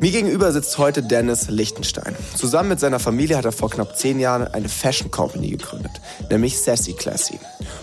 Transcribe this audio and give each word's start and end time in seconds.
Mir 0.00 0.12
gegenüber 0.12 0.50
sitzt 0.50 0.78
heute 0.78 1.02
Dennis 1.02 1.50
Lichtenstein. 1.50 2.16
Zusammen 2.34 2.70
mit 2.70 2.80
seiner 2.80 2.98
Familie 2.98 3.36
hat 3.36 3.44
er 3.44 3.52
vor 3.52 3.68
knapp 3.68 3.98
zehn 3.98 4.18
Jahren 4.18 4.48
eine 4.48 4.70
Fashion 4.70 5.10
Company 5.10 5.50
gegründet, 5.50 5.92
nämlich 6.30 6.58
Sassy 6.58 6.94
Classy. 6.94 7.38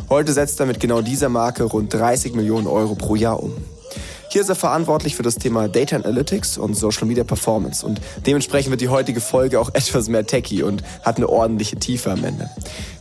Heute 0.09 0.33
setzt 0.33 0.59
er 0.59 0.65
mit 0.65 0.79
genau 0.79 1.01
dieser 1.01 1.29
Marke 1.29 1.65
rund 1.65 1.93
30 1.93 2.33
Millionen 2.33 2.65
Euro 2.65 2.95
pro 2.95 3.15
Jahr 3.15 3.43
um. 3.43 3.53
Hier 4.29 4.41
ist 4.41 4.49
er 4.49 4.55
verantwortlich 4.55 5.15
für 5.15 5.23
das 5.23 5.35
Thema 5.35 5.69
Data 5.69 5.95
Analytics 5.95 6.57
und 6.57 6.73
Social 6.73 7.07
Media 7.07 7.23
Performance 7.23 7.85
und 7.85 8.01
dementsprechend 8.25 8.71
wird 8.71 8.81
die 8.81 8.89
heutige 8.89 9.21
Folge 9.21 9.59
auch 9.59 9.69
etwas 9.73 10.09
mehr 10.09 10.25
techy 10.25 10.63
und 10.63 10.83
hat 11.03 11.17
eine 11.17 11.29
ordentliche 11.29 11.77
Tiefe 11.77 12.11
am 12.11 12.23
Ende. 12.23 12.49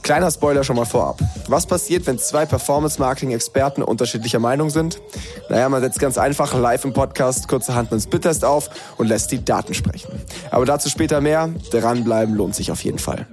Kleiner 0.03 0.31
Spoiler 0.31 0.63
schon 0.63 0.77
mal 0.77 0.85
vorab. 0.85 1.21
Was 1.49 1.67
passiert, 1.67 2.07
wenn 2.07 2.19
zwei 2.19 2.47
Performance-Marketing-Experten 2.47 3.83
unterschiedlicher 3.83 4.39
Meinung 4.39 4.71
sind? 4.71 5.01
Naja, 5.49 5.69
man 5.69 5.83
setzt 5.83 5.99
ganz 5.99 6.17
einfach 6.17 6.55
live 6.55 6.85
im 6.85 6.93
Podcast 6.93 7.49
kurzerhand 7.49 7.91
einen 7.91 8.01
Spittest 8.01 8.45
auf 8.45 8.71
und 8.97 9.09
lässt 9.09 9.33
die 9.33 9.45
Daten 9.45 9.75
sprechen. 9.75 10.13
Aber 10.53 10.65
dazu 10.65 10.89
später 10.89 11.21
mehr. 11.21 11.51
Dranbleiben 11.73 12.37
lohnt 12.37 12.55
sich 12.55 12.71
auf 12.71 12.85
jeden 12.85 13.01
Fall. 13.01 13.27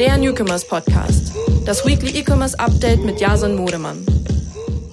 Der 0.00 0.18
Newcomers 0.18 0.66
Podcast. 0.66 1.32
Das 1.64 1.86
Weekly 1.86 2.18
E-Commerce 2.18 2.58
Update 2.58 3.04
mit 3.04 3.20
Jason 3.20 3.54
Modemann. 3.54 4.04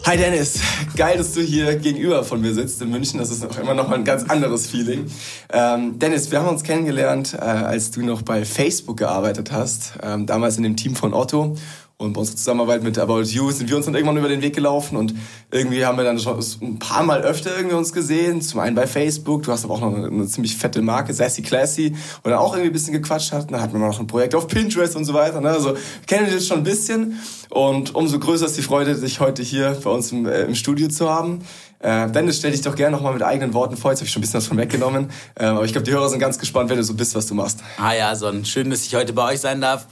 Hi 0.08 0.16
Dennis, 0.16 0.62
geil, 0.96 1.18
dass 1.18 1.34
du 1.34 1.42
hier 1.42 1.76
gegenüber 1.76 2.24
von 2.24 2.40
mir 2.40 2.54
sitzt 2.54 2.82
in 2.82 2.90
München. 2.90 3.20
Das 3.20 3.30
ist 3.30 3.46
auch 3.46 3.58
immer 3.58 3.74
noch 3.74 3.90
mal 3.90 3.96
ein 3.96 4.06
ganz 4.06 4.24
anderes 4.30 4.66
Feeling. 4.66 5.12
Ähm, 5.52 6.00
Dennis, 6.00 6.32
wir 6.32 6.40
haben 6.40 6.48
uns 6.48 6.64
kennengelernt, 6.64 7.34
äh, 7.34 7.40
als 7.40 7.92
du 7.92 8.00
noch 8.06 8.22
bei 8.22 8.46
Facebook 8.46 8.96
gearbeitet 8.96 9.52
hast, 9.52 9.96
ähm, 10.02 10.26
damals 10.26 10.56
in 10.56 10.64
dem 10.64 10.78
Team 10.78 10.96
von 10.96 11.14
Otto. 11.14 11.58
Und 12.00 12.14
bei 12.14 12.20
unserer 12.20 12.36
Zusammenarbeit 12.36 12.84
mit 12.84 13.00
About 13.00 13.24
You 13.24 13.50
sind 13.50 13.72
wir 13.72 13.76
uns 13.76 13.88
dann 13.88 13.96
irgendwann 13.96 14.18
über 14.18 14.28
den 14.28 14.44
Weg 14.44 14.54
gelaufen 14.54 14.98
und 14.98 15.16
irgendwie 15.50 15.84
haben 15.84 15.98
wir 15.98 16.04
dann 16.04 16.20
schon 16.20 16.38
ein 16.62 16.78
paar 16.78 17.02
Mal 17.02 17.22
öfter 17.22 17.56
irgendwie 17.58 17.76
uns 17.76 17.92
gesehen. 17.92 18.40
Zum 18.44 18.60
einen 18.60 18.76
bei 18.76 18.86
Facebook, 18.86 19.42
du 19.42 19.52
hast 19.52 19.64
aber 19.64 19.74
auch 19.74 19.82
noch 19.82 19.96
eine, 19.96 20.06
eine 20.06 20.28
ziemlich 20.28 20.56
fette 20.56 20.84
Marke, 20.84 21.12
Sassy 21.12 21.42
Classy, 21.42 21.96
wo 22.24 22.30
dann 22.30 22.38
auch 22.38 22.54
irgendwie 22.54 22.70
ein 22.70 22.74
bisschen 22.74 22.94
gequatscht 22.94 23.32
hat. 23.32 23.52
Dann 23.52 23.60
hatten 23.60 23.74
wir 23.74 23.80
noch 23.80 24.00
ein 24.00 24.06
Projekt 24.06 24.36
auf 24.36 24.48
Pinterest 24.48 24.96
und 24.96 25.06
so 25.06 25.16
weiter. 25.16 25.42
Ne? 25.42 25.50
Also 25.50 25.76
kennen 26.06 26.28
wir 26.28 26.34
jetzt 26.34 26.48
schon 26.48 26.60
ein 26.60 26.64
bisschen 26.64 27.20
und 27.50 27.96
umso 27.96 28.20
größer 28.20 28.46
ist 28.46 28.58
die 28.58 28.62
Freude, 28.62 28.94
dich 28.94 29.20
heute 29.20 29.42
hier 29.42 29.76
bei 29.84 29.90
uns 29.90 30.12
im, 30.12 30.28
äh, 30.28 30.44
im 30.44 30.54
Studio 30.54 30.90
zu 30.90 31.10
haben. 31.10 31.40
Äh, 31.80 32.12
Dennis, 32.12 32.38
stell 32.38 32.52
dich 32.52 32.62
doch 32.62 32.76
gerne 32.76 32.96
nochmal 32.96 33.14
mit 33.14 33.24
eigenen 33.24 33.56
Worten 33.56 33.76
vor. 33.76 33.90
Jetzt 33.90 34.02
habe 34.02 34.06
ich 34.06 34.12
schon 34.12 34.20
ein 34.20 34.22
bisschen 34.22 34.38
was 34.38 34.46
von 34.48 34.58
weggenommen. 34.58 35.10
Äh, 35.34 35.46
aber 35.46 35.66
ich 35.66 35.72
glaube, 35.72 35.86
die 35.86 35.92
Hörer 35.92 36.10
sind 36.10 36.20
ganz 36.20 36.38
gespannt, 36.38 36.70
wenn 36.70 36.78
du 36.78 36.84
so 36.84 36.94
bist, 36.94 37.16
was 37.16 37.26
du 37.26 37.34
machst. 37.34 37.60
Ah 37.80 37.94
ja, 37.94 38.16
Son, 38.16 38.46
schön, 38.46 38.70
dass 38.70 38.86
ich 38.86 38.94
heute 38.94 39.14
bei 39.14 39.34
euch 39.34 39.40
sein 39.40 39.62
darf. 39.62 39.88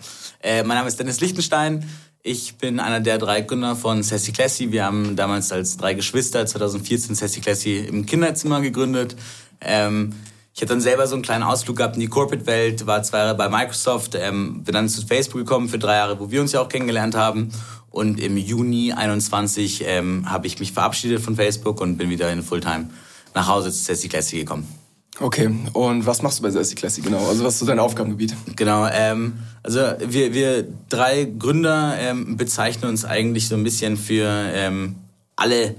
Äh, 0.46 0.62
mein 0.62 0.78
Name 0.78 0.88
ist 0.88 1.00
Dennis 1.00 1.22
Lichtenstein. 1.22 1.90
Ich 2.22 2.60
bin 2.60 2.80
einer 2.80 3.00
der 3.00 3.18
drei 3.18 3.42
Gründer 3.42 3.76
von 3.76 4.04
Sassy 4.04 4.32
Classy. 4.32 4.72
Wir 4.72 4.86
haben 4.86 5.16
damals 5.16 5.52
als 5.52 5.76
drei 5.76 5.96
Geschwister 5.96 6.46
2014 6.46 7.16
Sassy 7.16 7.42
Classy 7.42 7.80
im 7.80 8.06
Kinderzimmer 8.06 8.62
gegründet. 8.62 9.16
Ähm, 9.60 10.14
ich 10.54 10.62
hatte 10.62 10.74
dann 10.74 10.82
selber 10.82 11.08
so 11.08 11.16
einen 11.16 11.24
kleinen 11.24 11.42
Ausflug 11.42 11.78
gehabt 11.78 11.96
in 11.96 12.02
die 12.02 12.08
Corporate-Welt, 12.08 12.86
war 12.86 13.02
zwei 13.02 13.18
Jahre 13.18 13.34
bei 13.34 13.50
Microsoft, 13.50 14.14
ähm, 14.14 14.64
bin 14.64 14.76
dann 14.76 14.88
zu 14.88 15.06
Facebook 15.08 15.40
gekommen 15.40 15.68
für 15.68 15.80
drei 15.80 15.96
Jahre, 15.96 16.20
wo 16.20 16.30
wir 16.30 16.42
uns 16.42 16.52
ja 16.52 16.62
auch 16.62 16.70
kennengelernt 16.70 17.16
haben. 17.16 17.50
Und 17.90 18.20
im 18.20 18.38
Juni 18.38 18.94
21 18.94 19.84
ähm, 19.88 20.30
habe 20.30 20.46
ich 20.46 20.60
mich 20.60 20.74
verabschiedet 20.74 21.24
von 21.24 21.36
Facebook 21.36 21.82
und 21.82 21.98
bin 21.98 22.12
wieder 22.12 22.32
in 22.32 22.44
Fulltime 22.44 22.92
nach 23.34 23.48
Hause 23.48 23.72
zu 23.72 23.84
Sassy 23.84 24.10
Classy 24.10 24.38
gekommen. 24.38 24.85
Okay, 25.20 25.50
und 25.72 26.06
was 26.06 26.22
machst 26.22 26.40
du 26.40 26.44
bei 26.44 26.52
Sassy 26.52 26.76
Classy 26.76 27.02
genau? 27.02 27.26
Also 27.28 27.44
was 27.46 27.54
ist 27.54 27.60
so 27.60 27.66
dein 27.66 27.80
Aufgabengebiet? 27.80 28.36
Genau, 28.56 28.86
ähm, 28.92 29.40
also 29.64 29.80
wir, 30.00 30.34
wir 30.34 30.68
drei 30.90 31.24
Gründer 31.24 31.96
ähm, 31.98 32.36
bezeichnen 32.36 32.90
uns 32.90 33.06
eigentlich 33.06 33.48
so 33.48 33.56
ein 33.56 33.64
bisschen 33.64 33.96
für 33.96 34.28
ähm, 34.28 34.96
alle 35.38 35.76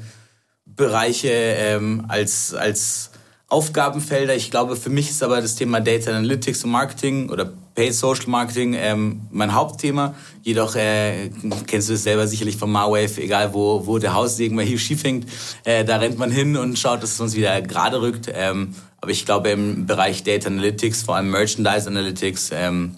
Bereiche 0.65 1.29
ähm, 1.29 2.07
als, 2.09 2.55
als 2.55 3.11
Aufgabenfelder. 3.49 4.35
Ich 4.35 4.51
glaube, 4.51 4.75
für 4.75 4.91
mich 4.91 5.11
ist 5.11 5.23
aber 5.23 5.43
das 5.43 5.55
Thema 5.55 5.81
Data 5.81 6.11
Analytics 6.11 6.65
und 6.65 6.71
Marketing 6.71 7.29
oder 7.29 7.53
Paid 7.77 7.95
Social 7.95 8.29
Marketing 8.29 8.75
ähm, 8.75 9.29
mein 9.31 9.55
Hauptthema. 9.55 10.15
Jedoch 10.43 10.75
äh, 10.75 11.31
kennst 11.67 11.91
du 11.91 11.93
es 11.93 12.03
selber 12.03 12.27
sicherlich 12.27 12.57
von 12.57 12.73
Marwave, 12.73 13.21
egal 13.23 13.55
wo, 13.55 13.87
wo 13.87 13.99
der 13.99 14.15
Haussegen 14.15 14.57
mal 14.57 14.65
hier 14.65 14.79
schief 14.79 15.05
hängt, 15.05 15.27
äh, 15.65 15.85
da 15.85 15.99
rennt 15.99 16.19
man 16.19 16.31
hin 16.31 16.57
und 16.57 16.79
schaut, 16.79 17.03
dass 17.03 17.13
es 17.13 17.21
uns 17.21 17.37
wieder 17.37 17.61
gerade 17.61 18.01
rückt. 18.01 18.33
Ähm, 18.33 18.75
aber 19.01 19.11
ich 19.11 19.27
glaube, 19.27 19.51
im 19.51 19.87
Bereich 19.87 20.25
Data 20.25 20.49
Analytics, 20.49 21.03
vor 21.03 21.17
allem 21.17 21.31
Merchandise 21.31 21.87
Analytics, 21.87 22.51
ähm, 22.53 22.97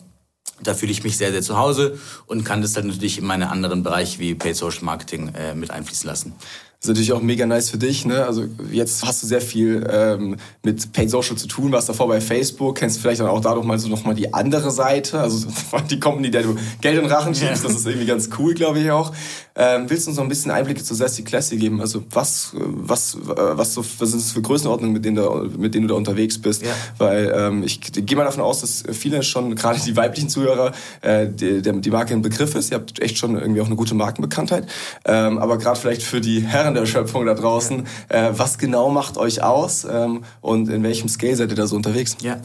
da 0.62 0.74
fühle 0.74 0.92
ich 0.92 1.02
mich 1.04 1.16
sehr, 1.16 1.32
sehr 1.32 1.42
zu 1.42 1.58
Hause 1.58 1.98
und 2.26 2.44
kann 2.44 2.62
das 2.62 2.72
dann 2.72 2.86
natürlich 2.86 3.18
in 3.18 3.26
meine 3.26 3.50
anderen 3.50 3.82
Bereiche 3.82 4.20
wie 4.20 4.34
Paid 4.34 4.56
Social 4.56 4.84
Marketing 4.84 5.32
äh, 5.34 5.54
mit 5.54 5.70
einfließen 5.70 6.08
lassen. 6.08 6.34
Das 6.80 6.84
ist 6.84 6.90
natürlich 6.90 7.12
auch 7.12 7.22
mega 7.22 7.44
nice 7.44 7.70
für 7.70 7.76
dich. 7.76 8.06
Ne? 8.06 8.24
Also 8.24 8.44
jetzt 8.70 9.04
hast 9.04 9.20
du 9.24 9.26
sehr 9.26 9.40
viel 9.40 9.84
ähm, 9.92 10.36
mit 10.62 10.92
Paid 10.92 11.10
Social 11.10 11.36
zu 11.36 11.48
tun, 11.48 11.72
warst 11.72 11.88
davor 11.88 12.06
bei 12.06 12.20
Facebook, 12.20 12.76
kennst 12.76 13.00
vielleicht 13.00 13.20
dann 13.20 13.26
auch 13.26 13.40
dadurch 13.40 13.66
mal 13.66 13.80
so 13.80 13.88
noch 13.88 14.04
mal 14.04 14.14
die 14.14 14.32
andere 14.32 14.70
Seite, 14.70 15.18
also 15.18 15.48
die 15.90 15.98
Company, 15.98 16.30
der 16.30 16.44
du 16.44 16.56
Geld 16.80 17.02
in 17.02 17.10
Rachen 17.10 17.34
schiebst. 17.34 17.64
Das 17.64 17.74
ist 17.74 17.84
irgendwie 17.84 18.06
ganz 18.06 18.30
cool, 18.38 18.54
glaube 18.54 18.78
ich 18.78 18.92
auch. 18.92 19.12
Ähm, 19.56 19.86
willst 19.90 20.06
du 20.06 20.10
uns 20.10 20.18
noch 20.18 20.24
ein 20.24 20.28
bisschen 20.28 20.52
Einblicke 20.52 20.84
zu 20.84 20.94
Sassy 20.94 21.24
Classy 21.24 21.56
geben? 21.56 21.80
Also 21.80 22.04
was, 22.10 22.52
was, 22.54 23.16
was, 23.24 23.74
so, 23.74 23.84
was 23.98 24.10
sind 24.10 24.22
das 24.22 24.30
für 24.30 24.40
Größenordnungen, 24.40 24.92
mit 24.92 25.04
denen, 25.04 25.16
du, 25.16 25.50
mit 25.58 25.74
denen 25.74 25.88
du 25.88 25.94
da 25.94 25.98
unterwegs 25.98 26.40
bist? 26.40 26.62
Ja. 26.62 26.68
Weil 26.98 27.32
ähm, 27.34 27.64
ich 27.64 27.80
gehe 27.80 28.16
mal 28.16 28.22
davon 28.22 28.44
aus, 28.44 28.60
dass 28.60 28.84
viele 28.92 29.24
schon, 29.24 29.56
gerade 29.56 29.80
die 29.80 29.96
weiblichen 29.96 30.28
Zuhörer, 30.28 30.70
äh, 31.00 31.26
die, 31.28 31.60
die 31.60 31.90
Marke 31.90 32.14
ein 32.14 32.22
Begriff 32.22 32.54
ist. 32.54 32.70
Ihr 32.70 32.76
habt 32.76 33.02
echt 33.02 33.18
schon 33.18 33.34
irgendwie 33.34 33.60
auch 33.60 33.66
eine 33.66 33.74
gute 33.74 33.96
Markenbekanntheit. 33.96 34.68
Ähm, 35.04 35.38
aber 35.38 35.58
gerade 35.58 35.80
vielleicht 35.80 36.04
für 36.04 36.20
die 36.20 36.40
Herren 36.42 36.67
der 36.74 36.86
Schöpfung 36.86 37.26
da 37.26 37.34
draußen, 37.34 37.86
ja. 38.10 38.28
äh, 38.28 38.38
was 38.38 38.58
genau 38.58 38.90
macht 38.90 39.16
euch 39.16 39.42
aus 39.42 39.84
ähm, 39.84 40.24
und 40.40 40.68
in 40.68 40.82
welchem 40.82 41.08
Scale 41.08 41.36
seid 41.36 41.50
ihr 41.50 41.56
da 41.56 41.66
so 41.66 41.76
unterwegs? 41.76 42.16
Ja. 42.22 42.40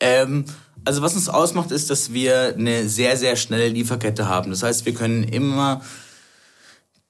Ähm 0.00 0.44
also 0.84 1.02
was 1.02 1.14
uns 1.14 1.28
ausmacht, 1.28 1.70
ist, 1.70 1.90
dass 1.90 2.12
wir 2.12 2.54
eine 2.58 2.88
sehr, 2.88 3.16
sehr 3.16 3.36
schnelle 3.36 3.68
Lieferkette 3.68 4.28
haben. 4.28 4.50
Das 4.50 4.62
heißt, 4.62 4.84
wir 4.84 4.94
können 4.94 5.22
immer 5.22 5.82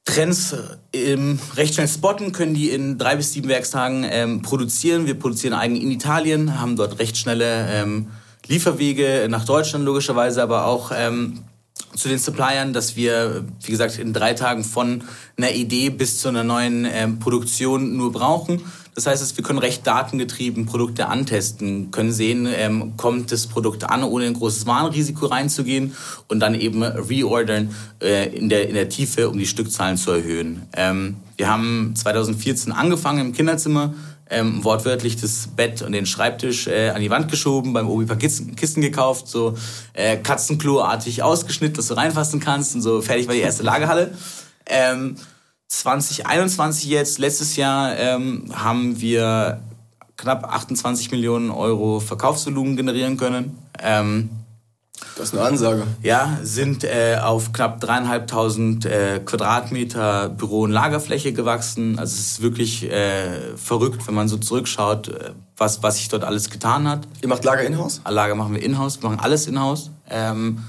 Trends 0.04 0.56
ähm, 0.92 1.38
recht 1.56 1.74
schnell 1.74 1.88
spotten, 1.88 2.32
können 2.32 2.54
die 2.54 2.70
in 2.70 2.98
drei 2.98 3.16
bis 3.16 3.32
sieben 3.32 3.48
Werkstagen 3.48 4.04
ähm, 4.08 4.42
produzieren. 4.42 5.06
Wir 5.06 5.18
produzieren 5.18 5.54
eigen 5.54 5.76
in 5.76 5.90
Italien, 5.90 6.60
haben 6.60 6.76
dort 6.76 6.98
recht 6.98 7.16
schnelle 7.16 7.68
ähm, 7.70 8.08
Lieferwege 8.46 9.28
nach 9.30 9.44
Deutschland 9.44 9.84
logischerweise, 9.84 10.42
aber 10.42 10.66
auch 10.66 10.90
ähm, 10.94 11.44
zu 11.94 12.08
den 12.08 12.18
Suppliern, 12.18 12.72
dass 12.72 12.96
wir, 12.96 13.44
wie 13.62 13.70
gesagt, 13.70 13.98
in 13.98 14.12
drei 14.12 14.34
Tagen 14.34 14.64
von 14.64 15.04
einer 15.36 15.52
Idee 15.52 15.90
bis 15.90 16.20
zu 16.20 16.28
einer 16.28 16.44
neuen 16.44 16.86
ähm, 16.90 17.18
Produktion 17.18 17.96
nur 17.96 18.12
brauchen. 18.12 18.62
Das 18.94 19.06
heißt, 19.06 19.36
wir 19.38 19.44
können 19.44 19.58
recht 19.58 19.86
datengetrieben 19.86 20.66
Produkte 20.66 21.08
antesten, 21.08 21.90
können 21.90 22.12
sehen, 22.12 22.46
ähm, 22.54 22.92
kommt 22.98 23.32
das 23.32 23.46
Produkt 23.46 23.84
an, 23.84 24.04
ohne 24.04 24.26
ein 24.26 24.34
großes 24.34 24.66
Warenrisiko 24.66 25.26
reinzugehen 25.26 25.94
und 26.28 26.40
dann 26.40 26.54
eben 26.54 26.82
reordern 26.82 27.74
äh, 28.02 28.28
in, 28.36 28.50
der, 28.50 28.68
in 28.68 28.74
der 28.74 28.90
Tiefe, 28.90 29.30
um 29.30 29.38
die 29.38 29.46
Stückzahlen 29.46 29.96
zu 29.96 30.10
erhöhen. 30.10 30.62
Ähm, 30.74 31.16
wir 31.38 31.48
haben 31.48 31.94
2014 31.96 32.70
angefangen 32.72 33.28
im 33.28 33.32
Kinderzimmer, 33.32 33.94
ähm, 34.32 34.64
wortwörtlich 34.64 35.20
das 35.20 35.48
Bett 35.54 35.82
und 35.82 35.92
den 35.92 36.06
Schreibtisch 36.06 36.66
äh, 36.66 36.88
an 36.88 37.02
die 37.02 37.10
Wand 37.10 37.30
geschoben, 37.30 37.72
beim 37.72 37.88
Obi 37.88 38.06
paar 38.06 38.16
Kisten, 38.16 38.56
Kisten 38.56 38.80
gekauft, 38.80 39.28
so 39.28 39.54
äh, 39.92 40.16
Katzenklo-artig 40.16 41.22
ausgeschnitten, 41.22 41.76
dass 41.76 41.88
du 41.88 41.94
reinfassen 41.94 42.40
kannst 42.40 42.74
und 42.74 42.80
so 42.80 43.02
fertig 43.02 43.28
war 43.28 43.34
die 43.34 43.40
erste 43.40 43.62
Lagerhalle. 43.62 44.14
Ähm, 44.66 45.16
2021 45.68 46.88
jetzt, 46.88 47.18
letztes 47.18 47.56
Jahr, 47.56 47.96
ähm, 47.96 48.50
haben 48.52 49.00
wir 49.00 49.60
knapp 50.16 50.44
28 50.44 51.10
Millionen 51.10 51.50
Euro 51.50 52.00
Verkaufsvolumen 52.00 52.76
generieren 52.76 53.16
können. 53.16 53.58
Ähm, 53.82 54.30
das 55.16 55.28
ist 55.28 55.34
eine 55.34 55.42
Ansage. 55.42 55.86
Ja, 56.02 56.38
sind 56.42 56.84
äh, 56.84 57.18
auf 57.22 57.52
knapp 57.52 57.80
dreieinhalbtausend 57.80 58.86
äh, 58.86 59.20
Quadratmeter 59.24 60.28
Büro- 60.28 60.62
und 60.62 60.70
Lagerfläche 60.70 61.32
gewachsen. 61.32 61.98
Also 61.98 62.14
es 62.14 62.32
ist 62.32 62.42
wirklich 62.42 62.90
äh, 62.90 63.56
verrückt, 63.56 64.06
wenn 64.06 64.14
man 64.14 64.28
so 64.28 64.36
zurückschaut, 64.36 65.08
äh, 65.08 65.30
was, 65.56 65.82
was 65.82 65.98
sich 65.98 66.08
dort 66.08 66.24
alles 66.24 66.50
getan 66.50 66.88
hat. 66.88 67.06
Ihr 67.20 67.28
macht 67.28 67.44
Lager 67.44 67.62
in-house? 67.62 68.00
Lager 68.08 68.34
machen 68.34 68.54
wir 68.54 68.62
in-house, 68.62 69.02
wir 69.02 69.10
machen 69.10 69.20
alles 69.20 69.46
in-house. 69.46 69.90
Ähm, 70.08 70.64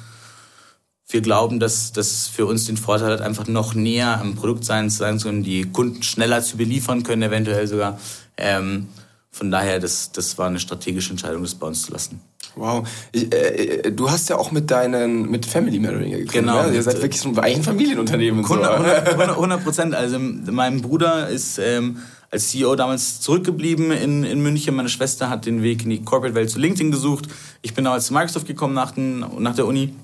wir 1.07 1.21
glauben, 1.21 1.59
dass 1.59 1.91
das 1.91 2.27
für 2.27 2.45
uns 2.45 2.65
den 2.65 2.77
Vorteil 2.77 3.11
hat, 3.11 3.21
einfach 3.21 3.47
noch 3.47 3.75
näher 3.75 4.19
am 4.19 4.35
Produkt 4.35 4.65
sein 4.65 4.89
zu 4.89 4.97
sein, 4.97 5.21
um 5.25 5.43
die 5.43 5.63
Kunden 5.63 6.01
schneller 6.01 6.41
zu 6.41 6.57
beliefern 6.57 7.03
können, 7.03 7.21
eventuell 7.21 7.67
sogar. 7.67 7.99
Ähm, 8.35 8.87
von 9.33 9.49
daher, 9.49 9.79
das, 9.79 10.11
das 10.11 10.37
war 10.37 10.47
eine 10.47 10.59
strategische 10.59 11.09
Entscheidung, 11.09 11.41
das 11.41 11.55
bei 11.55 11.65
uns 11.65 11.81
zu 11.81 11.91
lassen. 11.91 12.21
Wow. 12.55 12.87
Ich, 13.11 13.33
äh, 13.33 13.91
du 13.91 14.11
hast 14.11 14.29
ja 14.29 14.37
auch 14.37 14.51
mit 14.51 14.69
deinen, 14.69 15.29
mit 15.29 15.47
Family 15.47 15.79
Marrying 15.79 16.11
gegründet. 16.11 16.33
Genau. 16.33 16.67
Ne? 16.67 16.75
Ihr 16.75 16.83
seid 16.83 17.01
wirklich 17.01 17.19
so 17.19 17.29
ein, 17.29 17.39
eigentlich 17.39 17.57
ein 17.57 17.63
Familienunternehmen. 17.63 18.45
100 18.45 19.63
Prozent. 19.63 19.95
Also 19.95 20.19
mein 20.19 20.81
Bruder 20.81 21.29
ist 21.29 21.57
ähm, 21.57 21.97
als 22.29 22.49
CEO 22.49 22.75
damals 22.75 23.21
zurückgeblieben 23.21 23.91
in, 23.91 24.23
in 24.23 24.43
München. 24.43 24.75
Meine 24.75 24.89
Schwester 24.89 25.31
hat 25.31 25.47
den 25.47 25.63
Weg 25.63 25.83
in 25.83 25.89
die 25.89 26.03
Corporate-Welt 26.03 26.51
zu 26.51 26.59
LinkedIn 26.59 26.91
gesucht. 26.91 27.27
Ich 27.63 27.73
bin 27.73 27.85
damals 27.85 28.05
zu 28.05 28.13
Microsoft 28.13 28.45
gekommen 28.45 28.75
nach, 28.75 28.91
den, 28.91 29.25
nach 29.39 29.55
der 29.55 29.65
Uni 29.65 29.95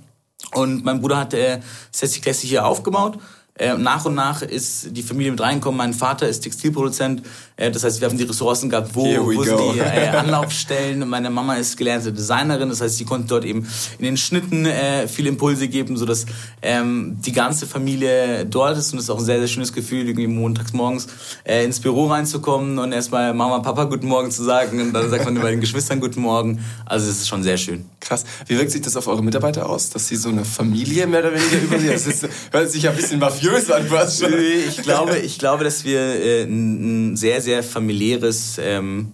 und 0.54 0.84
mein 0.84 1.00
Bruder 1.02 1.18
hat 1.18 1.34
äh, 1.34 1.60
Sassy 1.92 2.22
Classy 2.22 2.48
hier 2.48 2.66
aufgebaut. 2.66 3.20
Äh, 3.60 3.78
nach 3.78 4.06
und 4.06 4.16
nach 4.16 4.42
ist 4.42 4.96
die 4.96 5.04
Familie 5.04 5.32
mit 5.32 5.42
reingekommen. 5.42 5.78
Mein 5.78 5.94
Vater 5.94 6.30
ist 6.30 6.40
Textilproduzent. 6.40 7.24
Äh, 7.58 7.72
das 7.72 7.84
heißt, 7.84 8.00
wir 8.00 8.08
haben 8.08 8.18
die 8.18 8.24
Ressourcen 8.24 8.70
gehabt, 8.70 8.92
wo, 8.96 9.04
wo 9.04 9.44
sind 9.44 9.60
die 9.74 9.80
äh, 9.80 10.08
Anlaufstellen. 10.16 11.08
Meine 11.08 11.30
Mama 11.30 11.56
ist 11.56 11.76
gelernte 11.76 12.14
Designerin. 12.14 12.70
Das 12.70 12.80
heißt, 12.80 12.98
sie 12.98 13.04
konnte 13.04 13.28
dort 13.28 13.44
eben 13.44 13.68
in 13.98 14.06
den 14.06 14.16
Schnitten 14.16 14.66
äh, 14.66 15.10
viele 15.10 15.28
Impulse 15.28 15.68
geben, 15.68 15.98
sodass 15.98 16.26
ähm, 16.62 17.18
die 17.20 17.34
ganze 17.34 17.68
Familie 17.68 18.46
dort 18.46 18.78
ist. 18.78 18.94
Und 18.94 19.00
es 19.00 19.06
ist 19.06 19.10
auch 19.10 19.20
ein 19.20 19.26
sehr, 19.26 19.40
sehr 19.40 19.50
schönes 19.50 19.74
Gefühl, 19.74 20.08
irgendwie 20.08 20.28
montags 20.28 20.72
morgens 20.72 21.08
ins 21.44 21.80
Büro 21.80 22.08
reinzukommen 22.08 22.80
und 22.80 22.92
erstmal 22.92 23.34
Mama, 23.34 23.60
Papa 23.60 23.86
Guten 23.86 24.08
Morgen 24.08 24.32
zu 24.32 24.44
sagen. 24.44 24.80
Und 24.80 24.94
dann 24.94 25.10
sagt 25.10 25.26
man 25.26 25.36
bei 25.36 25.52
den 25.52 25.60
Geschwistern 25.60 26.00
Guten 26.00 26.22
Morgen. 26.22 26.64
Also 26.86 27.10
es 27.10 27.20
ist 27.20 27.28
schon 27.28 27.44
sehr 27.44 27.58
schön. 27.58 27.86
Krass. 28.00 28.24
Wie 28.48 28.58
wirkt 28.58 28.72
sich 28.72 28.82
das 28.82 28.96
auf 28.96 29.08
eure 29.08 29.24
Mitarbeiter 29.24 29.68
aus, 29.70 29.90
dass 29.90 30.08
sie 30.08 30.16
so 30.16 30.30
eine 30.30 30.46
Familie 30.46 31.08
mehr 31.08 31.20
oder 31.20 31.34
weniger 31.34 31.62
über 31.62 31.78
sie? 31.78 31.90
Das 32.00 32.06
ist, 32.06 32.30
hört 32.52 32.72
sich 32.72 32.84
ja 32.84 32.92
ein 32.92 32.96
bisschen 32.96 33.20
mafiös 33.20 33.49
an, 33.72 33.90
was. 33.90 34.22
Ich 34.22 34.82
glaube, 34.82 35.18
ich 35.18 35.40
glaube, 35.40 35.64
dass 35.64 35.84
wir 35.84 36.00
äh, 36.00 36.44
ein 36.44 37.18
sehr, 37.18 37.42
sehr 37.42 37.64
familiäres 37.64 38.58
ähm, 38.60 39.12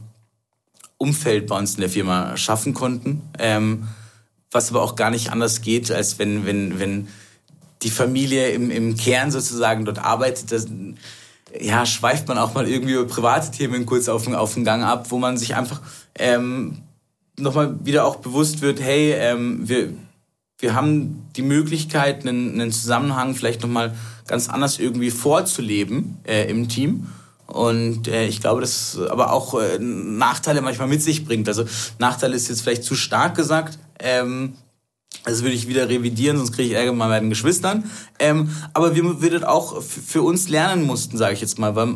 Umfeld 0.98 1.48
bei 1.48 1.58
uns 1.58 1.76
in 1.76 1.82
der 1.82 1.90
Firma 1.90 2.38
schaffen 2.38 2.74
konnten. 2.74 3.22
Ähm, 3.40 3.88
was 4.52 4.70
aber 4.70 4.82
auch 4.82 4.96
gar 4.96 5.12
nicht 5.12 5.32
anders 5.32 5.62
geht, 5.62 5.92
als 5.92 6.18
wenn, 6.18 6.46
wenn, 6.46 6.80
wenn 6.80 7.08
die 7.82 7.90
Familie 7.90 8.50
im, 8.50 8.72
im 8.72 8.96
Kern 8.96 9.30
sozusagen 9.30 9.86
dort 9.86 10.00
arbeitet. 10.00 10.52
Das, 10.52 10.68
ja, 11.60 11.86
schweift 11.86 12.28
man 12.28 12.38
auch 12.38 12.54
mal 12.54 12.68
irgendwie 12.68 12.94
über 12.94 13.06
private 13.06 13.52
Themen 13.52 13.86
kurz 13.86 14.10
auf 14.10 14.24
den, 14.24 14.36
auf 14.36 14.54
den 14.54 14.64
Gang 14.64 14.84
ab, 14.84 15.12
wo 15.12 15.18
man 15.18 15.38
sich 15.38 15.56
einfach 15.56 15.82
ähm, 16.18 16.80
nochmal 17.38 17.76
wieder 17.84 18.06
auch 18.06 18.18
bewusst 18.18 18.62
wird, 18.62 18.82
hey, 18.82 19.12
ähm, 19.14 19.68
wir, 19.68 19.94
wir 20.60 20.74
haben 20.74 21.28
die 21.36 21.42
Möglichkeit, 21.42 22.26
einen, 22.26 22.54
einen 22.54 22.72
Zusammenhang 22.72 23.36
vielleicht 23.36 23.62
nochmal 23.62 23.94
ganz 24.28 24.50
anders 24.50 24.80
irgendwie 24.80 25.12
vorzuleben 25.12 26.18
äh, 26.26 26.50
im 26.50 26.68
Team. 26.68 27.08
Und 27.48 28.08
äh, 28.08 28.26
ich 28.26 28.42
glaube, 28.42 28.62
das 28.62 28.98
aber 29.10 29.32
auch 29.32 29.60
äh, 29.60 29.78
Nachteile 29.80 30.62
manchmal 30.62 30.88
mit 30.88 31.02
sich 31.02 31.26
bringt. 31.26 31.48
Also 31.48 31.66
Nachteile 32.00 32.36
ist 32.36 32.50
jetzt 32.50 32.62
vielleicht 32.62 32.84
zu 32.84 32.96
stark 32.96 33.36
gesagt. 33.36 33.78
Ähm, 34.00 34.56
das 35.24 35.42
würde 35.42 35.56
ich 35.56 35.68
wieder 35.68 35.90
revidieren, 35.90 36.38
sonst 36.38 36.52
kriege 36.52 36.70
ich 36.70 36.76
Ärger 36.76 36.92
mit 36.92 37.00
meinen 37.00 37.30
Geschwistern. 37.30 37.90
Ähm, 38.20 38.50
aber 38.74 38.96
wir, 38.96 39.32
das 39.32 39.44
auch 39.44 39.82
für 39.82 40.22
uns 40.22 40.50
lernen 40.50 40.84
mussten, 40.84 41.18
sage 41.18 41.34
ich 41.34 41.42
jetzt 41.42 41.58
mal. 41.58 41.76
Weil 41.76 41.88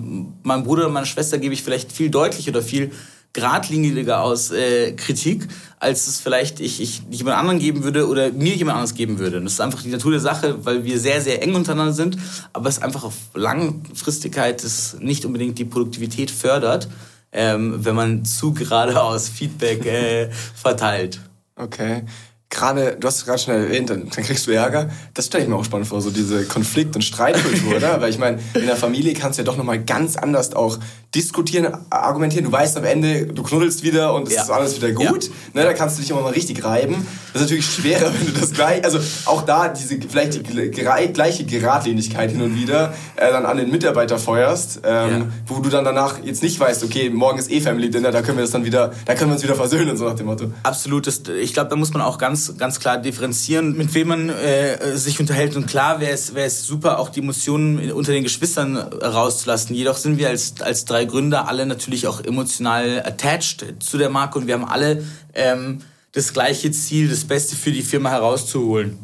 meinem 0.44 0.64
Bruder 0.64 0.88
und 0.88 0.94
meiner 0.94 1.06
Schwester 1.06 1.38
gebe 1.38 1.54
ich 1.54 1.64
vielleicht 1.64 1.92
viel 1.92 2.10
deutlicher 2.10 2.52
oder 2.52 2.62
viel 2.62 2.92
geradliniger 3.34 4.22
aus 4.22 4.52
äh, 4.52 4.94
Kritik, 4.94 5.48
als 5.80 6.08
es 6.08 6.20
vielleicht 6.20 6.60
ich, 6.60 6.81
ich 6.81 7.04
jemand 7.10 7.38
anderen 7.38 7.60
geben 7.60 7.84
würde 7.84 8.08
oder 8.08 8.31
mir 8.31 8.56
jemand 8.56 8.78
anderes 8.78 8.96
geben 8.96 9.20
würde. 9.20 9.38
Und 9.38 9.46
das 9.46 9.54
ist 9.54 9.62
einfach 9.62 9.81
die 9.81 9.90
Natur 9.90 10.12
der 10.12 10.20
Sache, 10.20 10.66
weil 10.66 10.84
wir 10.84 11.00
sehr, 11.00 11.22
sehr 11.22 11.42
eng 11.44 11.56
untereinander 11.56 11.94
sind, 11.94 12.18
aber 12.54 12.70
es 12.70 12.81
einfach 12.81 13.04
auf 13.04 13.16
Langfristigkeit 13.34 14.64
es 14.64 14.98
nicht 15.00 15.26
unbedingt 15.26 15.60
die 15.60 15.66
Produktivität 15.66 16.31
fördert, 16.31 16.90
ähm, 17.31 17.86
wenn 17.86 17.96
man 17.96 18.26
zu 18.26 18.54
geradeaus 18.54 19.30
Feedback 19.30 19.86
äh, 19.86 20.30
verteilt. 20.56 21.20
Okay 21.56 22.04
gerade, 22.50 22.98
du 23.00 23.07
hast 23.07 23.18
es 23.18 23.25
gerade 23.25 23.40
schon 23.40 23.54
erwähnt, 23.54 23.90
dann, 23.90 24.10
dann, 24.10 24.24
kriegst 24.24 24.48
du 24.48 24.51
Ärger. 24.51 24.90
Das 25.13 25.28
stelle 25.28 25.44
ich 25.44 25.50
mir 25.50 25.56
auch 25.56 25.66
spannend 25.66 25.88
vor, 25.88 26.01
so 26.01 26.10
diese 26.10 26.46
Konflikt- 26.46 26.96
und 26.96 27.04
Streitkultur, 27.04 27.75
oder? 27.75 28.01
Weil 28.01 28.10
ich 28.10 28.18
meine, 28.18 28.40
in 28.56 28.66
der 28.66 28.75
Familie 28.75 29.13
kannst 29.13 29.38
du 29.38 29.44
ja 29.44 29.46
doch 29.46 29.57
nochmal 29.57 29.80
ganz 29.84 30.16
anders 30.16 30.54
auch 30.54 30.80
diskutieren, 31.16 31.74
argumentieren. 31.90 32.46
Du 32.46 32.51
weißt 32.51 32.78
am 32.78 32.84
Ende, 32.84 33.25
du 33.25 33.42
knuddelst 33.42 33.81
wieder 33.81 34.13
und 34.13 34.28
es 34.28 34.36
ja. 34.36 34.44
ist 34.44 34.51
alles 34.51 34.75
wieder 34.75 34.92
gut. 34.92 35.25
Ja. 35.25 35.31
Ne, 35.54 35.63
da 35.63 35.74
kannst 35.74 35.98
du 35.98 36.01
dich 36.01 36.12
immer 36.12 36.22
mal 36.22 36.34
richtig 36.34 36.63
reiben. 36.63 37.06
Das 37.34 37.42
ist 37.42 37.48
natürlich 37.48 37.66
schwerer, 37.66 38.13
wenn 38.19 38.28
du 38.28 38.40
das 38.40 38.51
gleich, 38.51 38.84
also 38.84 39.00
auch 39.25 39.42
da 39.42 39.69
diese 39.69 39.98
vielleicht 40.07 40.36
die 40.36 40.69
gleiche 41.13 41.46
Geradlinigkeit 41.46 42.31
hin 42.31 42.42
und 42.42 42.56
wieder 42.56 42.94
äh, 43.16 43.31
dann 43.31 43.46
an 43.46 43.57
den 43.57 43.72
Mitarbeiter 43.72 44.19
feuerst, 44.19 44.81
ähm, 44.84 45.12
ja. 45.12 45.25
wo 45.48 45.60
du 45.62 45.69
dann 45.69 45.84
danach 45.84 46.24
jetzt 46.24 46.44
nicht 46.44 46.60
weißt, 46.60 46.84
okay, 46.84 47.10
morgen 47.10 47.40
ist 47.40 47.50
eh 47.50 47.60
Family 47.60 47.90
Dinner, 47.90 48.12
da 48.12 48.22
können 48.22 48.38
wir 48.38 48.44
das 48.44 48.51
dann 48.51 48.66
wieder, 48.66 48.94
da 49.06 49.16
können 49.16 49.31
wir 49.31 49.36
uns 49.36 49.44
wieder 49.44 49.56
versöhnen, 49.56 49.98
so 49.98 50.06
nach 50.06 50.16
dem 50.16 50.28
Motto. 50.28 50.51
Absolut. 50.62 51.07
Das, 51.07 51.24
ich 51.28 51.54
glaube, 51.54 51.72
da 51.72 51.75
muss 51.75 51.92
man 51.92 52.04
auch 52.04 52.19
ganz, 52.19 52.38
ganz 52.57 52.80
klar 52.80 53.00
differenzieren, 53.00 53.75
mit 53.75 53.94
wem 53.95 54.09
man 54.09 54.30
äh, 54.30 54.95
sich 54.95 55.19
unterhält. 55.19 55.56
Und 55.56 55.65
klar 55.65 56.00
wäre 56.00 56.12
es, 56.12 56.36
wäre 56.36 56.47
es 56.47 56.65
super, 56.65 57.00
auch 57.00 57.09
die 57.09 57.21
Emotionen 57.21 57.91
unter 57.91 58.12
den 58.12 58.24
Geschwistern 58.24 58.77
rauszulassen. 58.77 59.75
Jedoch 59.75 59.97
sind 59.97 60.18
wir 60.18 60.30
als, 60.30 60.62
als 60.62 60.86
drei 60.86 61.00
drei 61.00 61.06
Gründer 61.06 61.47
alle 61.47 61.65
natürlich 61.65 62.07
auch 62.07 62.21
emotional 62.21 63.01
attached 63.06 63.65
zu 63.80 63.97
der 63.97 64.09
Marke 64.09 64.38
und 64.38 64.47
wir 64.47 64.56
haben 64.56 64.65
alle 64.65 65.06
ähm, 65.33 65.80
das 66.12 66.33
gleiche 66.33 66.71
Ziel, 66.71 67.07
das 67.07 67.24
Beste 67.24 67.56
für 67.56 67.71
die 67.71 67.83
Firma 67.83 68.09
herauszuholen. 68.09 68.97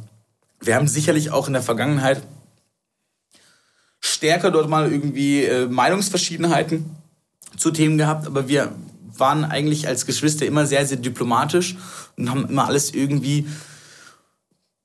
Wir 0.60 0.76
haben 0.76 0.88
sicherlich 0.88 1.32
auch 1.32 1.48
in 1.48 1.54
der 1.54 1.62
Vergangenheit 1.62 2.22
stärker 4.02 4.52
dort 4.52 4.70
mal 4.70 4.92
irgendwie 4.92 5.46
äh, 5.46 5.68
Meinungsverschiedenheiten 5.68 6.98
zu 7.56 7.72
Themen 7.72 7.98
gehabt, 7.98 8.28
aber 8.28 8.50
wir 8.50 8.74
waren 9.18 9.46
eigentlich 9.46 9.88
als 9.88 10.06
Geschwister 10.06 10.46
immer 10.46 10.66
sehr, 10.66 10.86
sehr 10.86 10.98
diplomatisch 10.98 11.76
und 12.18 12.30
haben 12.30 12.48
immer 12.48 12.68
alles 12.68 12.94
irgendwie 12.94 13.46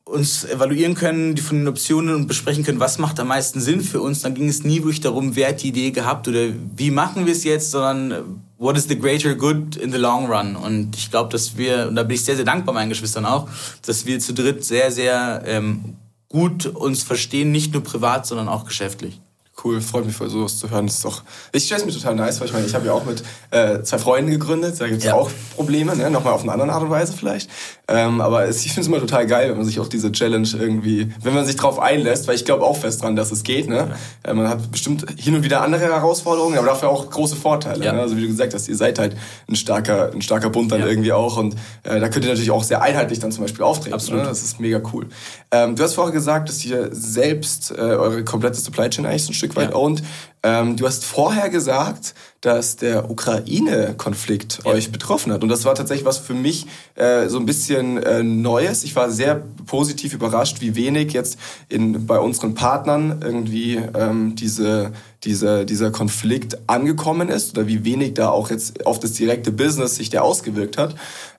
uns 0.04 0.44
evaluieren 0.44 0.94
können, 0.94 1.34
die 1.34 1.42
von 1.42 1.58
den 1.58 1.68
Optionen 1.68 2.14
und 2.14 2.26
besprechen 2.26 2.64
können, 2.64 2.80
was 2.80 2.98
macht 2.98 3.20
am 3.20 3.28
meisten 3.28 3.60
Sinn 3.60 3.80
für 3.80 4.00
uns. 4.00 4.22
Dann 4.22 4.34
ging 4.34 4.48
es 4.48 4.64
nie 4.64 4.78
wirklich 4.78 5.00
darum, 5.00 5.36
wer 5.36 5.50
hat 5.50 5.62
die 5.62 5.68
Idee 5.68 5.92
gehabt 5.92 6.26
oder 6.26 6.48
wie 6.76 6.90
machen 6.90 7.26
wir 7.26 7.32
es 7.32 7.44
jetzt, 7.44 7.70
sondern 7.70 8.42
what 8.58 8.76
is 8.76 8.88
the 8.88 8.98
greater 8.98 9.34
good 9.34 9.76
in 9.76 9.92
the 9.92 9.98
long 9.98 10.26
run. 10.26 10.56
Und 10.56 10.96
ich 10.96 11.10
glaube, 11.10 11.30
dass 11.30 11.56
wir, 11.56 11.88
und 11.88 11.94
da 11.94 12.02
bin 12.02 12.16
ich 12.16 12.24
sehr, 12.24 12.36
sehr 12.36 12.44
dankbar 12.44 12.74
meinen 12.74 12.88
Geschwistern 12.88 13.24
auch, 13.24 13.48
dass 13.86 14.04
wir 14.04 14.18
zu 14.18 14.34
dritt 14.34 14.64
sehr, 14.64 14.90
sehr 14.90 15.42
ähm, 15.46 15.96
gut 16.28 16.66
uns 16.66 17.02
verstehen, 17.02 17.52
nicht 17.52 17.72
nur 17.72 17.82
privat, 17.82 18.26
sondern 18.26 18.48
auch 18.48 18.64
geschäftlich 18.64 19.20
cool, 19.64 19.80
freut 19.80 20.06
mich 20.06 20.14
voll, 20.14 20.30
sowas 20.30 20.58
zu 20.58 20.70
hören. 20.70 20.86
Das 20.86 20.96
ist 20.96 21.04
doch, 21.04 21.22
ich 21.52 21.64
stelle 21.64 21.80
es 21.80 21.86
mir 21.86 21.92
total 21.92 22.14
nice, 22.14 22.40
weil 22.40 22.48
ich 22.48 22.52
meine, 22.52 22.66
ich 22.66 22.74
habe 22.74 22.86
ja 22.86 22.92
auch 22.92 23.04
mit 23.04 23.22
äh, 23.50 23.82
zwei 23.82 23.98
Freunden 23.98 24.30
gegründet, 24.30 24.80
da 24.80 24.86
gibt 24.86 24.98
es 24.98 25.04
ja. 25.04 25.14
auch 25.14 25.30
Probleme, 25.56 25.96
ne? 25.96 26.10
nochmal 26.10 26.32
auf 26.32 26.42
eine 26.42 26.52
andere 26.52 26.72
Art 26.72 26.82
und 26.82 26.90
Weise 26.90 27.12
vielleicht. 27.12 27.50
Ähm, 27.88 28.20
aber 28.20 28.44
es, 28.44 28.64
ich 28.64 28.72
finde 28.72 28.82
es 28.82 28.86
immer 28.86 29.00
total 29.00 29.26
geil, 29.26 29.50
wenn 29.50 29.56
man 29.56 29.66
sich 29.66 29.80
auch 29.80 29.88
diese 29.88 30.12
Challenge 30.12 30.48
irgendwie, 30.58 31.12
wenn 31.22 31.34
man 31.34 31.44
sich 31.44 31.56
drauf 31.56 31.80
einlässt, 31.80 32.28
weil 32.28 32.36
ich 32.36 32.44
glaube 32.44 32.64
auch 32.64 32.76
fest 32.76 33.02
dran, 33.02 33.16
dass 33.16 33.32
es 33.32 33.42
geht. 33.42 33.68
Ne? 33.68 33.88
Ja. 34.24 34.30
Äh, 34.30 34.34
man 34.34 34.48
hat 34.48 34.70
bestimmt 34.70 35.06
hin 35.16 35.34
und 35.34 35.42
wieder 35.42 35.62
andere 35.62 35.82
Herausforderungen, 35.82 36.56
aber 36.56 36.68
dafür 36.68 36.88
auch 36.88 37.10
große 37.10 37.34
Vorteile. 37.34 37.84
Ja. 37.84 37.92
Ne? 37.92 38.00
Also 38.00 38.16
wie 38.16 38.22
du 38.22 38.28
gesagt 38.28 38.54
hast, 38.54 38.68
ihr 38.68 38.76
seid 38.76 38.98
halt 38.98 39.16
ein 39.48 39.56
starker, 39.56 40.12
ein 40.12 40.22
starker 40.22 40.50
Bund 40.50 40.70
dann 40.70 40.82
irgendwie 40.82 41.12
auch 41.12 41.36
und 41.36 41.54
äh, 41.82 41.98
da 41.98 42.08
könnt 42.08 42.24
ihr 42.24 42.30
natürlich 42.30 42.52
auch 42.52 42.62
sehr 42.62 42.82
einheitlich 42.82 43.18
dann 43.18 43.32
zum 43.32 43.42
Beispiel 43.42 43.64
auftreten. 43.64 43.94
Absolut. 43.94 44.22
Ne? 44.22 44.28
Das 44.28 44.42
ist 44.42 44.60
mega 44.60 44.80
cool. 44.92 45.08
Ähm, 45.50 45.74
du 45.74 45.82
hast 45.82 45.94
vorher 45.94 46.12
gesagt, 46.12 46.48
dass 46.48 46.64
ihr 46.64 46.90
selbst 46.92 47.72
äh, 47.72 47.80
eure 47.80 48.24
komplette 48.24 48.60
Supply 48.60 48.88
Chain 48.88 49.04
eigentlich 49.04 49.24
so 49.24 49.32
ein 49.32 49.34
Stück 49.34 49.49
Stück 49.50 49.56
weit 49.56 49.70
ja. 49.70 49.76
owned. 49.76 50.02
Ähm, 50.42 50.76
du 50.76 50.86
hast 50.86 51.04
vorher 51.04 51.50
gesagt, 51.50 52.14
dass 52.40 52.76
der 52.76 53.10
Ukraine-Konflikt 53.10 54.60
ja. 54.64 54.70
euch 54.70 54.90
betroffen 54.90 55.32
hat. 55.32 55.42
Und 55.42 55.50
das 55.50 55.66
war 55.66 55.74
tatsächlich 55.74 56.06
was 56.06 56.16
für 56.16 56.32
mich 56.32 56.66
äh, 56.94 57.28
so 57.28 57.38
ein 57.38 57.44
bisschen 57.44 57.98
äh, 57.98 58.22
Neues. 58.22 58.82
Ich 58.84 58.96
war 58.96 59.10
sehr 59.10 59.42
positiv 59.66 60.14
überrascht, 60.14 60.62
wie 60.62 60.74
wenig 60.74 61.12
jetzt 61.12 61.38
in, 61.68 62.06
bei 62.06 62.18
unseren 62.18 62.54
Partnern 62.54 63.20
irgendwie 63.22 63.82
ähm, 63.94 64.34
diese, 64.34 64.92
diese, 65.24 65.66
dieser 65.66 65.90
Konflikt 65.90 66.56
angekommen 66.66 67.28
ist 67.28 67.58
oder 67.58 67.66
wie 67.66 67.84
wenig 67.84 68.14
da 68.14 68.30
auch 68.30 68.48
jetzt 68.48 68.86
auf 68.86 68.98
das 68.98 69.12
direkte 69.12 69.52
Business 69.52 69.96
sich 69.96 70.08
der 70.08 70.24
ausgewirkt 70.24 70.78
hat. 70.78 70.94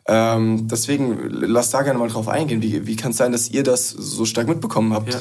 Ähm, 0.05 0.67
deswegen 0.67 1.17
lass 1.29 1.71
da 1.71 1.81
gerne 1.81 1.97
mal 1.97 2.09
drauf 2.09 2.27
eingehen. 2.27 2.61
Wie, 2.61 2.85
wie 2.85 2.95
kann 2.95 3.11
es 3.11 3.17
sein, 3.17 3.31
dass 3.31 3.49
ihr 3.49 3.63
das 3.63 3.89
so 3.89 4.25
stark 4.25 4.47
mitbekommen 4.47 4.93
habt? 4.93 5.13
Ja. 5.13 5.19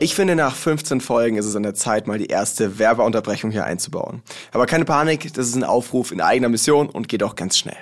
Ich 0.00 0.14
finde, 0.14 0.36
nach 0.36 0.54
15 0.54 1.00
Folgen 1.00 1.36
ist 1.36 1.46
es 1.46 1.56
an 1.56 1.64
der 1.64 1.74
Zeit, 1.74 2.06
mal 2.06 2.18
die 2.18 2.26
erste 2.26 2.78
Werbeunterbrechung 2.78 3.50
hier 3.50 3.64
einzubauen. 3.64 4.22
Aber 4.52 4.66
keine 4.66 4.84
Panik, 4.84 5.32
das 5.34 5.48
ist 5.48 5.56
ein 5.56 5.64
Aufruf 5.64 6.12
in 6.12 6.20
eigener 6.20 6.48
Mission 6.48 6.88
und 6.88 7.08
geht 7.08 7.24
auch 7.24 7.34
ganz 7.34 7.58
schnell. 7.58 7.76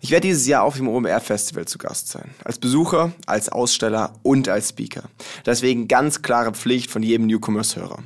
Ich 0.00 0.10
werde 0.10 0.26
dieses 0.26 0.46
Jahr 0.46 0.64
auf 0.64 0.76
dem 0.76 0.88
OMR 0.88 1.20
Festival 1.20 1.66
zu 1.66 1.78
Gast 1.78 2.08
sein. 2.08 2.34
Als 2.44 2.58
Besucher, 2.58 3.12
als 3.26 3.48
Aussteller 3.48 4.12
und 4.24 4.48
als 4.48 4.70
Speaker. 4.70 5.04
Deswegen 5.46 5.86
ganz 5.86 6.22
klare 6.22 6.52
Pflicht 6.52 6.90
von 6.90 7.02
jedem 7.02 7.28
Newcomers-Hörer. 7.28 8.02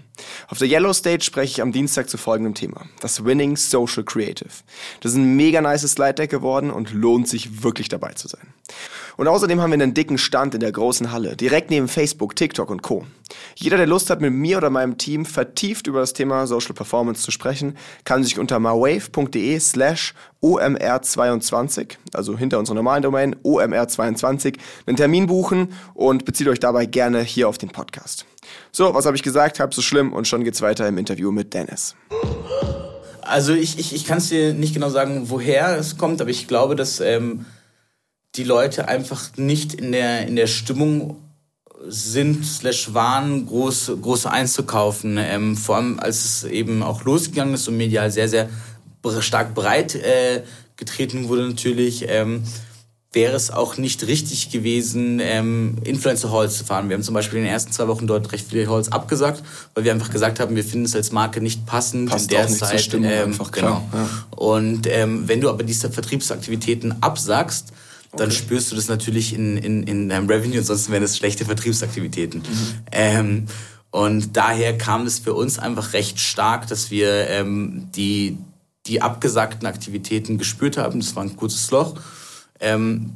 Auf 0.48 0.58
der 0.58 0.68
Yellow 0.68 0.92
Stage 0.92 1.24
spreche 1.24 1.52
ich 1.52 1.62
am 1.62 1.72
Dienstag 1.72 2.10
zu 2.10 2.18
folgendem 2.18 2.54
Thema. 2.54 2.82
Das 3.00 3.24
Winning 3.24 3.56
Social 3.56 4.04
Creative. 4.04 4.50
Das 5.00 5.12
ist 5.12 5.18
ein 5.18 5.34
mega 5.36 5.60
nice 5.62 5.90
Slide 5.90 6.14
Deck 6.14 6.30
geworden 6.30 6.70
und 6.70 6.92
lohnt 6.92 7.26
sich 7.26 7.62
wirklich 7.62 7.88
dabei 7.88 8.12
zu 8.12 8.28
sein. 8.28 8.52
Und 9.20 9.28
außerdem 9.28 9.60
haben 9.60 9.68
wir 9.68 9.74
einen 9.74 9.92
dicken 9.92 10.16
Stand 10.16 10.54
in 10.54 10.60
der 10.60 10.72
großen 10.72 11.12
Halle, 11.12 11.36
direkt 11.36 11.68
neben 11.68 11.88
Facebook, 11.88 12.34
TikTok 12.36 12.70
und 12.70 12.80
Co. 12.80 13.04
Jeder, 13.54 13.76
der 13.76 13.86
Lust 13.86 14.08
hat, 14.08 14.22
mit 14.22 14.32
mir 14.32 14.56
oder 14.56 14.70
meinem 14.70 14.96
Team 14.96 15.26
vertieft 15.26 15.86
über 15.86 16.00
das 16.00 16.14
Thema 16.14 16.46
Social 16.46 16.72
Performance 16.72 17.20
zu 17.20 17.30
sprechen, 17.30 17.76
kann 18.04 18.24
sich 18.24 18.38
unter 18.38 18.58
mawave.de 18.58 19.60
slash 19.60 20.14
omr22, 20.42 21.98
also 22.14 22.38
hinter 22.38 22.58
unserer 22.58 22.76
normalen 22.76 23.02
Domain 23.02 23.36
omr22, 23.44 24.56
einen 24.86 24.96
Termin 24.96 25.26
buchen 25.26 25.74
und 25.92 26.24
bezieht 26.24 26.48
euch 26.48 26.58
dabei 26.58 26.86
gerne 26.86 27.20
hier 27.20 27.46
auf 27.46 27.58
den 27.58 27.68
Podcast. 27.68 28.24
So, 28.72 28.94
was 28.94 29.04
habe 29.04 29.16
ich 29.18 29.22
gesagt? 29.22 29.60
Halb 29.60 29.74
so 29.74 29.82
schlimm 29.82 30.14
und 30.14 30.28
schon 30.28 30.44
geht's 30.44 30.62
weiter 30.62 30.88
im 30.88 30.96
Interview 30.96 31.30
mit 31.30 31.52
Dennis. 31.52 31.94
Also 33.20 33.52
ich, 33.52 33.78
ich, 33.78 33.94
ich 33.94 34.06
kann 34.06 34.16
es 34.16 34.30
dir 34.30 34.54
nicht 34.54 34.72
genau 34.72 34.88
sagen, 34.88 35.24
woher 35.28 35.76
es 35.76 35.98
kommt, 35.98 36.22
aber 36.22 36.30
ich 36.30 36.48
glaube, 36.48 36.74
dass 36.74 37.00
ähm, 37.00 37.44
die 38.36 38.44
Leute 38.44 38.88
einfach 38.88 39.36
nicht 39.36 39.74
in 39.74 39.92
der, 39.92 40.26
in 40.26 40.36
der 40.36 40.46
Stimmung 40.46 41.16
sind 41.86 42.44
slash 42.44 42.92
waren 42.94 43.46
groß, 43.46 43.92
große 44.00 44.30
einzukaufen. 44.30 45.16
Ähm, 45.18 45.56
vor 45.56 45.76
allem 45.76 45.98
als 45.98 46.24
es 46.24 46.44
eben 46.44 46.82
auch 46.82 47.04
losgegangen 47.04 47.54
ist 47.54 47.68
und 47.68 47.76
medial 47.76 48.10
sehr, 48.10 48.28
sehr 48.28 48.48
stark 49.20 49.54
breit 49.54 49.94
äh, 49.94 50.42
getreten 50.76 51.28
wurde 51.28 51.48
natürlich, 51.48 52.06
ähm, 52.08 52.44
wäre 53.12 53.34
es 53.34 53.50
auch 53.50 53.76
nicht 53.76 54.06
richtig 54.06 54.50
gewesen, 54.50 55.18
ähm, 55.20 55.78
Influencer 55.84 56.30
Halls 56.30 56.58
zu 56.58 56.64
fahren. 56.64 56.88
Wir 56.88 56.94
haben 56.94 57.02
zum 57.02 57.14
Beispiel 57.14 57.38
in 57.38 57.44
den 57.44 57.52
ersten 57.52 57.72
zwei 57.72 57.88
Wochen 57.88 58.06
dort 58.06 58.30
recht 58.30 58.46
viele 58.48 58.68
Halls 58.70 58.92
abgesagt, 58.92 59.42
weil 59.74 59.82
wir 59.82 59.92
einfach 59.92 60.10
gesagt 60.10 60.38
haben, 60.38 60.54
wir 60.54 60.62
finden 60.62 60.86
es 60.86 60.94
als 60.94 61.10
Marke 61.10 61.40
nicht 61.40 61.66
passend 61.66 62.08
Passt 62.08 62.30
in 62.30 62.36
der 62.36 62.44
auch 62.44 62.48
nicht 62.48 62.58
zur 62.58 62.68
Zeit. 62.68 62.80
Stimmung 62.80 63.10
ähm, 63.10 63.24
einfach, 63.24 63.50
genau. 63.50 63.82
klar, 63.90 64.08
Und 64.30 64.86
ähm, 64.86 65.24
wenn 65.26 65.40
du 65.40 65.48
aber 65.48 65.64
diese 65.64 65.90
Vertriebsaktivitäten 65.90 67.02
absagst, 67.02 67.72
dann 68.16 68.28
Okay. 68.28 68.38
spürst 68.38 68.72
du 68.72 68.76
das 68.76 68.88
natürlich 68.88 69.34
in, 69.34 69.56
in, 69.56 69.84
in 69.84 70.08
deinem 70.08 70.28
Revenue, 70.28 70.58
ansonsten 70.58 70.92
wären 70.92 71.02
es 71.02 71.16
schlechte 71.16 71.44
Vertriebsaktivitäten. 71.44 72.42
Ähm, 72.90 73.46
und 73.90 74.36
daher 74.36 74.76
kam 74.76 75.06
es 75.06 75.18
für 75.18 75.34
uns 75.34 75.58
einfach 75.58 75.92
recht 75.92 76.20
stark, 76.20 76.66
dass 76.68 76.90
wir 76.90 77.28
ähm, 77.28 77.88
die, 77.94 78.38
die 78.86 79.02
abgesagten 79.02 79.66
Aktivitäten 79.66 80.38
gespürt 80.38 80.76
haben. 80.76 81.00
Das 81.00 81.16
war 81.16 81.22
ein 81.22 81.36
kurzes 81.36 81.70
Loch. 81.70 81.94
Ähm, 82.60 83.14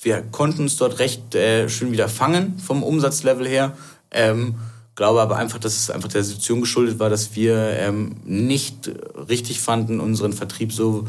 wir 0.00 0.22
konnten 0.22 0.62
uns 0.62 0.76
dort 0.76 0.98
recht 0.98 1.34
äh, 1.34 1.68
schön 1.68 1.92
wieder 1.92 2.08
fangen 2.08 2.58
vom 2.58 2.82
Umsatzlevel 2.82 3.46
her. 3.46 3.76
Ähm, 4.10 4.54
glaube 4.94 5.20
aber 5.20 5.36
einfach, 5.36 5.58
dass 5.58 5.76
es 5.76 5.90
einfach 5.90 6.08
der 6.08 6.24
Situation 6.24 6.60
geschuldet 6.60 6.98
war, 6.98 7.10
dass 7.10 7.36
wir 7.36 7.56
ähm, 7.78 8.16
nicht 8.24 8.90
richtig 9.28 9.60
fanden, 9.60 10.00
unseren 10.00 10.32
Vertrieb 10.32 10.72
so 10.72 11.06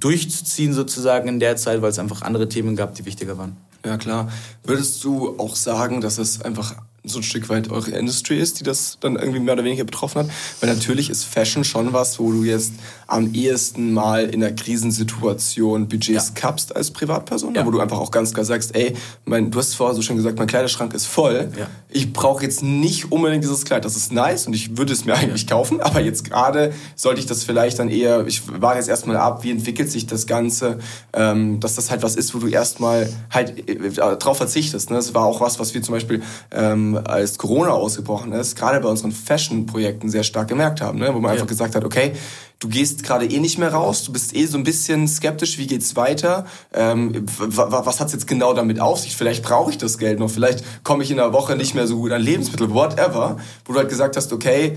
durchzuziehen 0.00 0.72
sozusagen 0.72 1.28
in 1.28 1.40
der 1.40 1.56
Zeit, 1.56 1.82
weil 1.82 1.90
es 1.90 1.98
einfach 1.98 2.22
andere 2.22 2.48
Themen 2.48 2.76
gab, 2.76 2.94
die 2.94 3.04
wichtiger 3.04 3.38
waren. 3.38 3.56
Ja, 3.84 3.96
klar. 3.96 4.30
Würdest 4.64 5.02
du 5.04 5.38
auch 5.38 5.56
sagen, 5.56 6.00
dass 6.00 6.18
es 6.18 6.42
einfach 6.42 6.76
so 7.10 7.18
ein 7.18 7.22
Stück 7.22 7.48
weit 7.48 7.70
eure 7.70 7.90
Industry 7.92 8.38
ist, 8.38 8.60
die 8.60 8.64
das 8.64 8.98
dann 9.00 9.16
irgendwie 9.16 9.40
mehr 9.40 9.54
oder 9.54 9.64
weniger 9.64 9.84
betroffen 9.84 10.20
hat? 10.22 10.30
Weil 10.60 10.72
natürlich 10.74 11.10
ist 11.10 11.24
Fashion 11.24 11.64
schon 11.64 11.92
was, 11.92 12.18
wo 12.18 12.30
du 12.32 12.44
jetzt 12.44 12.72
am 13.06 13.32
ehesten 13.34 13.92
mal 13.94 14.24
in 14.26 14.42
einer 14.44 14.52
Krisensituation 14.54 15.88
Budgets 15.88 16.28
Ja. 16.28 16.34
kappst 16.34 16.74
als 16.76 16.90
Privatperson, 16.90 17.54
Ja. 17.54 17.64
wo 17.66 17.70
du 17.70 17.80
einfach 17.80 17.98
auch 17.98 18.10
ganz 18.10 18.32
klar 18.34 18.44
sagst, 18.44 18.74
ey, 18.74 18.94
mein, 19.24 19.50
du 19.50 19.58
hast 19.58 19.74
vorher 19.74 19.94
so 19.94 20.02
schön 20.02 20.16
gesagt, 20.16 20.38
mein 20.38 20.46
Kleiderschrank 20.46 20.92
ist 20.94 21.06
voll. 21.06 21.50
Ja. 21.58 21.66
Ich 21.88 22.12
brauche 22.12 22.42
jetzt 22.42 22.62
nicht 22.62 23.10
unbedingt 23.12 23.44
dieses 23.44 23.64
Kleid. 23.64 23.84
Das 23.84 23.96
ist 23.96 24.12
nice 24.12 24.46
und 24.46 24.52
ich 24.54 24.76
würde 24.76 24.92
es 24.92 25.04
mir 25.04 25.14
eigentlich 25.14 25.46
kaufen, 25.46 25.80
aber 25.80 26.00
jetzt 26.00 26.24
gerade 26.24 26.72
sollte 26.96 27.20
ich 27.20 27.26
das 27.26 27.44
vielleicht 27.44 27.78
dann 27.78 27.88
eher, 27.88 28.26
ich 28.26 28.42
warte 28.60 28.78
jetzt 28.78 28.88
erstmal 28.88 29.16
ab, 29.16 29.42
wie 29.44 29.50
entwickelt 29.50 29.90
sich 29.90 30.06
das 30.06 30.26
Ganze, 30.26 30.78
ähm, 31.12 31.60
dass 31.60 31.74
das 31.76 31.90
halt 31.90 32.02
was 32.02 32.16
ist, 32.16 32.34
wo 32.34 32.38
du 32.38 32.48
erstmal 32.48 33.08
halt 33.30 33.68
äh, 33.68 33.90
drauf 34.16 34.36
verzichtest. 34.36 34.90
Ne? 34.90 34.96
Das 34.96 35.14
war 35.14 35.24
auch 35.24 35.40
was, 35.40 35.58
was 35.58 35.72
wir 35.74 35.82
zum 35.82 35.94
Beispiel 35.94 36.22
ähm, 36.50 36.97
als 37.06 37.38
Corona 37.38 37.70
ausgebrochen 37.70 38.32
ist, 38.32 38.56
gerade 38.56 38.80
bei 38.80 38.88
unseren 38.88 39.12
Fashion-Projekten 39.12 40.08
sehr 40.08 40.22
stark 40.24 40.48
gemerkt 40.48 40.80
haben, 40.80 40.98
ne? 40.98 41.08
wo 41.14 41.18
man 41.20 41.24
Ja. 41.24 41.32
einfach 41.34 41.46
gesagt 41.46 41.74
hat, 41.74 41.84
okay, 41.84 42.12
du 42.58 42.68
gehst 42.68 43.02
gerade 43.04 43.26
eh 43.26 43.38
nicht 43.38 43.58
mehr 43.58 43.72
raus, 43.72 44.04
du 44.04 44.12
bist 44.12 44.34
eh 44.34 44.46
so 44.46 44.58
ein 44.58 44.64
bisschen 44.64 45.06
skeptisch, 45.06 45.58
wie 45.58 45.66
geht's 45.66 45.94
weiter, 45.96 46.46
ähm, 46.74 47.24
was 47.38 48.00
hat's 48.00 48.12
jetzt 48.12 48.26
genau 48.26 48.52
damit 48.54 48.80
auf 48.80 48.98
sich, 49.00 49.16
vielleicht 49.16 49.42
brauche 49.44 49.70
ich 49.70 49.78
das 49.78 49.98
Geld 49.98 50.18
noch, 50.18 50.30
vielleicht 50.30 50.64
komme 50.84 51.04
ich 51.04 51.10
in 51.10 51.20
einer 51.20 51.32
Woche 51.32 51.56
nicht 51.56 51.74
mehr 51.74 51.86
so 51.86 51.96
gut 51.96 52.10
an 52.12 52.20
Lebensmittel, 52.20 52.70
whatever, 52.74 53.36
wo 53.64 53.72
du 53.72 53.78
halt 53.78 53.88
gesagt 53.88 54.16
hast, 54.16 54.32
okay, 54.32 54.76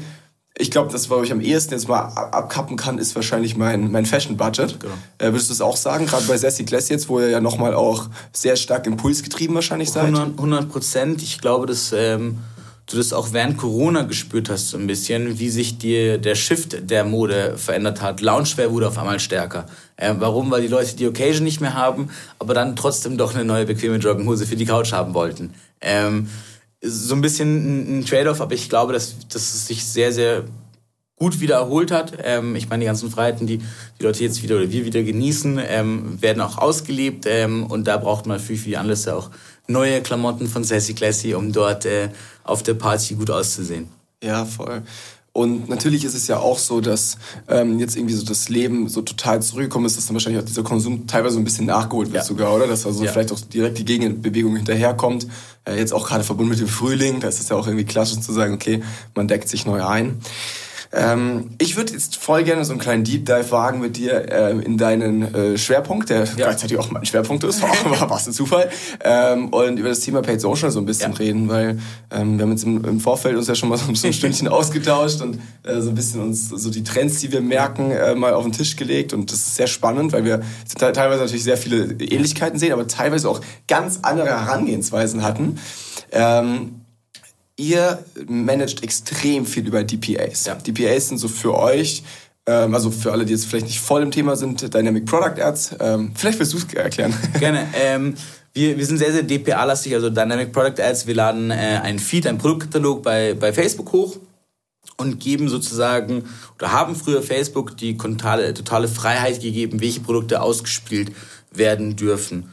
ich 0.58 0.70
glaube, 0.70 0.92
das, 0.92 1.10
was 1.10 1.24
ich 1.24 1.32
am 1.32 1.42
ehesten 1.42 1.74
jetzt 1.74 1.88
mal 1.88 2.00
ab- 2.00 2.36
abkappen 2.36 2.76
kann, 2.78 2.98
ist 2.98 3.16
wahrscheinlich 3.16 3.56
mein, 3.56 3.90
mein 3.92 4.06
Fashion-Budget. 4.06 4.80
Genau. 4.80 4.94
Äh, 5.18 5.28
würdest 5.32 5.50
du 5.50 5.54
es 5.54 5.62
auch 5.62 5.78
sagen, 5.78 6.06
gerade 6.06 6.26
bei 6.26 6.38
Sassy 6.38 6.66
Class 6.66 6.90
jetzt, 6.90 7.10
wo 7.10 7.20
ihr 7.20 7.30
ja 7.30 7.40
nochmal 7.42 7.74
auch 7.74 8.10
sehr 8.34 8.56
stark 8.58 8.86
impulsgetrieben 8.86 9.56
wahrscheinlich 9.56 9.92
seid? 9.92 10.14
100 10.14 10.70
Prozent. 10.70 11.22
Ich 11.24 11.40
glaube, 11.40 11.66
dass 11.68 11.94
ähm, 11.94 12.40
du 12.88 12.98
das 12.98 13.14
auch 13.14 13.32
während 13.32 13.58
Corona 13.58 14.02
gespürt 14.04 14.50
hast, 14.50 14.70
so 14.70 14.78
ein 14.78 14.88
bisschen, 14.88 15.40
wie 15.40 15.50
sich 15.50 15.78
die, 15.78 16.18
der 16.20 16.36
Shift 16.36 16.90
der 16.92 17.06
Mode 17.06 17.54
verändert 17.58 18.02
hat. 18.02 18.20
Loungewear 18.22 18.72
wurde 18.72 18.90
auf 18.90 18.98
einmal 18.98 19.20
stärker. 19.22 19.66
Äh, 19.96 20.16
warum? 20.20 20.52
Weil 20.52 20.62
die 20.62 20.68
Leute 20.68 20.96
die 20.98 21.08
Occasion 21.08 21.46
nicht 21.46 21.62
mehr 21.62 21.74
haben, 21.76 22.10
aber 22.40 22.54
dann 22.54 22.76
trotzdem 22.76 23.18
doch 23.18 23.34
eine 23.34 23.46
neue 23.46 23.66
bequeme 23.66 23.96
Jogginghose 23.96 24.46
für 24.46 24.58
die 24.58 24.66
Couch 24.66 24.92
haben 24.92 25.14
wollten. 25.14 25.54
Ähm, 25.80 26.28
so 26.82 27.16
ein 27.16 27.22
bisschen 27.22 28.00
ein, 28.00 28.06
Trade-off, 28.06 28.42
aber 28.42 28.54
ich 28.54 28.70
glaube, 28.70 28.94
dass, 28.94 29.16
dass 29.28 29.54
es 29.54 29.68
sich 29.68 29.86
sehr, 29.86 30.12
sehr 30.12 30.46
gut 31.16 31.40
wieder 31.40 31.56
erholt 31.56 31.92
hat. 31.92 32.14
Ähm, 32.24 32.56
ich 32.56 32.70
meine, 32.70 32.82
die 32.82 32.88
ganzen 32.88 33.12
Freiheiten, 33.12 33.46
die 33.46 33.60
die 33.60 34.04
Leute 34.04 34.24
jetzt 34.24 34.42
wieder 34.42 34.56
oder 34.56 34.72
wir 34.72 34.86
wieder 34.86 35.04
genießen, 35.04 35.60
ähm, 35.64 36.22
werden 36.22 36.42
auch 36.42 36.58
ausgelebt. 36.58 37.26
Ähm, 37.28 37.68
und 37.68 37.86
da 37.86 37.98
braucht 37.98 38.26
man 38.26 38.40
für 38.40 38.56
die 38.56 38.78
Anlässe 38.78 39.16
auch 39.16 39.30
neue 39.68 40.02
Klamotten 40.02 40.48
von 40.48 40.64
Sassy 40.64 40.96
Classy, 40.96 41.36
um 41.36 41.52
dort 41.52 41.86
äh, 41.86 42.10
auf 42.44 42.64
der 42.64 42.74
Party 42.74 43.14
gut 43.14 43.30
auszusehen. 43.30 43.88
Ja, 44.24 44.46
voll. 44.46 44.82
Und 45.34 45.70
natürlich 45.70 46.04
ist 46.04 46.14
es 46.14 46.28
ja 46.28 46.40
auch 46.40 46.60
so, 46.60 46.82
dass 46.82 47.18
ähm, 47.48 47.80
jetzt 47.80 47.96
irgendwie 47.96 48.14
so 48.16 48.26
das 48.26 48.50
Leben 48.50 48.90
so 48.90 49.02
total 49.02 49.42
zurückgekommen 49.42 49.86
ist, 49.86 49.96
dass 49.98 50.06
dann 50.08 50.16
wahrscheinlich 50.16 50.42
auch 50.42 50.46
dieser 50.46 50.64
Konsum 50.64 51.08
teilweise 51.08 51.36
so 51.36 51.40
ein 51.40 51.46
bisschen 51.46 51.68
nachgeholt 51.68 52.10
wird 52.10 52.24
Ja. 52.24 52.28
sogar, 52.28 52.54
oder? 52.54 52.68
Dass 52.68 52.86
also 52.86 53.04
Ja. 53.06 53.12
vielleicht 53.14 53.32
auch 53.32 53.40
direkt 53.40 53.78
die 53.78 53.86
Gegenbewegung 53.86 54.58
hinterherkommt. 54.58 55.28
Äh, 55.64 55.78
jetzt 55.78 55.94
auch 55.94 56.06
gerade 56.08 56.26
verbunden 56.26 56.50
mit 56.50 56.60
dem 56.60 56.68
Frühling, 56.68 57.22
da 57.22 57.30
ist 57.30 57.40
es 57.40 57.48
ja 57.48 57.56
auch 57.56 57.66
irgendwie 57.66 57.86
klassisch 57.86 58.20
zu 58.20 58.34
sagen, 58.34 58.54
okay, 58.54 58.84
man 59.16 59.30
deckt 59.30 59.48
sich 59.48 59.66
neu 59.66 59.82
ein. 59.86 60.20
Ähm, 60.94 61.52
ich 61.58 61.78
würde 61.78 61.94
jetzt 61.94 62.18
voll 62.18 62.44
gerne 62.44 62.66
so 62.66 62.74
einen 62.74 62.82
kleinen 62.82 63.04
Deep 63.06 63.26
Dive 63.26 63.50
wagen 63.52 63.80
mit 63.80 63.96
dir 63.96 64.30
ähm, 64.30 64.60
in 64.60 64.78
deinen 64.78 65.34
äh, 65.34 65.58
Schwerpunkt, 65.58 66.10
der 66.10 66.24
gleichzeitig 66.26 66.78
auch 66.78 66.92
mein 66.92 67.06
Schwerpunkt 67.06 67.46
ist, 67.46 67.62
war 67.86 68.10
was 68.10 68.28
ein 68.28 68.34
Zufall, 68.34 68.70
ähm, 69.04 69.50
und 69.50 69.78
über 69.78 69.88
das 69.90 70.02
Thema 70.02 70.22
Paid 70.22 70.42
Social 70.42 70.70
so 70.70 70.80
ein 70.80 70.86
bisschen 70.86 71.12
Ja. 71.14 71.18
reden, 71.18 71.48
weil 71.48 71.80
ähm, 72.12 72.38
wir 72.38 72.44
haben 72.44 72.52
jetzt 72.52 72.64
im, 72.66 72.84
im 72.84 73.00
Vorfeld 73.00 73.38
uns 73.38 73.48
ja 73.48 73.56
schon 73.56 73.70
mal 73.70 73.78
so, 73.78 73.86
ein 73.88 73.96
Stündchen 74.14 74.50
ausgetauscht 74.50 75.22
und 75.22 75.40
äh, 75.64 75.80
so 75.80 75.90
ein 75.90 75.96
bisschen 75.96 76.22
uns 76.22 76.50
so 76.50 76.70
die 76.70 76.84
Trends, 76.84 77.20
die 77.22 77.32
wir 77.32 77.40
merken, 77.42 77.92
äh, 77.92 78.14
mal 78.14 78.34
auf 78.34 78.44
den 78.44 78.52
Tisch 78.52 78.76
gelegt 78.76 79.14
und 79.14 79.32
das 79.32 79.40
ist 79.40 79.56
sehr 79.56 79.68
spannend, 79.68 80.12
weil 80.12 80.26
wir 80.26 80.42
te- 80.78 80.92
teilweise 80.92 81.22
natürlich 81.22 81.44
sehr 81.46 81.58
viele 81.58 81.86
Ähnlichkeiten 82.04 82.60
sehen, 82.60 82.74
aber 82.74 82.86
teilweise 82.88 83.30
auch 83.30 83.40
ganz 83.68 84.00
andere 84.02 84.28
Herangehensweisen 84.28 85.24
hatten. 85.24 85.58
Ähm, 86.12 86.81
ihr 87.62 88.04
managt 88.28 88.84
extrem 88.84 89.46
viel 89.46 89.68
über 89.68 89.84
DPAs. 89.84 90.46
Ja. 90.46 90.56
DPAs 90.56 91.10
sind 91.10 91.20
so 91.20 91.28
für 91.28 91.56
euch, 91.56 92.04
ähm, 92.48 92.74
also 92.74 92.90
für 92.90 93.12
alle, 93.12 93.26
die 93.26 93.34
jetzt 93.34 93.46
vielleicht 93.46 93.68
nicht 93.68 93.80
voll 93.80 94.02
im 94.02 94.12
Thema 94.12 94.36
sind, 94.36 94.74
Dynamic 94.74 95.06
Product 95.06 95.40
Ads. 95.40 95.76
Ähm, 95.80 96.12
vielleicht 96.16 96.40
willst 96.40 96.54
du 96.54 96.58
es 96.58 96.74
erklären. 96.74 97.14
Gerne. 97.40 97.68
Ähm, 97.80 98.16
wir, 98.54 98.78
wir 98.78 98.86
sind 98.86 98.98
sehr, 98.98 99.14
sehr 99.14 99.24
DPA-lastig, 99.24 99.94
also 99.94 100.10
Dynamic 100.10 100.52
Product 100.52 100.82
Ads. 100.82 101.06
Wir 101.06 101.16
laden 101.16 101.52
äh, 101.52 101.54
einen 101.84 102.00
Feed, 102.00 102.26
einen 102.26 102.40
Produktkatalog 102.40 103.04
bei, 103.04 103.36
bei 103.36 103.54
Facebook 103.54 103.92
hoch 103.92 104.18
und 104.98 105.20
geben 105.20 105.48
sozusagen, 105.48 106.24
oder 106.58 106.72
haben 106.72 106.96
früher 106.96 107.22
Facebook 107.22 107.78
die 107.78 107.96
totale, 107.98 108.54
totale 108.54 108.88
Freiheit 108.88 109.42
gegeben, 109.42 109.80
welche 109.80 110.00
Produkte 110.00 110.42
ausgespielt 110.42 111.12
werden 111.52 111.96
dürfen. 111.96 112.52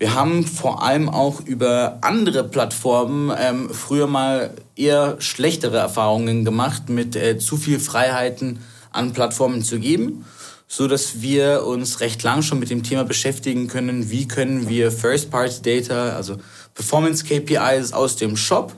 Wir 0.00 0.14
haben 0.14 0.46
vor 0.46 0.82
allem 0.82 1.10
auch 1.10 1.42
über 1.44 1.98
andere 2.00 2.42
Plattformen 2.42 3.30
ähm, 3.38 3.68
früher 3.68 4.06
mal 4.06 4.54
eher 4.74 5.16
schlechtere 5.20 5.76
Erfahrungen 5.76 6.42
gemacht, 6.42 6.88
mit 6.88 7.16
äh, 7.16 7.36
zu 7.36 7.58
viel 7.58 7.78
Freiheiten 7.78 8.60
an 8.92 9.12
Plattformen 9.12 9.62
zu 9.62 9.78
geben, 9.78 10.24
so 10.66 10.88
dass 10.88 11.20
wir 11.20 11.66
uns 11.66 12.00
recht 12.00 12.22
lang 12.22 12.40
schon 12.40 12.60
mit 12.60 12.70
dem 12.70 12.82
Thema 12.82 13.04
beschäftigen 13.04 13.68
können, 13.68 14.08
wie 14.08 14.26
können 14.26 14.70
wir 14.70 14.90
First-Party-Data, 14.90 16.16
also 16.16 16.38
Performance-KPIs 16.72 17.92
aus 17.92 18.16
dem 18.16 18.38
Shop 18.38 18.72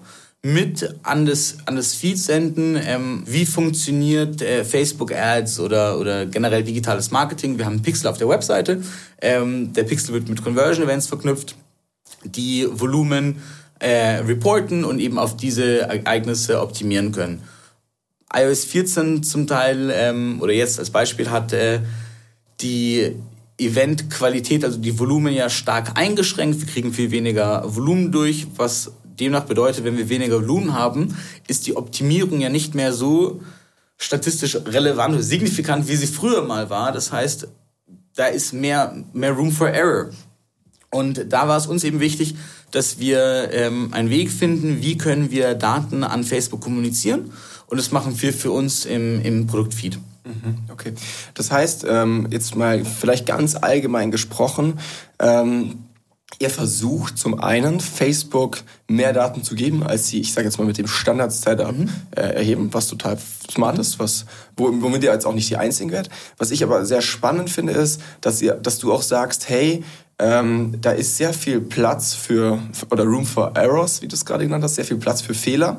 mit 0.45 0.97
an 1.05 1.25
das, 1.25 1.59
an 1.67 1.77
das 1.77 1.95
Feed 1.95 2.19
senden. 2.19 2.77
Ähm, 2.77 3.23
wie 3.27 3.47
funktioniert 3.47 4.43
äh, 4.43 4.65
Facebook 4.65 5.13
Ads 5.13 5.61
oder, 5.61 5.99
oder 5.99 6.27
generell 6.27 6.65
digitales 6.65 7.13
Marketing? 7.13 7.59
Wir 7.59 7.65
haben 7.65 7.75
einen 7.75 7.83
Pixel 7.83 8.09
auf 8.09 8.19
der 8.19 8.29
Webseite. 8.29 8.83
Ähm, 9.21 9.73
der 9.73 9.85
Pixel 9.85 10.15
wird 10.15 10.29
mit 10.29 10.43
Conversion 10.43 10.85
Events 10.85 11.07
verknüpft, 11.07 11.55
die 12.25 12.67
Volumen 12.69 13.41
äh, 13.79 14.19
reporten 14.19 14.85
und 14.85 14.99
eben 14.99 15.19
auf 15.19 15.37
diese 15.37 15.83
Ereignisse 15.83 16.61
optimieren 16.61 17.13
können. 17.13 17.43
iOS 18.35 18.65
14 18.65 19.23
zum 19.23 19.47
Teil 19.47 19.93
ähm, 19.95 20.41
oder 20.41 20.53
jetzt 20.53 20.81
als 20.81 20.91
Beispiel 20.91 21.31
hat 21.31 21.53
äh, 21.53 21.81
die 22.61 23.15
Eventqualität, 23.59 24.65
also 24.65 24.79
die 24.79 24.99
Volumen 24.99 25.35
ja 25.35 25.49
stark 25.49 25.97
eingeschränkt. 25.97 26.61
Wir 26.61 26.67
kriegen 26.67 26.93
viel 26.93 27.13
weniger 27.13 27.63
Volumen 27.65 28.11
durch, 28.11 28.49
was 28.57 28.93
demnach 29.25 29.45
bedeutet, 29.45 29.85
wenn 29.85 29.97
wir 29.97 30.09
weniger 30.09 30.37
Volumen 30.37 30.75
haben, 30.75 31.17
ist 31.49 31.67
die 31.67 31.77
Optimierung 31.77 32.41
ja 32.41 32.49
nicht 32.49 32.75
mehr 32.75 32.93
so 32.93 33.41
statistisch 33.97 34.57
relevant 34.57 35.15
oder 35.15 35.23
signifikant, 35.23 35.89
wie 35.89 35.97
sie 35.97 36.07
früher 36.07 36.43
mal 36.43 36.71
war. 36.71 36.93
Das 36.93 37.13
heißt, 37.13 37.49
da 38.15 38.27
ist 38.27 38.53
mehr, 38.53 39.05
mehr 39.13 39.33
Room 39.33 39.53
for 39.53 39.69
Error. 39.69 40.11
Und 40.91 41.33
da 41.33 41.49
war 41.49 41.57
es 41.57 41.67
uns 41.67 41.85
eben 41.85 42.01
wichtig, 42.01 42.35
dass 42.71 42.99
wir 42.99 43.51
ähm, 43.53 43.93
einen 43.93 44.11
Weg 44.11 44.31
finden, 44.31 44.83
wie 44.83 44.99
können 44.99 45.31
wir 45.31 45.55
Daten 45.55 46.05
an 46.05 46.25
Facebook 46.25 46.61
kommunizieren. 46.61 47.33
Und 47.67 47.79
das 47.79 47.93
machen 47.93 48.21
wir 48.21 48.33
für 48.33 48.51
uns 48.51 48.85
im, 48.85 49.23
im 49.23 49.47
Produktfeed. 49.47 49.99
Okay. 50.71 50.93
Das 51.35 51.51
heißt, 51.51 51.85
ähm, 51.89 52.29
jetzt 52.31 52.55
mal 52.55 52.85
vielleicht 52.85 53.27
ganz 53.27 53.57
allgemein 53.57 54.11
gesprochen, 54.11 54.79
ähm, 55.19 55.79
ihr 56.39 56.51
versucht 56.51 57.19
zum 57.19 57.39
einen 57.41 57.81
Facebook 57.81 58.63
mehr 58.89 59.13
Daten 59.13 59.43
zu 59.43 59.55
geben, 59.55 59.83
als 59.83 60.09
sie, 60.09 60.21
ich 60.21 60.33
sage 60.33 60.47
jetzt 60.47 60.59
mal, 60.59 60.67
mit 60.67 60.79
dem 60.79 60.87
Standard-Setup 60.87 61.77
mhm. 61.77 61.91
äh, 62.17 62.21
erheben, 62.21 62.73
was 62.73 62.89
total 62.89 63.19
smart 63.51 63.79
ist, 63.79 63.99
was, 63.99 64.27
womit 64.57 65.05
ihr 65.05 65.13
jetzt 65.13 65.27
auch 65.27 65.35
nicht 65.35 65.51
die 65.51 65.57
Einzigen 65.57 65.91
werdet. 65.91 66.13
Was 66.39 66.51
ich 66.51 66.63
aber 66.63 66.85
sehr 66.85 67.03
spannend 67.03 67.51
finde, 67.51 67.73
ist, 67.73 68.01
dass, 68.21 68.43
ihr, 68.43 68.55
dass 68.55 68.79
du 68.79 68.93
auch 68.93 69.03
sagst, 69.03 69.49
hey, 69.49 69.85
ähm, 70.19 70.77
da 70.81 70.93
ist 70.93 71.17
sehr 71.17 71.33
viel 71.33 71.61
Platz 71.61 72.15
für, 72.15 72.59
oder 72.91 73.05
Room 73.05 73.27
for 73.27 73.53
Errors, 73.55 74.03
wie 74.03 74.09
du 74.09 74.15
es 74.15 74.25
gerade 74.25 74.45
genannt 74.45 74.65
hast, 74.65 74.77
sehr 74.77 74.85
viel 74.85 74.99
Platz 74.99 75.21
für 75.23 75.35
Fehler 75.35 75.79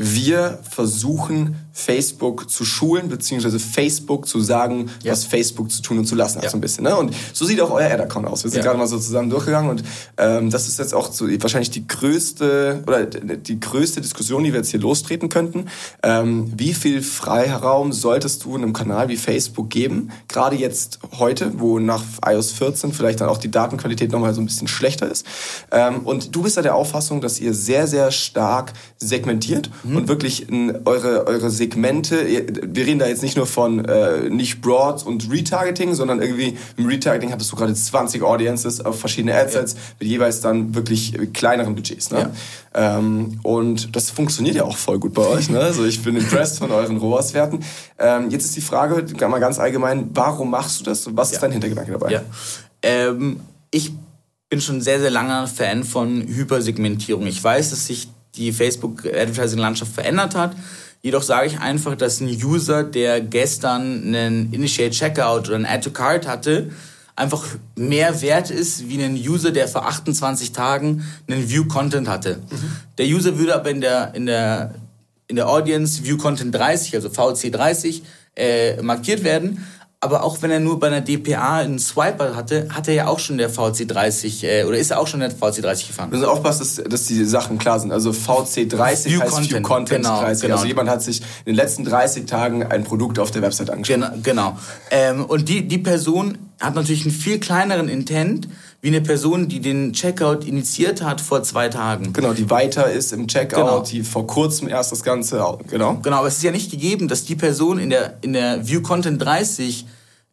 wir 0.00 0.60
versuchen 0.70 1.56
Facebook 1.72 2.48
zu 2.48 2.64
schulen, 2.64 3.08
beziehungsweise 3.08 3.58
Facebook 3.58 4.28
zu 4.28 4.40
sagen, 4.40 4.90
ja. 5.02 5.10
was 5.10 5.24
Facebook 5.24 5.72
zu 5.72 5.82
tun 5.82 5.98
und 5.98 6.06
zu 6.06 6.14
lassen 6.14 6.36
hat, 6.36 6.44
ja. 6.44 6.50
so 6.50 6.56
ein 6.56 6.60
bisschen. 6.60 6.84
Ne? 6.84 6.96
Und 6.96 7.14
so 7.32 7.44
sieht 7.44 7.60
auch 7.60 7.70
euer 7.72 7.90
Ad-Account 7.90 8.26
aus. 8.26 8.44
Wir 8.44 8.50
sind 8.50 8.58
ja. 8.58 8.64
gerade 8.64 8.78
mal 8.78 8.86
so 8.86 8.98
zusammen 8.98 9.28
durchgegangen 9.28 9.70
und 9.70 9.82
ähm, 10.16 10.50
das 10.50 10.68
ist 10.68 10.78
jetzt 10.78 10.94
auch 10.94 11.12
so 11.12 11.26
wahrscheinlich 11.40 11.70
die 11.70 11.86
größte 11.86 12.84
oder 12.86 13.06
die 13.06 13.58
größte 13.58 14.00
Diskussion, 14.00 14.44
die 14.44 14.52
wir 14.52 14.58
jetzt 14.58 14.70
hier 14.70 14.80
lostreten 14.80 15.28
könnten. 15.28 15.66
Ähm, 16.04 16.52
wie 16.56 16.74
viel 16.74 17.02
Freiraum 17.02 17.92
solltest 17.92 18.44
du 18.44 18.54
einem 18.54 18.72
Kanal 18.72 19.08
wie 19.08 19.16
Facebook 19.16 19.68
geben? 19.68 20.10
Gerade 20.28 20.54
jetzt 20.54 21.00
heute, 21.18 21.58
wo 21.58 21.80
nach 21.80 22.04
iOS 22.24 22.52
14 22.52 22.92
vielleicht 22.92 23.20
dann 23.20 23.28
auch 23.28 23.38
die 23.38 23.50
Datenqualität 23.50 24.12
nochmal 24.12 24.32
so 24.32 24.40
ein 24.40 24.46
bisschen 24.46 24.68
schlechter 24.68 25.10
ist. 25.10 25.26
Ähm, 25.72 26.06
und 26.06 26.36
du 26.36 26.42
bist 26.42 26.56
ja 26.56 26.62
der 26.62 26.76
Auffassung, 26.76 27.20
dass 27.20 27.40
ihr 27.40 27.52
sehr, 27.52 27.88
sehr 27.88 28.12
stark 28.12 28.72
segmentiert 28.98 29.70
mhm. 29.88 29.96
und 29.96 30.08
wirklich 30.08 30.48
in 30.48 30.74
eure, 30.84 31.26
eure 31.26 31.50
Segmente, 31.50 32.26
wir 32.26 32.86
reden 32.86 32.98
da 32.98 33.06
jetzt 33.06 33.22
nicht 33.22 33.36
nur 33.36 33.46
von 33.46 33.84
äh, 33.84 34.28
nicht 34.28 34.60
Broad 34.60 35.04
und 35.04 35.30
Retargeting, 35.30 35.94
sondern 35.94 36.20
irgendwie 36.20 36.56
im 36.76 36.86
Retargeting 36.86 37.32
hattest 37.32 37.52
du 37.52 37.56
gerade 37.56 37.74
20 37.74 38.22
Audiences 38.22 38.84
auf 38.84 39.00
verschiedene 39.00 39.34
Adsets 39.34 39.72
ja. 39.72 39.78
mit 40.00 40.08
jeweils 40.08 40.40
dann 40.40 40.74
wirklich 40.74 41.16
kleineren 41.32 41.74
Budgets. 41.74 42.10
Ne? 42.10 42.30
Ja. 42.74 42.98
Ähm, 42.98 43.40
und 43.42 43.94
das 43.96 44.10
funktioniert 44.10 44.56
ja 44.56 44.64
auch 44.64 44.76
voll 44.76 44.98
gut 44.98 45.14
bei 45.14 45.26
euch. 45.26 45.50
Ne? 45.50 45.60
Also 45.60 45.84
ich 45.84 46.02
bin 46.02 46.16
impressed 46.16 46.58
von 46.58 46.70
euren 46.70 46.96
ROAS-Werten. 46.98 47.60
Ähm, 47.98 48.30
jetzt 48.30 48.44
ist 48.44 48.56
die 48.56 48.60
Frage, 48.60 49.04
mal 49.28 49.40
ganz 49.40 49.58
allgemein, 49.58 50.10
warum 50.14 50.50
machst 50.50 50.80
du 50.80 50.84
das 50.84 51.06
und 51.06 51.16
was 51.16 51.30
ja. 51.30 51.36
ist 51.36 51.42
dein 51.42 51.52
Hintergedanke 51.52 51.92
dabei? 51.92 52.10
Ja. 52.10 52.22
Ähm, 52.82 53.40
ich 53.70 53.92
bin 54.48 54.60
schon 54.60 54.80
sehr, 54.80 55.00
sehr 55.00 55.10
langer 55.10 55.46
Fan 55.46 55.84
von 55.84 56.26
Hypersegmentierung. 56.26 57.26
Ich 57.26 57.42
weiß, 57.42 57.70
dass 57.70 57.86
sich 57.86 58.08
die 58.38 58.52
Facebook-Advertising-Landschaft 58.52 59.92
verändert 59.92 60.34
hat. 60.34 60.56
Jedoch 61.02 61.22
sage 61.22 61.48
ich 61.48 61.60
einfach, 61.60 61.94
dass 61.96 62.20
ein 62.20 62.28
User, 62.28 62.82
der 62.84 63.20
gestern 63.20 64.02
einen 64.02 64.52
Initiate 64.52 64.90
Checkout 64.90 65.48
oder 65.48 65.56
ein 65.56 65.66
Add 65.66 65.84
to 65.84 65.90
Cart 65.90 66.26
hatte, 66.26 66.70
einfach 67.14 67.44
mehr 67.76 68.20
wert 68.22 68.50
ist 68.50 68.88
wie 68.88 69.02
ein 69.02 69.14
User, 69.14 69.50
der 69.50 69.68
vor 69.68 69.86
28 69.86 70.52
Tagen 70.52 71.04
einen 71.28 71.48
View 71.48 71.66
Content 71.66 72.08
hatte. 72.08 72.36
Mhm. 72.36 72.70
Der 72.96 73.06
User 73.06 73.38
würde 73.38 73.54
aber 73.54 73.70
in 73.70 73.80
der, 73.80 74.14
in 74.14 74.26
der, 74.26 74.74
in 75.26 75.36
der 75.36 75.48
Audience 75.48 76.04
View 76.04 76.16
Content 76.16 76.54
30, 76.54 76.94
also 76.94 77.10
VC 77.10 77.52
30, 77.52 78.02
äh, 78.36 78.80
markiert 78.82 79.24
werden. 79.24 79.66
Aber 80.00 80.22
auch 80.22 80.42
wenn 80.42 80.52
er 80.52 80.60
nur 80.60 80.78
bei 80.78 80.86
einer 80.86 81.00
DPA 81.00 81.56
einen 81.56 81.80
Swiper 81.80 82.36
hatte, 82.36 82.68
hat 82.70 82.86
er 82.86 82.94
ja 82.94 83.06
auch 83.08 83.18
schon 83.18 83.36
der 83.36 83.50
VC30 83.50 84.44
äh, 84.44 84.64
oder 84.64 84.78
ist 84.78 84.92
er 84.92 85.00
auch 85.00 85.08
schon 85.08 85.18
der 85.18 85.32
VC30 85.32 85.88
gefahren. 85.88 86.12
Wir 86.12 86.18
müssen 86.18 86.30
aufpassen, 86.30 86.60
dass, 86.60 86.76
dass 86.88 87.06
die 87.06 87.24
Sachen 87.24 87.58
klar 87.58 87.80
sind. 87.80 87.90
Also 87.90 88.10
VC30 88.10 89.06
View 89.06 89.20
heißt 89.20 89.32
Content. 89.32 89.50
View 89.50 89.62
Content 89.62 90.04
genau, 90.04 90.20
30. 90.20 90.42
Genau. 90.42 90.54
Also 90.54 90.66
jemand 90.68 90.88
hat 90.88 91.02
sich 91.02 91.20
in 91.20 91.46
den 91.46 91.56
letzten 91.56 91.84
30 91.84 92.26
Tagen 92.26 92.62
ein 92.62 92.84
Produkt 92.84 93.18
auf 93.18 93.32
der 93.32 93.42
Website 93.42 93.70
angeschaut. 93.70 93.96
Genau. 94.22 94.52
genau. 94.52 94.58
Ähm, 94.92 95.24
und 95.24 95.48
die, 95.48 95.66
die 95.66 95.78
Person 95.78 96.38
hat 96.60 96.76
natürlich 96.76 97.02
einen 97.02 97.14
viel 97.14 97.40
kleineren 97.40 97.88
Intent 97.88 98.48
wie 98.80 98.88
eine 98.88 99.00
Person, 99.00 99.48
die 99.48 99.60
den 99.60 99.92
Checkout 99.92 100.44
initiiert 100.44 101.02
hat 101.02 101.20
vor 101.20 101.42
zwei 101.42 101.68
Tagen. 101.68 102.12
Genau, 102.12 102.32
die 102.32 102.48
weiter 102.48 102.90
ist 102.90 103.12
im 103.12 103.26
Checkout, 103.26 103.64
genau. 103.64 103.80
die 103.80 104.02
vor 104.02 104.26
kurzem 104.26 104.68
erst 104.68 104.92
das 104.92 105.02
Ganze, 105.02 105.36
genau. 105.68 105.98
Genau, 106.02 106.16
aber 106.18 106.28
es 106.28 106.36
ist 106.36 106.44
ja 106.44 106.52
nicht 106.52 106.70
gegeben, 106.70 107.08
dass 107.08 107.24
die 107.24 107.34
Person 107.34 107.78
in 107.78 107.90
der, 107.90 108.18
in 108.20 108.32
der 108.32 108.66
View 108.68 108.80
Content 108.80 109.20
30 109.20 109.84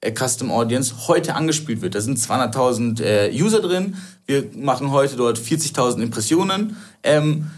äh, 0.02 0.12
Custom 0.12 0.52
Audience 0.52 1.08
heute 1.08 1.34
angespielt 1.34 1.82
wird. 1.82 1.96
Da 1.96 2.02
sind 2.02 2.20
200.000 2.20 3.02
äh, 3.02 3.32
User 3.34 3.62
drin. 3.62 3.96
Wir 4.28 4.46
machen 4.56 4.92
heute 4.92 5.16
dort 5.16 5.40
40.000 5.40 6.02
Impressionen. 6.04 6.78
Ähm, 7.02 7.50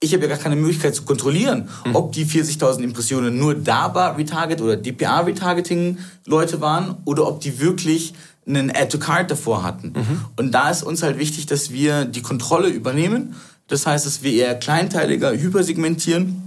ich 0.00 0.12
habe 0.12 0.22
ja 0.24 0.28
gar 0.28 0.38
keine 0.38 0.56
Möglichkeit 0.56 0.94
zu 0.94 1.04
kontrollieren, 1.04 1.68
mhm. 1.84 1.96
ob 1.96 2.12
die 2.12 2.26
40.000 2.26 2.82
Impressionen 2.82 3.38
nur 3.38 3.54
DABA 3.54 4.10
Retarget 4.10 4.60
oder 4.60 4.76
DPA 4.76 5.20
Retargeting 5.20 5.98
Leute 6.26 6.60
waren 6.60 6.96
oder 7.04 7.26
ob 7.26 7.40
die 7.40 7.60
wirklich 7.60 8.14
einen 8.46 8.70
Add 8.70 8.88
to 8.88 8.98
Cart 8.98 9.30
davor 9.30 9.62
hatten. 9.62 9.92
Mhm. 9.96 10.24
Und 10.36 10.52
da 10.52 10.70
ist 10.70 10.82
uns 10.82 11.02
halt 11.02 11.18
wichtig, 11.18 11.46
dass 11.46 11.72
wir 11.72 12.04
die 12.04 12.22
Kontrolle 12.22 12.68
übernehmen. 12.68 13.34
Das 13.68 13.86
heißt, 13.86 14.06
dass 14.06 14.22
wir 14.22 14.32
eher 14.32 14.54
kleinteiliger 14.54 15.32
hypersegmentieren 15.32 16.42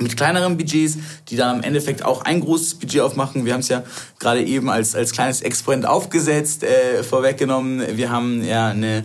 mit 0.00 0.16
kleineren 0.16 0.56
Budgets, 0.56 0.98
die 1.28 1.36
dann 1.36 1.58
im 1.58 1.62
Endeffekt 1.62 2.04
auch 2.04 2.22
ein 2.22 2.40
großes 2.40 2.76
Budget 2.76 3.00
aufmachen. 3.00 3.44
Wir 3.44 3.52
haben 3.52 3.60
es 3.60 3.68
ja 3.68 3.82
gerade 4.18 4.44
eben 4.44 4.70
als, 4.70 4.94
als 4.94 5.12
kleines 5.12 5.42
Experiment 5.42 5.86
aufgesetzt, 5.86 6.62
äh, 6.62 7.02
vorweggenommen. 7.02 7.96
Wir 7.96 8.10
haben 8.10 8.44
ja 8.44 8.68
eine 8.68 9.04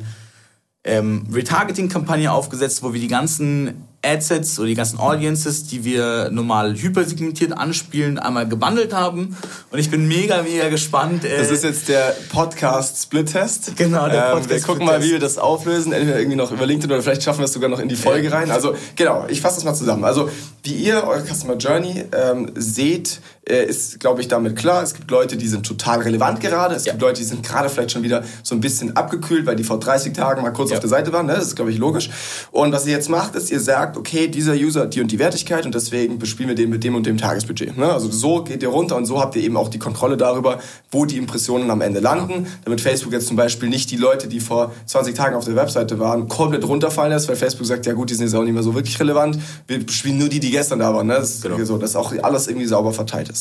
ähm, 0.83 1.25
Retargeting-Kampagne 1.31 2.31
aufgesetzt, 2.31 2.83
wo 2.83 2.93
wir 2.93 3.01
die 3.01 3.07
ganzen 3.07 3.87
Adsets 4.03 4.59
oder 4.59 4.67
die 4.67 4.75
ganzen 4.75 4.99
Audiences, 4.99 5.65
die 5.65 5.83
wir 5.83 6.29
normal 6.31 6.75
hypersegmentiert 6.75 7.53
anspielen, 7.53 8.19
einmal 8.19 8.47
gebundelt 8.47 8.93
haben. 8.93 9.35
Und 9.71 9.79
ich 9.79 9.89
bin 9.89 10.07
mega, 10.07 10.41
mega 10.43 10.69
gespannt. 10.69 11.23
Äh 11.23 11.37
das 11.37 11.49
ist 11.49 11.63
jetzt 11.63 11.87
der 11.87 12.15
Podcast-Split-Test. 12.29 13.75
Genau, 13.77 14.07
der 14.09 14.31
Podcast. 14.31 14.43
Ähm, 14.43 14.49
wir 14.49 14.61
gucken 14.61 14.85
mal, 14.85 15.03
wie 15.03 15.11
wir 15.11 15.19
das 15.19 15.37
auflösen. 15.37 15.93
Entweder 15.93 16.19
irgendwie 16.19 16.37
noch 16.37 16.51
über 16.51 16.65
LinkedIn 16.65 16.91
oder 16.91 17.01
vielleicht 17.01 17.23
schaffen 17.23 17.39
wir 17.39 17.45
es 17.45 17.53
sogar 17.53 17.69
noch 17.69 17.79
in 17.79 17.89
die 17.89 17.95
Folge 17.95 18.31
rein. 18.31 18.51
Also 18.51 18.75
genau, 18.95 19.25
ich 19.29 19.41
fasse 19.41 19.55
das 19.55 19.63
mal 19.63 19.73
zusammen. 19.73 20.03
Also 20.03 20.29
wie 20.63 20.73
ihr 20.73 21.03
eure 21.05 21.23
Customer 21.23 21.55
Journey 21.55 22.05
ähm, 22.11 22.51
seht, 22.55 23.21
ist, 23.45 23.99
glaube 23.99 24.21
ich, 24.21 24.29
damit 24.29 24.55
klar. 24.55 24.83
Es 24.83 24.93
gibt 24.93 25.11
Leute, 25.11 25.35
die 25.35 25.47
sind 25.47 25.65
total 25.65 25.99
relevant 25.99 26.39
gerade. 26.39 26.75
Es 26.75 26.85
ja. 26.85 26.93
gibt 26.93 27.01
Leute, 27.01 27.19
die 27.19 27.27
sind 27.27 27.43
gerade 27.43 27.67
vielleicht 27.67 27.91
schon 27.91 28.03
wieder 28.03 28.23
so 28.41 28.55
ein 28.55 28.61
bisschen 28.61 28.95
abgekühlt, 28.95 29.45
weil 29.45 29.57
die 29.57 29.65
vor 29.65 29.79
30 29.79 30.13
Tagen 30.13 30.41
mal 30.41 30.51
kurz 30.51 30.69
ja. 30.69 30.77
auf 30.77 30.79
der 30.79 30.89
Seite 30.89 31.11
waren. 31.11 31.25
Ne? 31.25 31.33
Das 31.33 31.47
ist, 31.47 31.55
glaube 31.55 31.71
ich, 31.71 31.77
logisch. 31.77 32.09
Und 32.51 32.71
was 32.71 32.85
ihr 32.85 32.93
jetzt 32.93 33.09
macht, 33.09 33.35
ist, 33.35 33.51
ihr 33.51 33.59
sagt, 33.59 33.97
okay, 33.97 34.29
dieser 34.29 34.53
User 34.53 34.81
hat 34.81 34.95
die 34.95 35.01
und 35.01 35.11
die 35.11 35.19
Wertigkeit 35.19 35.65
und 35.65 35.75
deswegen 35.75 36.19
bespielen 36.19 36.49
wir 36.49 36.55
den 36.55 36.69
mit 36.69 36.85
dem 36.85 36.95
und 36.95 37.05
dem 37.05 37.17
Tagesbudget. 37.17 37.77
Ne? 37.77 37.91
Also 37.91 38.09
so 38.09 38.43
geht 38.43 38.63
ihr 38.63 38.69
runter 38.69 38.95
und 38.95 39.05
so 39.05 39.19
habt 39.19 39.35
ihr 39.35 39.43
eben 39.43 39.57
auch 39.57 39.67
die 39.67 39.79
Kontrolle 39.79 40.15
darüber, 40.15 40.59
wo 40.89 41.05
die 41.05 41.17
Impressionen 41.17 41.69
am 41.69 41.81
Ende 41.81 41.99
landen. 41.99 42.47
Damit 42.63 42.79
Facebook 42.79 43.11
jetzt 43.11 43.27
zum 43.27 43.35
Beispiel 43.35 43.67
nicht 43.67 43.91
die 43.91 43.97
Leute, 43.97 44.29
die 44.29 44.39
vor 44.39 44.71
20 44.85 45.15
Tagen 45.15 45.35
auf 45.35 45.43
der 45.43 45.57
Webseite 45.57 45.99
waren, 45.99 46.29
komplett 46.29 46.65
runterfallen 46.65 47.11
lässt, 47.11 47.27
weil 47.27 47.35
Facebook 47.35 47.67
sagt, 47.67 47.85
ja 47.85 47.93
gut, 47.93 48.09
die 48.09 48.13
sind 48.13 48.27
jetzt 48.27 48.35
auch 48.35 48.43
nicht 48.43 48.53
mehr 48.53 48.63
so 48.63 48.73
wirklich 48.73 48.97
relevant. 49.01 49.37
Wir 49.67 49.85
bespielen 49.85 50.17
nur 50.17 50.29
die, 50.29 50.39
die 50.39 50.51
gestern 50.51 50.79
da 50.79 50.93
waren. 50.93 51.07
Ne? 51.07 51.15
Das 51.15 51.35
ist 51.35 51.43
genau. 51.43 51.61
so, 51.65 51.77
dass 51.77 51.97
auch 51.97 52.13
alles 52.21 52.47
irgendwie 52.47 52.67
sauber 52.67 52.93
verteilt 52.93 53.27
ist. 53.27 53.32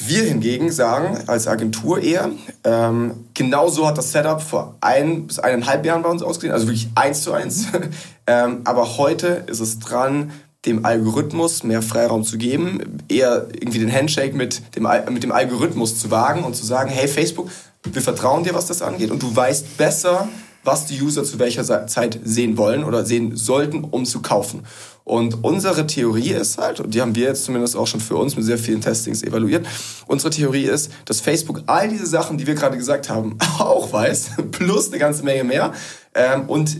Wir 0.00 0.22
hingegen 0.22 0.70
sagen 0.70 1.24
als 1.26 1.48
Agentur 1.48 2.00
eher, 2.00 2.30
ähm, 2.62 3.24
genau 3.34 3.68
so 3.68 3.86
hat 3.86 3.98
das 3.98 4.12
Setup 4.12 4.40
vor 4.40 4.76
ein 4.80 5.26
bis 5.26 5.40
eineinhalb 5.40 5.84
Jahren 5.84 6.02
bei 6.02 6.08
uns 6.08 6.22
ausgesehen, 6.22 6.52
also 6.52 6.66
wirklich 6.68 6.88
eins 6.94 7.22
zu 7.22 7.32
eins. 7.32 7.66
ähm, 8.28 8.60
aber 8.64 8.96
heute 8.96 9.44
ist 9.48 9.58
es 9.58 9.80
dran, 9.80 10.30
dem 10.66 10.84
Algorithmus 10.84 11.64
mehr 11.64 11.82
Freiraum 11.82 12.22
zu 12.22 12.38
geben, 12.38 12.98
eher 13.08 13.48
irgendwie 13.52 13.80
den 13.80 13.92
Handshake 13.92 14.36
mit 14.36 14.76
dem, 14.76 14.88
mit 15.10 15.22
dem 15.22 15.32
Algorithmus 15.32 15.98
zu 15.98 16.10
wagen 16.10 16.44
und 16.44 16.54
zu 16.54 16.64
sagen, 16.64 16.90
hey 16.90 17.08
Facebook, 17.08 17.50
wir 17.84 18.02
vertrauen 18.02 18.44
dir, 18.44 18.54
was 18.54 18.66
das 18.66 18.82
angeht 18.82 19.10
und 19.10 19.22
du 19.22 19.34
weißt 19.34 19.76
besser, 19.78 20.28
was 20.68 20.84
die 20.84 21.00
User 21.00 21.24
zu 21.24 21.38
welcher 21.38 21.86
Zeit 21.86 22.20
sehen 22.24 22.58
wollen 22.58 22.84
oder 22.84 23.06
sehen 23.06 23.34
sollten, 23.36 23.84
um 23.84 24.04
zu 24.04 24.20
kaufen. 24.20 24.66
Und 25.02 25.42
unsere 25.42 25.86
Theorie 25.86 26.32
ist 26.32 26.58
halt, 26.58 26.80
und 26.80 26.92
die 26.92 27.00
haben 27.00 27.14
wir 27.14 27.28
jetzt 27.28 27.44
zumindest 27.44 27.74
auch 27.74 27.86
schon 27.86 28.00
für 28.00 28.16
uns 28.16 28.36
mit 28.36 28.44
sehr 28.44 28.58
vielen 28.58 28.82
Testings 28.82 29.22
evaluiert, 29.22 29.66
unsere 30.06 30.28
Theorie 30.28 30.64
ist, 30.64 30.92
dass 31.06 31.22
Facebook 31.22 31.62
all 31.64 31.88
diese 31.88 32.04
Sachen, 32.04 32.36
die 32.36 32.46
wir 32.46 32.54
gerade 32.54 32.76
gesagt 32.76 33.08
haben, 33.08 33.38
auch 33.58 33.90
weiß, 33.90 34.32
plus 34.50 34.88
eine 34.88 34.98
ganze 34.98 35.22
Menge 35.22 35.44
mehr. 35.44 35.72
Ähm, 36.14 36.42
und 36.50 36.76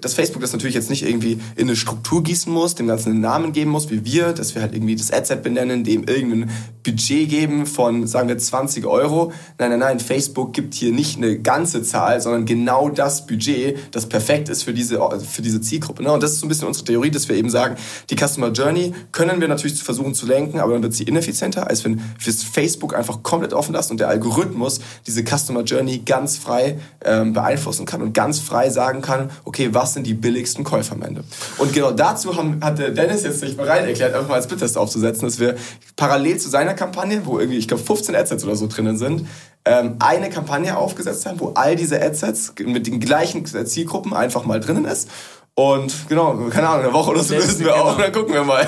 dass 0.00 0.14
Facebook 0.14 0.42
das 0.42 0.52
natürlich 0.52 0.74
jetzt 0.74 0.90
nicht 0.90 1.04
irgendwie 1.04 1.40
in 1.56 1.68
eine 1.68 1.76
Struktur 1.76 2.22
gießen 2.22 2.52
muss, 2.52 2.74
dem 2.74 2.86
Ganzen 2.86 3.10
einen 3.10 3.20
Namen 3.20 3.52
geben 3.52 3.70
muss, 3.70 3.90
wie 3.90 4.04
wir, 4.04 4.32
dass 4.32 4.54
wir 4.54 4.62
halt 4.62 4.74
irgendwie 4.74 4.96
das 4.96 5.12
Adset 5.12 5.42
benennen, 5.42 5.84
dem 5.84 6.04
irgendein 6.04 6.50
Budget 6.82 7.28
geben 7.28 7.66
von, 7.66 8.06
sagen 8.06 8.28
wir, 8.28 8.38
20 8.38 8.86
Euro. 8.86 9.32
Nein, 9.58 9.70
nein, 9.70 9.78
nein, 9.80 10.00
Facebook 10.00 10.52
gibt 10.52 10.74
hier 10.74 10.92
nicht 10.92 11.16
eine 11.16 11.38
ganze 11.38 11.82
Zahl, 11.82 12.20
sondern 12.20 12.46
genau 12.46 12.88
das 12.88 13.26
Budget, 13.26 13.76
das 13.90 14.08
perfekt 14.08 14.48
ist 14.48 14.62
für 14.62 14.72
diese, 14.72 15.00
für 15.28 15.42
diese 15.42 15.60
Zielgruppe. 15.60 16.02
Ne? 16.02 16.12
Und 16.12 16.22
das 16.22 16.32
ist 16.32 16.40
so 16.40 16.46
ein 16.46 16.48
bisschen 16.48 16.68
unsere 16.68 16.84
Theorie, 16.86 17.10
dass 17.10 17.28
wir 17.28 17.36
eben 17.36 17.50
sagen, 17.50 17.76
die 18.10 18.16
Customer 18.16 18.52
Journey 18.52 18.94
können 19.12 19.40
wir 19.40 19.48
natürlich 19.48 19.82
versuchen 19.82 20.14
zu 20.14 20.26
lenken, 20.26 20.60
aber 20.60 20.72
dann 20.72 20.82
wird 20.82 20.94
sie 20.94 21.04
ineffizienter, 21.04 21.68
als 21.68 21.84
wenn 21.84 22.00
wir 22.18 22.32
Facebook 22.32 22.94
einfach 22.94 23.22
komplett 23.22 23.52
offen 23.52 23.72
lassen 23.72 23.92
und 23.92 24.00
der 24.00 24.08
Algorithmus 24.08 24.80
diese 25.06 25.24
Customer 25.24 25.62
Journey 25.62 25.98
ganz 25.98 26.36
frei 26.36 26.78
ähm, 27.04 27.32
beeinflussen 27.32 27.86
kann 27.86 28.02
und 28.02 28.12
ganz 28.12 28.38
frei 28.38 28.70
sagen 28.70 29.02
kann, 29.02 29.30
okay, 29.44 29.65
okay, 29.66 29.74
was 29.74 29.94
sind 29.94 30.06
die 30.06 30.14
billigsten 30.14 30.64
Käufer 30.64 30.94
am 30.94 31.02
Ende? 31.02 31.24
Und 31.58 31.72
genau 31.72 31.90
dazu 31.90 32.36
haben, 32.36 32.60
hat 32.62 32.78
der 32.78 32.90
Dennis 32.90 33.22
jetzt 33.22 33.40
sich 33.40 33.56
bereit 33.56 33.86
erklärt, 33.86 34.14
einfach 34.14 34.28
mal 34.28 34.34
als 34.36 34.46
Bittest 34.46 34.76
aufzusetzen, 34.78 35.26
dass 35.26 35.38
wir 35.38 35.56
parallel 35.96 36.38
zu 36.38 36.48
seiner 36.48 36.74
Kampagne, 36.74 37.22
wo 37.24 37.38
irgendwie, 37.38 37.58
ich 37.58 37.68
glaube, 37.68 37.82
15 37.82 38.14
Adsets 38.14 38.44
oder 38.44 38.56
so 38.56 38.66
drinnen 38.66 38.96
sind, 38.98 39.26
ähm, 39.64 39.96
eine 39.98 40.30
Kampagne 40.30 40.76
aufgesetzt 40.76 41.26
haben, 41.26 41.40
wo 41.40 41.52
all 41.54 41.76
diese 41.76 42.00
Adsets 42.00 42.54
mit 42.64 42.86
den 42.86 43.00
gleichen 43.00 43.44
Zielgruppen 43.44 44.14
einfach 44.14 44.44
mal 44.44 44.60
drinnen 44.60 44.84
ist. 44.84 45.08
Und 45.54 46.08
genau, 46.08 46.34
keine 46.50 46.68
Ahnung, 46.68 46.84
eine 46.84 46.92
Woche 46.92 47.10
oder 47.12 47.22
so 47.22 47.34
lösen 47.34 47.64
wir 47.64 47.74
auch 47.74 47.96
und 47.96 48.02
dann 48.02 48.12
gucken 48.12 48.34
wir 48.34 48.44
mal. 48.44 48.66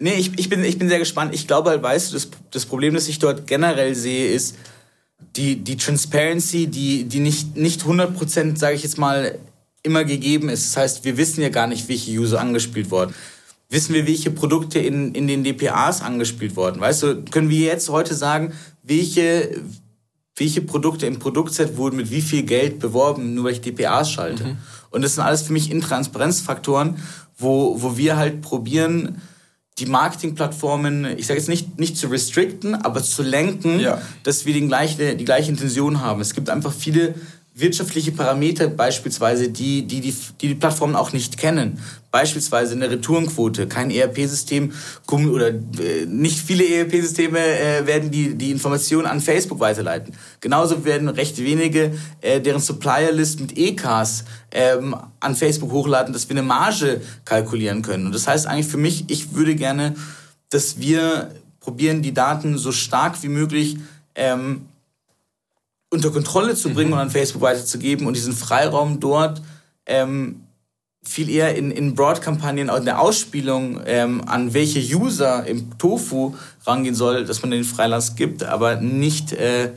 Nee, 0.00 0.14
ich, 0.14 0.38
ich, 0.38 0.48
bin, 0.48 0.64
ich 0.64 0.78
bin 0.78 0.88
sehr 0.88 0.98
gespannt. 0.98 1.34
Ich 1.34 1.46
glaube 1.46 1.70
halt, 1.70 1.82
weißt 1.82 2.10
du, 2.10 2.14
das, 2.14 2.28
das 2.50 2.66
Problem, 2.66 2.94
das 2.94 3.08
ich 3.08 3.20
dort 3.20 3.46
generell 3.46 3.94
sehe, 3.94 4.28
ist 4.28 4.56
die, 5.36 5.56
die 5.56 5.76
Transparency, 5.76 6.66
die, 6.66 7.04
die 7.04 7.20
nicht, 7.20 7.56
nicht 7.56 7.82
100%, 7.82 8.56
sage 8.56 8.76
ich 8.76 8.82
jetzt 8.82 8.98
mal, 8.98 9.38
immer 9.82 10.04
gegeben 10.04 10.48
ist. 10.48 10.68
Das 10.68 10.76
heißt, 10.76 11.04
wir 11.04 11.16
wissen 11.16 11.42
ja 11.42 11.50
gar 11.50 11.66
nicht, 11.66 11.88
welche 11.88 12.10
User 12.10 12.40
angespielt 12.40 12.90
wurden. 12.90 13.14
Wissen 13.68 13.94
wir, 13.94 14.06
welche 14.06 14.30
Produkte 14.30 14.78
in, 14.78 15.14
in 15.14 15.26
den 15.26 15.44
DPAs 15.44 16.02
angespielt 16.02 16.56
wurden? 16.56 16.80
Weißt 16.80 17.02
du, 17.02 17.22
können 17.24 17.50
wir 17.50 17.66
jetzt 17.66 17.88
heute 17.88 18.14
sagen, 18.14 18.52
welche, 18.82 19.60
welche 20.36 20.62
Produkte 20.62 21.06
im 21.06 21.18
Produktset 21.18 21.76
wurden 21.76 21.96
mit 21.96 22.10
wie 22.10 22.22
viel 22.22 22.42
Geld 22.42 22.78
beworben, 22.78 23.34
nur 23.34 23.44
weil 23.44 23.52
ich 23.52 23.60
DPAs 23.60 24.10
schalte? 24.10 24.44
Mhm. 24.44 24.56
Und 24.90 25.02
das 25.02 25.14
sind 25.14 25.24
alles 25.24 25.42
für 25.42 25.52
mich 25.52 25.70
Intransparenzfaktoren, 25.70 26.98
wo, 27.36 27.82
wo 27.82 27.96
wir 27.96 28.16
halt 28.16 28.42
probieren, 28.42 29.20
die 29.78 29.86
Marketingplattformen, 29.86 31.18
ich 31.18 31.26
sage 31.26 31.40
jetzt 31.40 31.48
nicht, 31.48 31.80
nicht 31.80 31.96
zu 31.96 32.06
restrikten, 32.06 32.76
aber 32.76 33.02
zu 33.02 33.22
lenken, 33.22 33.80
ja. 33.80 34.00
dass 34.22 34.46
wir 34.46 34.54
die 34.54 34.66
gleiche, 34.68 35.16
die 35.16 35.24
gleiche 35.24 35.50
Intention 35.50 36.00
haben. 36.00 36.20
Es 36.20 36.34
gibt 36.34 36.48
einfach 36.48 36.72
viele 36.72 37.16
wirtschaftliche 37.56 38.10
Parameter 38.10 38.66
beispielsweise, 38.66 39.48
die 39.48 39.86
die, 39.86 40.00
die, 40.00 40.12
die, 40.40 40.48
die 40.48 40.54
Plattformen 40.56 40.96
auch 40.96 41.12
nicht 41.12 41.38
kennen. 41.38 41.78
Beispielsweise 42.10 42.74
eine 42.74 42.90
Retourenquote. 42.90 43.68
Kein 43.68 43.92
ERP-System 43.92 44.72
oder 45.10 45.48
äh, 45.48 46.06
nicht 46.06 46.38
viele 46.38 46.66
ERP-Systeme 46.66 47.38
äh, 47.38 47.86
werden 47.86 48.10
die, 48.10 48.34
die 48.34 48.50
Informationen 48.50 49.06
an 49.06 49.20
Facebook 49.20 49.60
weiterleiten. 49.60 50.14
Genauso 50.40 50.84
werden 50.84 51.08
recht 51.08 51.38
wenige 51.38 51.92
äh, 52.20 52.40
deren 52.40 52.60
Supplier-List 52.60 53.40
mit 53.40 53.56
EKs 53.56 54.24
ähm, 54.50 54.96
an 55.20 55.36
Facebook 55.36 55.70
hochladen, 55.70 56.12
dass 56.12 56.28
wir 56.28 56.36
eine 56.36 56.46
Marge 56.46 57.00
kalkulieren 57.24 57.82
können. 57.82 58.06
Und 58.06 58.14
das 58.14 58.26
heißt 58.26 58.48
eigentlich 58.48 58.66
für 58.66 58.78
mich, 58.78 59.04
ich 59.08 59.34
würde 59.34 59.54
gerne, 59.54 59.94
dass 60.50 60.80
wir 60.80 61.30
probieren, 61.60 62.02
die 62.02 62.12
Daten 62.12 62.58
so 62.58 62.72
stark 62.72 63.22
wie 63.22 63.28
möglich 63.28 63.78
ähm, 64.16 64.66
unter 65.94 66.10
Kontrolle 66.10 66.54
zu 66.54 66.70
bringen 66.70 66.90
mhm. 66.90 66.94
und 66.94 67.00
an 67.00 67.10
Facebook 67.10 67.42
weiterzugeben 67.42 68.06
und 68.06 68.14
diesen 68.14 68.34
Freiraum 68.34 69.00
dort 69.00 69.40
ähm, 69.86 70.44
viel 71.02 71.28
eher 71.28 71.54
in, 71.54 71.70
in 71.70 71.94
Broad-Kampagnen, 71.94 72.68
in 72.68 72.84
der 72.84 73.00
Ausspielung, 73.00 73.80
ähm, 73.86 74.22
an 74.26 74.54
welche 74.54 74.80
User 74.80 75.46
im 75.46 75.78
Tofu 75.78 76.34
rangehen 76.66 76.94
soll, 76.94 77.24
dass 77.24 77.42
man 77.42 77.50
den 77.50 77.64
Freilass 77.64 78.16
gibt, 78.16 78.42
aber 78.42 78.76
nicht 78.76 79.32
äh, 79.32 79.72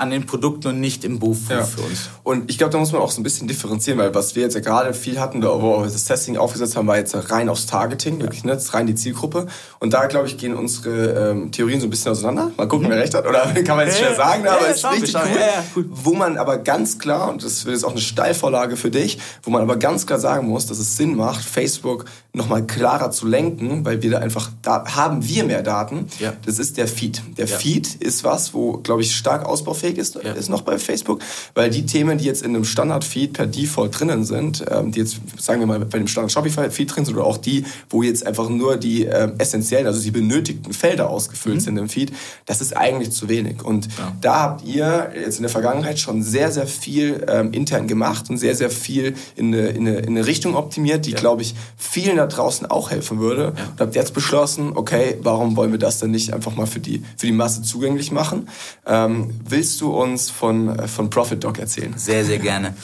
an 0.00 0.10
den 0.10 0.24
Produkten 0.24 0.68
und 0.68 0.80
nicht 0.80 1.04
im 1.04 1.18
Buch 1.18 1.36
ja. 1.48 1.62
für 1.62 1.82
uns. 1.82 2.08
Und 2.22 2.50
ich 2.50 2.58
glaube, 2.58 2.72
da 2.72 2.78
muss 2.78 2.92
man 2.92 3.02
auch 3.02 3.10
so 3.10 3.20
ein 3.20 3.22
bisschen 3.22 3.48
differenzieren, 3.48 3.98
weil 3.98 4.14
was 4.14 4.34
wir 4.34 4.42
jetzt 4.42 4.54
ja 4.54 4.60
gerade 4.60 4.94
viel 4.94 5.20
hatten, 5.20 5.42
wo 5.42 5.80
wir 5.80 5.84
das 5.84 6.04
Testing 6.04 6.38
aufgesetzt 6.38 6.76
haben, 6.76 6.86
war 6.86 6.96
jetzt 6.96 7.14
rein 7.30 7.48
aufs 7.48 7.66
Targeting, 7.66 8.16
ja. 8.16 8.22
wirklich, 8.22 8.44
ne? 8.44 8.52
Das 8.52 8.64
ist 8.64 8.74
rein 8.74 8.86
die 8.86 8.94
Zielgruppe. 8.94 9.46
Und 9.78 9.92
da, 9.92 10.06
glaube 10.06 10.26
ich, 10.26 10.38
gehen 10.38 10.54
unsere 10.54 11.30
ähm, 11.30 11.52
Theorien 11.52 11.80
so 11.80 11.86
ein 11.86 11.90
bisschen 11.90 12.12
auseinander. 12.12 12.50
Mal 12.56 12.66
gucken, 12.66 12.86
mhm. 12.86 12.92
wer 12.92 12.98
recht 12.98 13.14
hat. 13.14 13.26
Oder 13.26 13.40
kann 13.64 13.76
man 13.76 13.86
jetzt 13.86 13.98
schwer 13.98 14.14
sagen, 14.14 14.44
ja, 14.44 14.52
aber 14.52 14.68
es 14.68 14.78
ist 14.78 14.90
richtig 14.90 15.14
cool, 15.14 15.64
cool. 15.76 15.84
Wo 15.90 16.14
man 16.14 16.38
aber 16.38 16.58
ganz 16.58 16.98
klar, 16.98 17.28
und 17.30 17.44
das 17.44 17.66
wird 17.66 17.76
jetzt 17.76 17.84
auch 17.84 17.90
eine 17.90 18.00
Steilvorlage 18.00 18.76
für 18.76 18.90
dich, 18.90 19.18
wo 19.42 19.50
man 19.50 19.60
aber 19.60 19.76
ganz 19.76 20.06
klar 20.06 20.18
sagen 20.18 20.48
muss, 20.48 20.66
dass 20.66 20.78
es 20.78 20.96
Sinn 20.96 21.14
macht, 21.14 21.44
Facebook 21.44 22.06
nochmal 22.32 22.64
klarer 22.64 23.10
zu 23.10 23.26
lenken, 23.26 23.84
weil 23.84 24.02
wir 24.02 24.10
da 24.12 24.18
einfach, 24.18 24.50
da 24.62 24.84
haben 24.96 25.26
wir 25.26 25.44
mehr 25.44 25.62
Daten. 25.62 26.06
Ja. 26.20 26.32
Das 26.46 26.58
ist 26.58 26.76
der 26.76 26.88
Feed. 26.88 27.22
Der 27.36 27.48
Feed 27.48 27.96
ist 27.96 28.24
was, 28.24 28.54
wo, 28.54 28.78
glaube 28.78 29.02
ich, 29.02 29.16
stark 29.16 29.44
ausbaufähig 29.44 29.89
ausbaufähig 29.90 29.98
ist, 29.98 30.18
ja. 30.22 30.32
ist 30.32 30.48
noch 30.48 30.62
bei 30.62 30.78
Facebook, 30.78 31.20
weil 31.54 31.70
die 31.70 31.86
Themen, 31.86 32.18
die 32.18 32.24
jetzt 32.24 32.42
in 32.42 32.54
einem 32.54 32.64
Standard-Feed 32.64 33.32
per 33.32 33.46
Default 33.46 33.98
drinnen 33.98 34.24
sind, 34.24 34.64
ähm, 34.70 34.92
die 34.92 35.00
jetzt, 35.00 35.20
sagen 35.38 35.60
wir 35.60 35.66
mal, 35.66 35.80
bei 35.80 35.98
dem 35.98 36.06
Standard-Shopify-Feed 36.06 36.94
drin 36.94 37.04
sind 37.04 37.16
oder 37.16 37.26
auch 37.26 37.38
die, 37.38 37.64
wo 37.88 38.02
jetzt 38.02 38.26
einfach 38.26 38.48
nur 38.48 38.76
die 38.76 39.04
ähm, 39.04 39.34
essentiellen, 39.38 39.86
also 39.86 40.00
die 40.00 40.10
benötigten 40.10 40.72
Felder 40.72 41.10
ausgefüllt 41.10 41.56
mhm. 41.56 41.60
sind 41.60 41.76
im 41.76 41.88
Feed, 41.88 42.12
das 42.46 42.60
ist 42.60 42.76
eigentlich 42.76 43.12
zu 43.12 43.28
wenig. 43.28 43.62
Und 43.64 43.86
ja. 43.86 44.12
da 44.20 44.40
habt 44.40 44.64
ihr 44.64 45.12
jetzt 45.14 45.36
in 45.36 45.42
der 45.42 45.50
Vergangenheit 45.50 45.98
schon 45.98 46.22
sehr, 46.22 46.50
sehr 46.50 46.66
viel 46.66 47.24
ähm, 47.28 47.52
intern 47.52 47.88
gemacht 47.88 48.30
und 48.30 48.38
sehr, 48.38 48.54
sehr 48.54 48.70
viel 48.70 49.14
in 49.36 49.54
eine, 49.54 49.68
in 49.68 49.86
eine, 49.86 49.98
in 49.98 50.08
eine 50.08 50.26
Richtung 50.26 50.54
optimiert, 50.54 51.06
die, 51.06 51.12
ja. 51.12 51.18
glaube 51.18 51.42
ich, 51.42 51.54
vielen 51.76 52.16
da 52.16 52.26
draußen 52.26 52.66
auch 52.66 52.90
helfen 52.90 53.18
würde. 53.18 53.54
Ja. 53.56 53.64
Und 53.70 53.80
habt 53.80 53.94
jetzt 53.94 54.14
beschlossen, 54.14 54.72
okay, 54.74 55.16
warum 55.22 55.56
wollen 55.56 55.72
wir 55.72 55.78
das 55.78 55.98
denn 55.98 56.10
nicht 56.10 56.32
einfach 56.32 56.54
mal 56.54 56.66
für 56.66 56.80
die, 56.80 57.02
für 57.16 57.26
die 57.26 57.32
Masse 57.32 57.62
zugänglich 57.62 58.12
machen? 58.12 58.48
Ähm, 58.86 59.30
willst 59.48 59.79
du 59.80 59.90
uns 59.90 60.30
von, 60.30 60.78
äh, 60.78 60.88
von 60.88 61.10
Profit 61.10 61.42
Dog 61.42 61.58
erzählen? 61.58 61.94
Sehr, 61.96 62.24
sehr 62.24 62.38
gerne. 62.38 62.74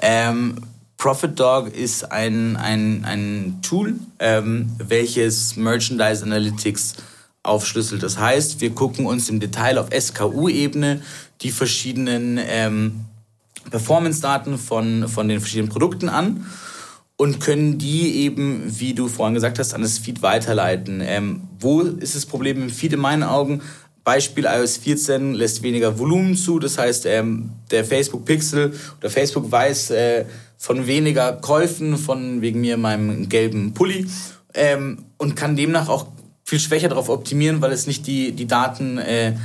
Ähm, 0.00 0.56
Profit 0.96 1.38
Dog 1.38 1.74
ist 1.74 2.10
ein, 2.10 2.56
ein, 2.56 3.04
ein 3.04 3.58
Tool, 3.62 3.94
ähm, 4.18 4.70
welches 4.78 5.56
Merchandise 5.56 6.24
Analytics 6.24 6.94
aufschlüsselt. 7.42 8.02
Das 8.02 8.18
heißt, 8.18 8.60
wir 8.60 8.70
gucken 8.70 9.06
uns 9.06 9.28
im 9.28 9.38
Detail 9.38 9.78
auf 9.78 9.88
SKU-Ebene 9.90 11.02
die 11.42 11.50
verschiedenen 11.50 12.40
ähm, 12.42 13.04
Performance-Daten 13.70 14.58
von, 14.58 15.08
von 15.08 15.28
den 15.28 15.40
verschiedenen 15.40 15.68
Produkten 15.68 16.08
an 16.08 16.46
und 17.16 17.40
können 17.40 17.78
die 17.78 18.16
eben, 18.16 18.62
wie 18.66 18.94
du 18.94 19.08
vorhin 19.08 19.34
gesagt 19.34 19.58
hast, 19.58 19.74
an 19.74 19.82
das 19.82 19.98
Feed 19.98 20.22
weiterleiten. 20.22 21.00
Ähm, 21.02 21.42
wo 21.60 21.82
ist 21.82 22.16
das 22.16 22.26
Problem 22.26 22.62
im 22.62 22.70
Feed 22.70 22.94
in 22.94 23.00
meinen 23.00 23.22
Augen? 23.22 23.62
Beispiel 24.04 24.44
iOS 24.44 24.76
14 24.76 25.32
lässt 25.34 25.62
weniger 25.62 25.98
Volumen 25.98 26.36
zu, 26.36 26.58
das 26.58 26.76
heißt, 26.76 27.06
ähm, 27.06 27.50
der 27.70 27.84
Facebook 27.84 28.26
Pixel 28.26 28.74
oder 29.00 29.10
Facebook 29.10 29.50
weiß 29.50 29.90
äh, 29.90 30.26
von 30.58 30.86
weniger 30.86 31.32
Käufen, 31.32 31.96
von 31.96 32.42
wegen 32.42 32.60
mir 32.60 32.76
meinem 32.76 33.28
gelben 33.28 33.72
Pulli 33.72 34.06
ähm, 34.52 35.06
und 35.16 35.36
kann 35.36 35.56
demnach 35.56 35.88
auch 35.88 36.06
viel 36.44 36.60
schwächer 36.60 36.90
darauf 36.90 37.08
optimieren, 37.08 37.62
weil 37.62 37.72
es 37.72 37.86
nicht 37.86 38.06
die, 38.06 38.32
die 38.32 38.46
Datenmenge 38.46 39.38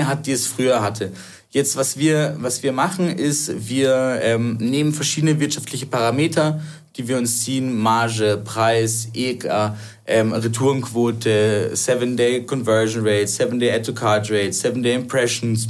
äh, 0.00 0.04
hat, 0.04 0.26
die 0.26 0.32
es 0.32 0.46
früher 0.46 0.82
hatte. 0.82 1.10
Jetzt, 1.50 1.76
was 1.76 1.98
wir, 1.98 2.36
was 2.38 2.62
wir 2.62 2.72
machen, 2.72 3.08
ist, 3.08 3.68
wir 3.68 4.20
ähm, 4.22 4.56
nehmen 4.58 4.92
verschiedene 4.92 5.40
wirtschaftliche 5.40 5.86
Parameter, 5.86 6.60
die 6.96 7.08
wir 7.08 7.18
uns 7.18 7.44
ziehen, 7.44 7.76
Marge, 7.76 8.40
Preis, 8.44 9.08
EK, 9.12 9.74
ähm, 10.06 10.32
Retourenquote, 10.32 11.72
7-Day 11.74 12.46
Conversion 12.46 13.06
Rate, 13.06 13.26
7-Day 13.26 13.72
Add-to-Card 13.72 14.30
Rate, 14.30 14.50
7-Day 14.50 14.94
Impressions, 14.94 15.66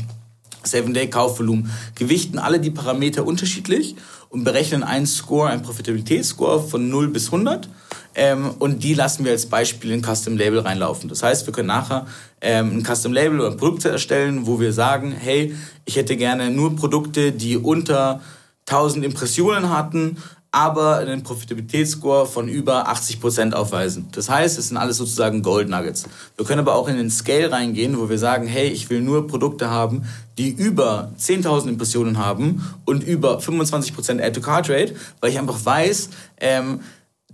7-Day 0.65 1.09
Kaufvolumen, 1.09 1.71
gewichten 1.95 2.39
alle 2.39 2.61
die 2.61 2.71
Parameter 2.71 3.27
unterschiedlich 3.27 3.97
und 4.29 4.45
berechnen 4.45 4.83
einen 4.83 5.07
Score, 5.07 5.49
einen 5.49 5.63
Profitabilitätsscore 5.63 6.63
von 6.63 6.89
0 6.89 7.09
bis 7.09 7.27
100 7.27 7.69
ähm, 8.15 8.55
und 8.59 8.83
die 8.83 8.95
lassen 8.95 9.25
wir 9.25 9.33
als 9.33 9.47
Beispiel 9.47 9.93
in 9.93 10.03
Custom 10.03 10.37
Label 10.37 10.61
reinlaufen. 10.61 11.09
Das 11.09 11.23
heißt, 11.23 11.47
wir 11.47 11.53
können 11.53 11.69
nachher 11.69 12.07
ähm, 12.41 12.79
ein 12.79 12.85
Custom 12.85 13.13
Label 13.13 13.41
oder 13.41 13.51
ein 13.51 13.57
Produkt 13.57 13.85
erstellen, 13.85 14.47
wo 14.47 14.59
wir 14.59 14.73
sagen, 14.73 15.13
hey, 15.13 15.55
ich 15.85 15.97
hätte 15.97 16.17
gerne 16.17 16.51
nur 16.51 16.75
Produkte, 16.77 17.33
die 17.33 17.57
unter 17.57 18.21
1000 18.69 19.05
Impressionen 19.05 19.71
hatten 19.71 20.17
aber 20.51 20.99
einen 20.99 21.23
Profitabilitätsscore 21.23 22.27
von 22.27 22.49
über 22.49 22.89
80 22.89 23.21
Prozent 23.21 23.55
aufweisen. 23.55 24.09
Das 24.13 24.31
heißt, 24.31 24.59
es 24.59 24.69
sind 24.69 24.77
alles 24.77 24.97
sozusagen 24.97 25.43
Gold 25.43 25.69
Nuggets. 25.69 26.07
Wir 26.37 26.47
können 26.47 26.61
aber 26.61 26.75
auch 26.75 26.89
in 26.89 26.97
den 26.97 27.11
Scale 27.11 27.53
reingehen, 27.53 27.99
wo 27.99 28.09
wir 28.09 28.19
sagen, 28.19 28.47
hey, 28.47 28.69
ich 28.69 28.89
will 28.89 29.03
nur 29.03 29.27
Produkte 29.27 29.71
haben, 29.71 30.07
die 30.39 30.51
über 30.51 31.13
10.000 31.19 31.69
Impressionen 31.69 32.19
haben 32.19 32.65
und 32.85 33.05
über 33.05 33.41
25 33.41 33.95
Prozent 33.95 34.23
Add-to-Card-Rate, 34.23 34.95
weil 35.21 35.31
ich 35.31 35.39
einfach 35.39 35.65
weiß, 35.65 36.11
ähm, 36.41 36.81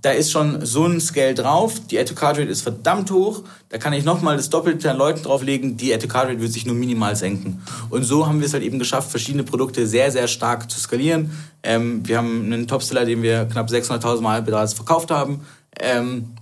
da 0.03 0.11
ist 0.11 0.33
schon 0.33 0.67
so 0.67 0.85
ein 0.85 1.01
Scale 1.01 1.35
drauf, 1.35 1.75
die 1.89 1.99
Add-to-Card-Rate 1.99 2.49
ist 2.49 2.63
verdammt 2.63 3.11
hoch, 3.13 3.43
da 3.69 3.79
kann 3.79 3.93
ich 3.93 4.05
nochmal 4.05 4.37
das 4.37 4.51
Doppelte 4.51 4.91
an 4.91 4.99
Leuten 4.99 5.23
drauflegen, 5.23 5.77
die 5.77 5.95
Add-to-Card-Rate 5.95 6.41
wird 6.41 6.53
sich 6.53 6.67
nur 6.67 6.75
minimal 6.75 7.15
senken. 7.15 7.63
Und 7.89 8.03
so 8.03 8.27
haben 8.27 8.41
wir 8.41 8.47
es 8.47 8.53
halt 8.53 8.65
eben 8.65 8.81
geschafft, 8.81 9.11
verschiedene 9.11 9.45
Produkte 9.45 9.87
sehr, 9.87 10.11
sehr 10.11 10.27
stark 10.27 10.69
zu 10.71 10.81
skalieren. 10.81 11.31
Ähm, 11.63 12.07
wir 12.07 12.19
haben 12.19 12.45
einen 12.45 12.67
Topseller, 12.67 13.05
den 13.05 13.23
wir 13.23 13.45
knapp 13.45 13.69
600.000 13.69 14.21
Mal 14.21 14.43
bereits 14.43 14.75
verkauft 14.75 15.13
haben, 15.13 15.47
ähm, 15.81 16.33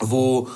wo 0.00 0.48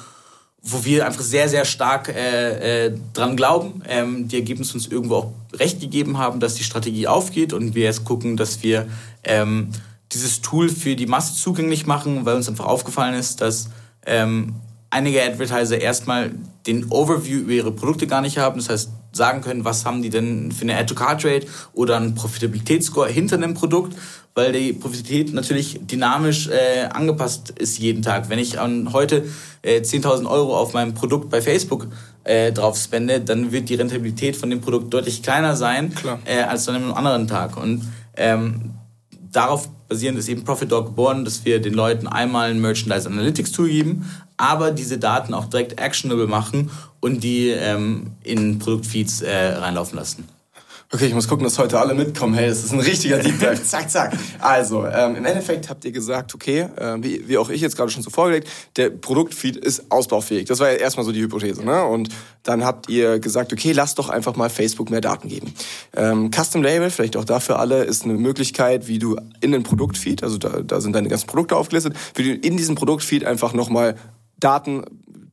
wo 0.68 0.84
wir 0.84 1.06
einfach 1.06 1.22
sehr, 1.22 1.48
sehr 1.48 1.64
stark 1.64 2.08
äh, 2.08 2.86
äh, 2.86 2.98
dran 3.12 3.36
glauben, 3.36 3.82
ähm, 3.88 4.26
die 4.26 4.34
Ergebnisse 4.34 4.74
uns 4.74 4.88
irgendwo 4.88 5.14
auch 5.14 5.32
recht 5.52 5.80
gegeben 5.80 6.18
haben, 6.18 6.40
dass 6.40 6.54
die 6.54 6.64
Strategie 6.64 7.06
aufgeht 7.06 7.52
und 7.52 7.76
wir 7.76 7.84
jetzt 7.84 8.04
gucken, 8.04 8.36
dass 8.36 8.64
wir 8.64 8.88
ähm, 9.22 9.70
dieses 10.12 10.40
Tool 10.40 10.68
für 10.68 10.96
die 10.96 11.06
Masse 11.06 11.34
zugänglich 11.34 11.86
machen, 11.86 12.24
weil 12.24 12.36
uns 12.36 12.48
einfach 12.48 12.66
aufgefallen 12.66 13.14
ist, 13.14 13.40
dass 13.40 13.70
ähm, 14.04 14.54
einige 14.90 15.22
Advertiser 15.22 15.80
erstmal 15.80 16.32
den 16.66 16.90
Overview 16.90 17.40
über 17.40 17.52
ihre 17.52 17.72
Produkte 17.72 18.06
gar 18.06 18.20
nicht 18.20 18.38
haben. 18.38 18.58
Das 18.58 18.68
heißt, 18.68 18.90
sagen 19.12 19.40
können, 19.40 19.64
was 19.64 19.84
haben 19.84 20.02
die 20.02 20.10
denn 20.10 20.52
für 20.52 20.62
eine 20.62 20.76
Add-to-Card-Rate 20.76 21.46
oder 21.72 21.96
einen 21.96 22.14
Profitabilitätsscore 22.14 23.08
hinter 23.08 23.36
einem 23.36 23.54
Produkt, 23.54 23.96
weil 24.34 24.52
die 24.52 24.74
Profitabilität 24.74 25.34
natürlich 25.34 25.80
dynamisch 25.82 26.48
äh, 26.48 26.84
angepasst 26.92 27.54
ist 27.58 27.78
jeden 27.78 28.02
Tag. 28.02 28.28
Wenn 28.28 28.38
ich 28.38 28.60
an 28.60 28.92
heute 28.92 29.24
äh, 29.62 29.80
10.000 29.80 30.28
Euro 30.28 30.56
auf 30.56 30.74
meinem 30.74 30.94
Produkt 30.94 31.30
bei 31.30 31.40
Facebook 31.40 31.88
äh, 32.24 32.52
drauf 32.52 32.76
spende, 32.76 33.20
dann 33.20 33.52
wird 33.52 33.68
die 33.70 33.76
Rentabilität 33.76 34.36
von 34.36 34.50
dem 34.50 34.60
Produkt 34.60 34.92
deutlich 34.92 35.22
kleiner 35.22 35.56
sein 35.56 35.92
äh, 36.26 36.42
als 36.42 36.68
an 36.68 36.76
einem 36.76 36.92
anderen 36.92 37.26
Tag. 37.26 37.56
Und 37.56 37.90
ähm, 38.16 38.74
darauf 39.32 39.70
basierend 39.88 40.18
ist 40.18 40.28
eben 40.28 40.44
Profit 40.44 40.72
Dog 40.72 40.86
geboren, 40.86 41.24
dass 41.24 41.44
wir 41.44 41.60
den 41.60 41.74
Leuten 41.74 42.06
einmal 42.06 42.50
ein 42.50 42.60
Merchandise 42.60 43.08
Analytics 43.08 43.52
Tool 43.52 43.68
geben, 43.68 44.10
aber 44.36 44.70
diese 44.70 44.98
Daten 44.98 45.34
auch 45.34 45.46
direkt 45.46 45.80
actionable 45.80 46.26
machen 46.26 46.70
und 47.00 47.22
die 47.22 47.48
ähm, 47.48 48.12
in 48.22 48.58
Produktfeeds 48.58 49.22
äh, 49.22 49.34
reinlaufen 49.34 49.96
lassen. 49.96 50.35
Okay, 50.92 51.06
ich 51.06 51.14
muss 51.14 51.26
gucken, 51.26 51.42
dass 51.42 51.58
heute 51.58 51.80
alle 51.80 51.94
mitkommen. 51.94 52.34
Hey, 52.34 52.48
das 52.48 52.62
ist 52.62 52.72
ein 52.72 52.78
richtiger 52.78 53.18
Deep 53.18 53.40
Dive. 53.40 53.60
zack, 53.64 53.90
zack. 53.90 54.16
Also, 54.38 54.86
ähm, 54.86 55.16
im 55.16 55.24
Endeffekt 55.24 55.68
habt 55.68 55.84
ihr 55.84 55.90
gesagt, 55.90 56.32
okay, 56.32 56.68
äh, 56.76 56.96
wie, 57.00 57.26
wie 57.26 57.38
auch 57.38 57.50
ich 57.50 57.60
jetzt 57.60 57.76
gerade 57.76 57.90
schon 57.90 58.04
so 58.04 58.10
vorgelegt, 58.10 58.48
der 58.76 58.90
Produktfeed 58.90 59.56
ist 59.56 59.90
ausbaufähig. 59.90 60.44
Das 60.44 60.60
war 60.60 60.70
ja 60.70 60.76
erstmal 60.76 61.04
so 61.04 61.10
die 61.10 61.20
Hypothese. 61.20 61.64
Ne? 61.64 61.84
Und 61.84 62.10
dann 62.44 62.64
habt 62.64 62.88
ihr 62.88 63.18
gesagt, 63.18 63.52
okay, 63.52 63.72
lasst 63.72 63.98
doch 63.98 64.10
einfach 64.10 64.36
mal 64.36 64.48
Facebook 64.48 64.88
mehr 64.88 65.00
Daten 65.00 65.28
geben. 65.28 65.52
Ähm, 65.96 66.30
Custom 66.30 66.62
Label, 66.62 66.88
vielleicht 66.90 67.16
auch 67.16 67.24
dafür 67.24 67.58
alle, 67.58 67.82
ist 67.82 68.04
eine 68.04 68.14
Möglichkeit, 68.14 68.86
wie 68.86 69.00
du 69.00 69.16
in 69.40 69.50
den 69.50 69.64
Produktfeed, 69.64 70.22
also 70.22 70.38
da, 70.38 70.60
da 70.60 70.80
sind 70.80 70.92
deine 70.92 71.08
ganzen 71.08 71.26
Produkte 71.26 71.56
aufgelistet, 71.56 71.96
wie 72.14 72.22
du 72.22 72.46
in 72.46 72.56
diesem 72.56 72.76
Produktfeed 72.76 73.24
einfach 73.24 73.54
nochmal 73.54 73.96
Daten 74.38 74.84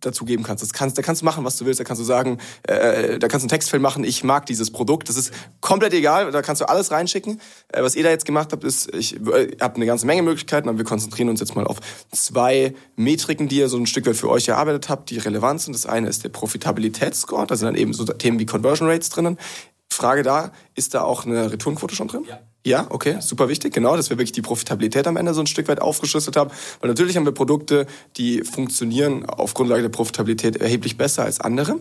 dazugeben 0.06 0.44
kannst. 0.46 0.64
Das 0.64 0.74
kannst. 0.74 0.98
Da 0.98 1.02
kannst 1.02 1.22
du 1.22 1.26
machen, 1.26 1.44
was 1.44 1.58
du 1.58 1.66
willst. 1.66 1.80
Da 1.80 1.84
kannst 1.84 2.00
du 2.00 2.06
sagen, 2.06 2.38
äh, 2.64 3.20
da 3.20 3.28
kannst 3.28 3.44
du 3.44 3.46
einen 3.46 3.50
Textfeld 3.50 3.82
machen, 3.82 4.04
ich 4.04 4.24
mag 4.24 4.46
dieses 4.46 4.72
Produkt. 4.72 5.10
Das 5.10 5.16
ist 5.16 5.34
komplett 5.62 5.94
egal. 5.94 6.32
Da 6.32 6.42
kannst 6.42 6.62
du 6.62 6.70
alles 6.70 6.92
reinschicken. 6.92 7.40
Äh, 7.70 7.84
was 7.84 7.96
ihr 7.96 8.04
da 8.04 8.10
jetzt 8.10 8.26
gemacht 8.26 8.52
habt, 8.52 8.64
ist, 8.64 8.94
ich 8.94 9.16
äh, 9.16 9.56
habt 9.60 9.76
eine 9.78 9.86
ganze 9.86 10.06
Menge 10.06 10.22
Möglichkeiten, 10.24 10.70
aber 10.70 10.78
wir 10.78 10.86
konzentrieren 10.86 11.30
uns 11.30 11.40
jetzt 11.40 11.56
mal 11.56 11.66
auf 11.66 11.78
zwei 12.12 12.74
Metriken, 12.96 13.48
die 13.48 13.58
ihr 13.58 13.70
so 13.70 13.78
ein 13.78 13.86
Stück 13.86 14.06
weit 14.06 14.16
für 14.16 14.30
euch 14.30 14.48
erarbeitet 14.48 14.90
habt, 14.90 15.10
die 15.10 15.18
relevant 15.18 15.62
sind. 15.62 15.74
Das 15.74 15.86
eine 15.86 16.08
ist 16.08 16.24
der 16.24 16.30
Profitabilitätsscore. 16.30 17.48
Da 17.48 17.56
sind 17.56 17.68
dann 17.68 17.76
eben 17.76 17.94
so 17.94 18.06
Themen 18.06 18.40
wie 18.40 18.46
Conversion 18.46 18.88
Rates 18.90 19.10
drinnen. 19.10 19.38
Frage 19.92 20.24
da, 20.24 20.52
ist 20.76 20.94
da 20.94 21.02
auch 21.04 21.26
eine 21.26 21.52
Returnquote 21.52 21.96
schon 21.96 22.08
drin? 22.08 22.26
Ja. 22.28 22.40
Ja, 22.66 22.88
okay, 22.90 23.18
super 23.20 23.50
wichtig, 23.50 23.74
genau, 23.74 23.98
dass 23.98 24.10
wir 24.10 24.18
wirklich 24.18 24.32
die 24.32 24.42
Profitabilität 24.42 25.06
am 25.06 25.18
Ende 25.18 25.34
so 25.34 25.42
ein 25.42 25.48
Stück 25.48 25.68
weit 25.68 25.82
aufgeschlüsselt 25.82 26.38
haben. 26.38 26.50
Weil 26.80 26.90
natürlich 26.90 27.18
haben 27.18 27.26
wir 27.26 27.34
Produkte, 27.34 27.88
die 28.16 28.42
funktionieren 28.44 29.26
auf 29.26 29.54
Grundlage 29.54 29.82
der 29.82 29.90
Profitabilität 29.90 30.56
erheblich 30.56 30.98
besser 30.98 31.26
als 31.26 31.42
andere. 31.42 31.76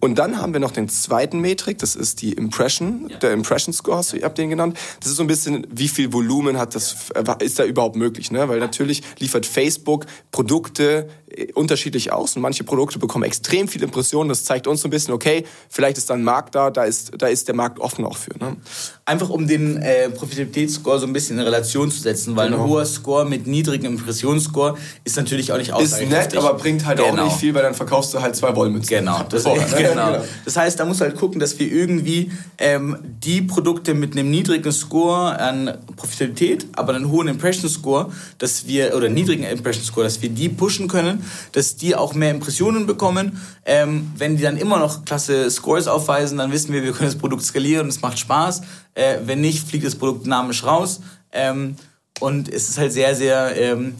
Und 0.00 0.18
dann 0.18 0.40
haben 0.40 0.54
wir 0.54 0.60
noch 0.60 0.70
den 0.70 0.88
zweiten 0.88 1.40
Metrik, 1.40 1.76
das 1.78 1.96
ist 1.96 2.22
die 2.22 2.32
Impression, 2.32 3.08
ja. 3.10 3.18
der 3.18 3.32
Impression 3.32 3.74
Score, 3.74 3.98
hast 3.98 4.14
du, 4.14 4.16
ihr 4.16 4.24
habt 4.24 4.38
den 4.38 4.48
genannt. 4.48 4.78
Das 5.00 5.10
ist 5.10 5.18
so 5.18 5.22
ein 5.22 5.26
bisschen, 5.26 5.66
wie 5.70 5.88
viel 5.88 6.14
Volumen 6.14 6.56
hat 6.56 6.74
das, 6.74 7.10
ist 7.40 7.58
da 7.58 7.64
überhaupt 7.64 7.96
möglich, 7.96 8.30
ne? 8.30 8.48
Weil 8.48 8.58
natürlich 8.58 9.02
liefert 9.18 9.44
Facebook 9.44 10.06
Produkte 10.30 10.82
äh, 11.02 11.21
unterschiedlich 11.54 12.12
aus 12.12 12.36
und 12.36 12.42
manche 12.42 12.64
Produkte 12.64 12.98
bekommen 12.98 13.24
extrem 13.24 13.68
viele 13.68 13.84
Impressionen. 13.84 14.28
Das 14.28 14.44
zeigt 14.44 14.66
uns 14.66 14.82
so 14.82 14.88
ein 14.88 14.90
bisschen, 14.90 15.14
okay, 15.14 15.44
vielleicht 15.68 15.98
ist 15.98 16.10
da 16.10 16.14
ein 16.14 16.24
Markt 16.24 16.54
da, 16.54 16.70
da 16.70 16.84
ist, 16.84 17.12
da 17.16 17.26
ist 17.26 17.48
der 17.48 17.54
Markt 17.54 17.80
offen 17.80 18.04
auch 18.04 18.16
für. 18.16 18.36
Ne? 18.38 18.56
Einfach 19.04 19.30
um 19.30 19.46
den 19.46 19.76
äh, 19.78 20.10
Profitabilitätsscore 20.10 20.98
so 20.98 21.06
ein 21.06 21.12
bisschen 21.12 21.38
in 21.38 21.44
Relation 21.44 21.90
zu 21.90 22.00
setzen, 22.00 22.36
weil 22.36 22.50
genau. 22.50 22.64
ein 22.64 22.68
hoher 22.68 22.84
Score 22.84 23.24
mit 23.24 23.46
niedrigem 23.46 23.92
Impressionsscore 23.92 24.76
ist 25.04 25.16
natürlich 25.16 25.52
auch 25.52 25.58
nicht 25.58 25.72
aussagekräftig. 25.72 26.18
Ist 26.18 26.34
nett, 26.34 26.44
aber 26.44 26.54
bringt 26.58 26.84
halt 26.86 26.98
genau. 26.98 27.22
auch 27.22 27.24
nicht 27.26 27.36
viel, 27.36 27.54
weil 27.54 27.62
dann 27.62 27.74
verkaufst 27.74 28.12
du 28.14 28.20
halt 28.20 28.36
zwei 28.36 28.54
Wollmützen. 28.54 28.88
Genau. 28.88 29.22
Das, 29.28 29.42
Vorher, 29.42 29.66
ne? 29.80 29.88
genau. 29.88 30.24
das 30.44 30.56
heißt, 30.56 30.78
da 30.78 30.84
muss 30.84 31.00
halt 31.00 31.16
gucken, 31.16 31.40
dass 31.40 31.58
wir 31.58 31.70
irgendwie 31.70 32.30
ähm, 32.58 32.96
die 33.02 33.42
Produkte 33.42 33.94
mit 33.94 34.12
einem 34.12 34.30
niedrigen 34.30 34.72
Score 34.72 35.38
an 35.38 35.78
Profitabilität, 35.96 36.66
aber 36.74 36.94
einen 36.94 37.10
hohen 37.10 37.28
Impression 37.28 37.70
Score, 37.70 38.10
dass 38.38 38.66
wir, 38.66 38.94
oder 38.96 39.08
niedrigen 39.08 39.44
Impression 39.44 39.84
Score, 39.84 40.04
dass 40.04 40.20
wir 40.22 40.28
die 40.28 40.48
pushen 40.48 40.88
können, 40.88 41.24
dass 41.52 41.76
die 41.76 41.94
auch 41.94 42.14
mehr 42.14 42.30
Impressionen 42.30 42.86
bekommen. 42.86 43.40
Ähm, 43.64 44.10
wenn 44.16 44.36
die 44.36 44.42
dann 44.42 44.56
immer 44.56 44.78
noch 44.78 45.04
klasse 45.04 45.50
Scores 45.50 45.86
aufweisen, 45.86 46.38
dann 46.38 46.52
wissen 46.52 46.72
wir, 46.72 46.82
wir 46.82 46.92
können 46.92 47.10
das 47.10 47.18
Produkt 47.18 47.44
skalieren 47.44 47.88
es 47.88 48.02
macht 48.02 48.18
Spaß. 48.18 48.62
Äh, 48.94 49.18
wenn 49.24 49.40
nicht, 49.40 49.66
fliegt 49.66 49.86
das 49.86 49.94
Produkt 49.94 50.26
dynamisch 50.26 50.64
raus. 50.64 51.00
Ähm, 51.32 51.76
und 52.20 52.48
es 52.48 52.68
ist 52.68 52.78
halt 52.78 52.92
sehr, 52.92 53.14
sehr 53.14 53.56
ähm, 53.56 53.94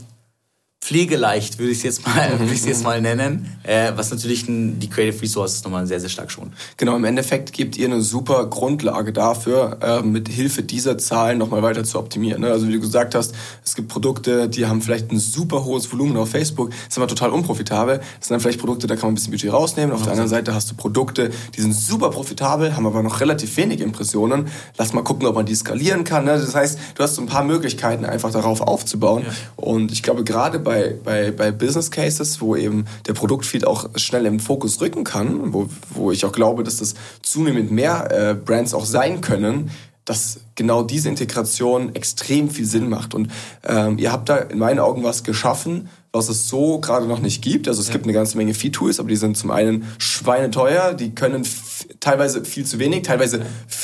pflegeleicht, 0.83 1.61
würde 1.61 1.71
ich 1.71 1.79
es 1.79 1.85
jetzt 1.85 2.07
mal, 2.07 2.41
würde 2.41 2.53
ich 2.53 2.65
jetzt 2.65 2.83
mal 2.83 3.01
nennen, 3.01 3.57
äh, 3.63 3.93
was 3.95 4.11
natürlich 4.11 4.47
die 4.49 4.91
Creative 4.91 5.23
Resources 5.23 5.63
nochmal 5.63 5.87
sehr, 5.87 6.01
sehr 6.01 6.09
stark 6.09 6.33
schont. 6.33 6.53
Genau, 6.77 6.97
im 6.97 7.05
Endeffekt 7.05 7.53
gebt 7.53 7.79
ihr 7.79 7.87
eine 7.87 8.03
super 8.03 8.47
Grundlage 8.47 9.13
dafür, 9.13 9.79
äh, 9.81 10.03
mit 10.03 10.29
Hilfe 10.29 10.65
dieser 10.65 10.99
Zahlen 10.99 11.39
nochmal 11.39 11.63
weiter 11.63 11.85
zu 11.85 12.01
optimieren. 12.01 12.41
Ne? 12.41 12.51
Also 12.51 12.67
wie 12.67 12.73
du 12.73 12.81
gesagt 12.81 13.15
hast, 13.15 13.33
es 13.65 13.77
gibt 13.77 13.89
Produkte, 13.89 14.49
die 14.49 14.67
haben 14.67 14.83
vielleicht 14.83 15.13
ein 15.13 15.21
super 15.21 15.65
hohes 15.65 15.91
Volumen 15.93 16.17
auf 16.17 16.31
Facebook, 16.31 16.71
sind 16.89 17.01
aber 17.01 17.07
total 17.07 17.31
unprofitabel. 17.31 17.99
Das 17.99 18.27
sind 18.27 18.35
dann 18.35 18.41
vielleicht 18.41 18.59
Produkte, 18.59 18.89
da 18.89 18.97
kann 18.97 19.03
man 19.03 19.13
ein 19.13 19.15
bisschen 19.15 19.31
Budget 19.31 19.53
rausnehmen. 19.53 19.95
Auf 19.95 20.03
der 20.03 20.11
anderen 20.11 20.31
Seite 20.31 20.53
hast 20.53 20.69
du 20.69 20.75
Produkte, 20.75 21.31
die 21.57 21.61
sind 21.61 21.75
super 21.77 22.11
profitabel, 22.11 22.75
haben 22.75 22.87
aber 22.87 23.05
noch 23.05 23.21
relativ 23.21 23.57
wenig 23.57 23.81
Impressionen. 23.81 24.49
Lass 24.79 24.93
mal 24.93 25.03
gucken, 25.03 25.29
ob 25.29 25.37
man 25.37 25.47
die 25.47 25.55
skalieren 25.55 26.03
kann. 26.03 26.25
Ne? 26.25 26.33
Das 26.33 26.57
heißt, 26.57 26.77
du 26.97 27.03
hast 27.05 27.15
so 27.15 27.23
ein 27.23 27.29
paar 27.29 27.45
Möglichkeiten, 27.45 28.05
einfach 28.05 28.33
darauf 28.33 28.61
aufzubauen. 28.61 29.23
Ja. 29.25 29.33
Und 29.55 29.93
ich 29.93 30.03
glaube, 30.03 30.25
gerade 30.25 30.59
bei 30.59 30.72
bei, 30.73 30.95
bei, 31.05 31.31
bei 31.31 31.51
Business 31.51 31.91
Cases, 31.91 32.41
wo 32.41 32.57
eben 32.57 32.87
der 33.07 33.13
Produktfeed 33.13 33.67
auch 33.67 33.91
schnell 33.97 34.25
im 34.25 34.41
Fokus 34.41 34.81
rücken 34.81 35.05
kann, 35.05 35.53
wo, 35.53 35.69
wo 35.91 36.13
ich 36.13 36.25
auch 36.25 36.33
glaube, 36.33 36.63
dass 36.65 36.79
das 36.79 36.95
zunehmend 37.23 37.71
mehr 37.71 38.11
äh, 38.11 38.35
Brands 38.35 38.73
auch 38.73 38.87
sein 38.87 39.21
können, 39.21 39.71
dass 40.05 40.41
genau 40.55 40.83
diese 40.83 41.09
Integration 41.09 41.95
extrem 41.95 42.51
viel 42.51 42.65
Sinn 42.65 42.89
macht. 42.89 43.15
Und 43.15 43.31
ähm, 43.65 43.99
ihr 43.99 44.11
habt 44.11 44.29
da 44.29 44.37
in 44.39 44.59
meinen 44.59 44.79
Augen 44.79 45.05
was 45.05 45.25
geschaffen, 45.25 45.89
was 46.13 46.29
es 46.29 46.49
so 46.49 46.79
gerade 46.79 47.07
noch 47.07 47.21
nicht 47.21 47.43
gibt. 47.43 47.69
Also 47.69 47.81
es 47.81 47.89
ja. 47.89 47.93
gibt 47.93 48.05
eine 48.05 48.13
ganze 48.13 48.37
Menge 48.37 48.53
Feed-Tools, 48.53 49.01
aber 49.01 49.09
die 49.09 49.17
sind 49.17 49.37
zum 49.37 49.51
einen 49.51 49.87
schweineteuer, 49.99 50.93
die 50.93 51.15
können 51.15 51.47
teilweise 52.01 52.45
viel 52.45 52.67
zu 52.67 52.79
wenig, 52.79 53.03
teilweise 53.03 53.41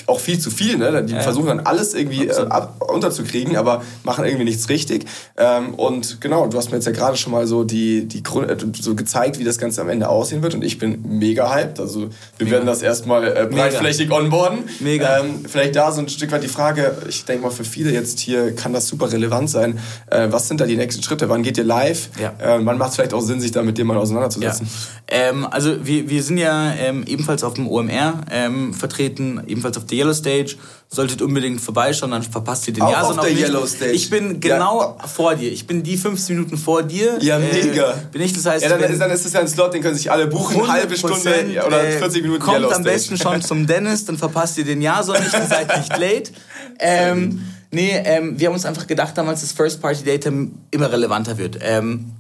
auch 0.07 0.21
viel 0.21 0.39
zu 0.39 0.51
viel. 0.51 0.77
Ne? 0.77 1.05
Die 1.05 1.15
ja. 1.15 1.21
versuchen 1.21 1.47
dann 1.47 1.61
alles 1.61 1.95
irgendwie 1.95 2.29
äh, 2.29 2.47
unterzukriegen, 2.87 3.57
aber 3.57 3.83
machen 4.05 4.27
irgendwie 4.27 4.45
nichts 4.45 4.69
richtig. 4.69 5.07
Ähm, 5.39 5.75
und 5.75 6.21
genau, 6.21 6.47
du 6.47 6.59
hast 6.59 6.71
mir 6.71 6.77
jetzt 6.77 6.85
ja 6.85 6.93
gerade 6.93 7.17
schon 7.17 7.33
mal 7.33 7.47
so 7.47 7.65
die, 7.65 8.07
die 8.07 8.23
Grund, 8.23 8.51
äh, 8.51 8.57
so 8.79 8.95
gezeigt, 8.95 9.39
wie 9.39 9.45
das 9.45 9.57
Ganze 9.57 9.81
am 9.81 9.89
Ende 9.89 10.09
aussehen 10.09 10.43
wird. 10.43 10.55
Und 10.55 10.63
ich 10.63 10.79
bin 10.79 11.19
mega 11.19 11.53
hyped. 11.53 11.81
Also 11.81 12.01
wir 12.01 12.11
mega. 12.41 12.51
werden 12.51 12.67
das 12.67 12.83
erstmal 12.83 13.27
äh, 13.27 13.47
breitflächig 13.51 14.11
onboarden. 14.11 14.65
Mega. 14.81 15.21
Ähm, 15.21 15.45
vielleicht 15.49 15.77
da 15.77 15.93
so 15.93 16.03
ein 16.03 16.09
Stück 16.11 16.31
weit 16.33 16.43
die 16.43 16.49
Frage, 16.49 16.99
ich 17.09 17.25
denke 17.25 17.45
mal 17.45 17.51
für 17.51 17.65
viele 17.65 17.91
jetzt 17.91 18.21
hier 18.21 18.55
kann 18.55 18.75
das 18.75 18.87
super 18.87 19.11
relevant 19.11 19.49
sein. 19.49 19.79
Äh, 20.11 20.29
was 20.31 20.49
sind 20.49 20.61
da 20.61 20.67
die 20.67 20.77
nächsten 20.77 21.03
Schritte? 21.03 21.31
Wann 21.31 21.43
geht 21.43 21.57
ihr 21.57 21.65
live? 21.65 22.11
Ja. 22.19 22.35
Äh, 22.39 22.65
wann 22.65 22.79
macht 22.79 22.91
es 22.91 22.97
vielleicht 22.97 23.15
auch 23.15 23.21
Sinn, 23.21 23.41
sich 23.41 23.53
da 23.53 23.63
mit 23.63 23.79
dir 23.79 23.85
mal 23.85 23.97
auseinanderzusetzen? 23.97 24.69
Ja. 25.11 25.17
Ähm, 25.29 25.47
also 25.51 25.87
wir, 25.87 26.09
wir 26.09 26.23
sind 26.23 26.39
ja 26.39 26.73
ähm, 26.75 27.05
ebenfalls 27.07 27.45
auf 27.45 27.55
dem 27.55 27.69
OMR 27.69 28.21
ähm, 28.31 28.75
vertreten, 28.75 29.43
ebenfalls 29.47 29.77
auf 29.77 29.87
der 29.87 29.99
Yellow 29.99 30.15
Stage. 30.15 30.57
Solltet 30.91 31.21
unbedingt 31.21 31.61
vorbeischauen, 31.61 32.13
dann 32.13 32.23
verpasst 32.23 32.67
ihr 32.67 32.73
den 32.73 32.83
auch 32.83 32.91
Jason 32.91 33.19
auf 33.19 33.27
der 33.27 33.37
Yellow 33.37 33.67
Stage. 33.67 33.93
Ich 33.93 34.09
bin 34.09 34.41
genau 34.41 34.97
ja. 34.99 35.07
vor 35.07 35.35
dir. 35.35 35.53
Ich 35.53 35.67
bin 35.67 35.83
die 35.83 35.99
15 35.99 36.37
Minuten 36.37 36.57
vor 36.57 36.83
dir. 36.83 37.19
Ja, 37.21 37.39
äh, 37.39 37.65
mega. 37.65 37.95
bin 38.11 38.23
ich, 38.23 38.33
das 38.33 38.47
heißt... 38.47 38.65
Ja, 38.65 38.71
dann, 38.71 38.91
ist, 38.91 38.99
dann 38.99 39.11
ist 39.11 39.27
es 39.27 39.33
ja 39.35 39.41
ein 39.41 39.49
Slot, 39.49 39.75
den 39.75 39.83
können 39.83 39.97
sich 39.97 40.11
alle 40.11 40.27
buchen. 40.27 40.57
Eine 40.57 40.73
halbe 40.73 40.97
Stunde 40.97 41.63
oder 41.67 41.81
40 41.83 42.23
Minuten 42.23 42.41
Kommt 42.41 42.57
Yellow 42.57 42.71
am 42.71 42.83
besten 42.83 43.19
schon 43.19 43.43
zum 43.43 43.67
Dennis, 43.67 44.07
dann 44.07 44.17
verpasst 44.17 44.57
ihr 44.57 44.65
den 44.65 44.81
Jason 44.81 45.23
nicht 45.23 45.35
und 45.35 45.49
seid 45.49 45.77
nicht 45.77 45.91
late. 45.99 46.33
Ähm, 46.79 47.43
nee, 47.71 47.93
ähm, 48.05 48.39
wir 48.39 48.49
haben 48.49 48.55
uns 48.55 48.65
einfach 48.65 48.87
gedacht 48.87 49.17
damals, 49.17 49.41
dass 49.41 49.53
First-Party-Data 49.53 50.31
immer 50.71 50.93
relevanter 50.93 51.39
wird. 51.39 51.59
Ähm, 51.61 52.13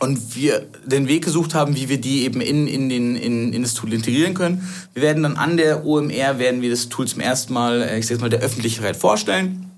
und 0.00 0.34
wir 0.34 0.66
den 0.84 1.06
Weg 1.06 1.24
gesucht 1.24 1.54
haben, 1.54 1.76
wie 1.76 1.88
wir 1.88 2.00
die 2.00 2.24
eben 2.24 2.40
in, 2.40 2.66
in, 2.66 2.88
den, 2.88 3.14
in, 3.14 3.52
in 3.52 3.62
das 3.62 3.74
Tool 3.74 3.92
integrieren 3.92 4.34
können. 4.34 4.68
Wir 4.94 5.02
werden 5.02 5.22
dann 5.22 5.36
an 5.36 5.56
der 5.56 5.84
OMR, 5.84 6.38
werden 6.38 6.62
wir 6.62 6.70
das 6.70 6.88
Tool 6.88 7.06
zum 7.06 7.20
ersten 7.20 7.52
Mal, 7.52 7.82
äh, 7.82 7.98
ich 7.98 8.06
sag 8.06 8.20
mal, 8.20 8.30
der 8.30 8.40
Öffentlichkeit 8.40 8.96
vorstellen 8.96 9.70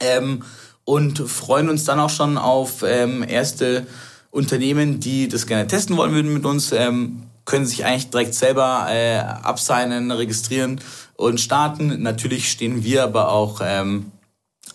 ähm, 0.00 0.42
und 0.84 1.18
freuen 1.18 1.68
uns 1.68 1.84
dann 1.84 1.98
auch 1.98 2.10
schon 2.10 2.38
auf 2.38 2.84
ähm, 2.86 3.24
erste 3.26 3.86
Unternehmen, 4.30 5.00
die 5.00 5.28
das 5.28 5.46
gerne 5.46 5.66
testen 5.66 5.96
wollen 5.96 6.12
würden 6.12 6.32
mit 6.32 6.44
uns, 6.44 6.72
ähm, 6.72 7.24
können 7.44 7.66
sich 7.66 7.84
eigentlich 7.84 8.10
direkt 8.10 8.34
selber 8.34 8.86
äh, 8.90 9.18
absignen, 9.18 10.10
registrieren 10.10 10.80
und 11.16 11.40
starten. 11.40 12.02
Natürlich 12.02 12.50
stehen 12.50 12.84
wir 12.84 13.04
aber 13.04 13.30
auch, 13.30 13.60
ähm, 13.62 14.06
äh, 14.06 14.23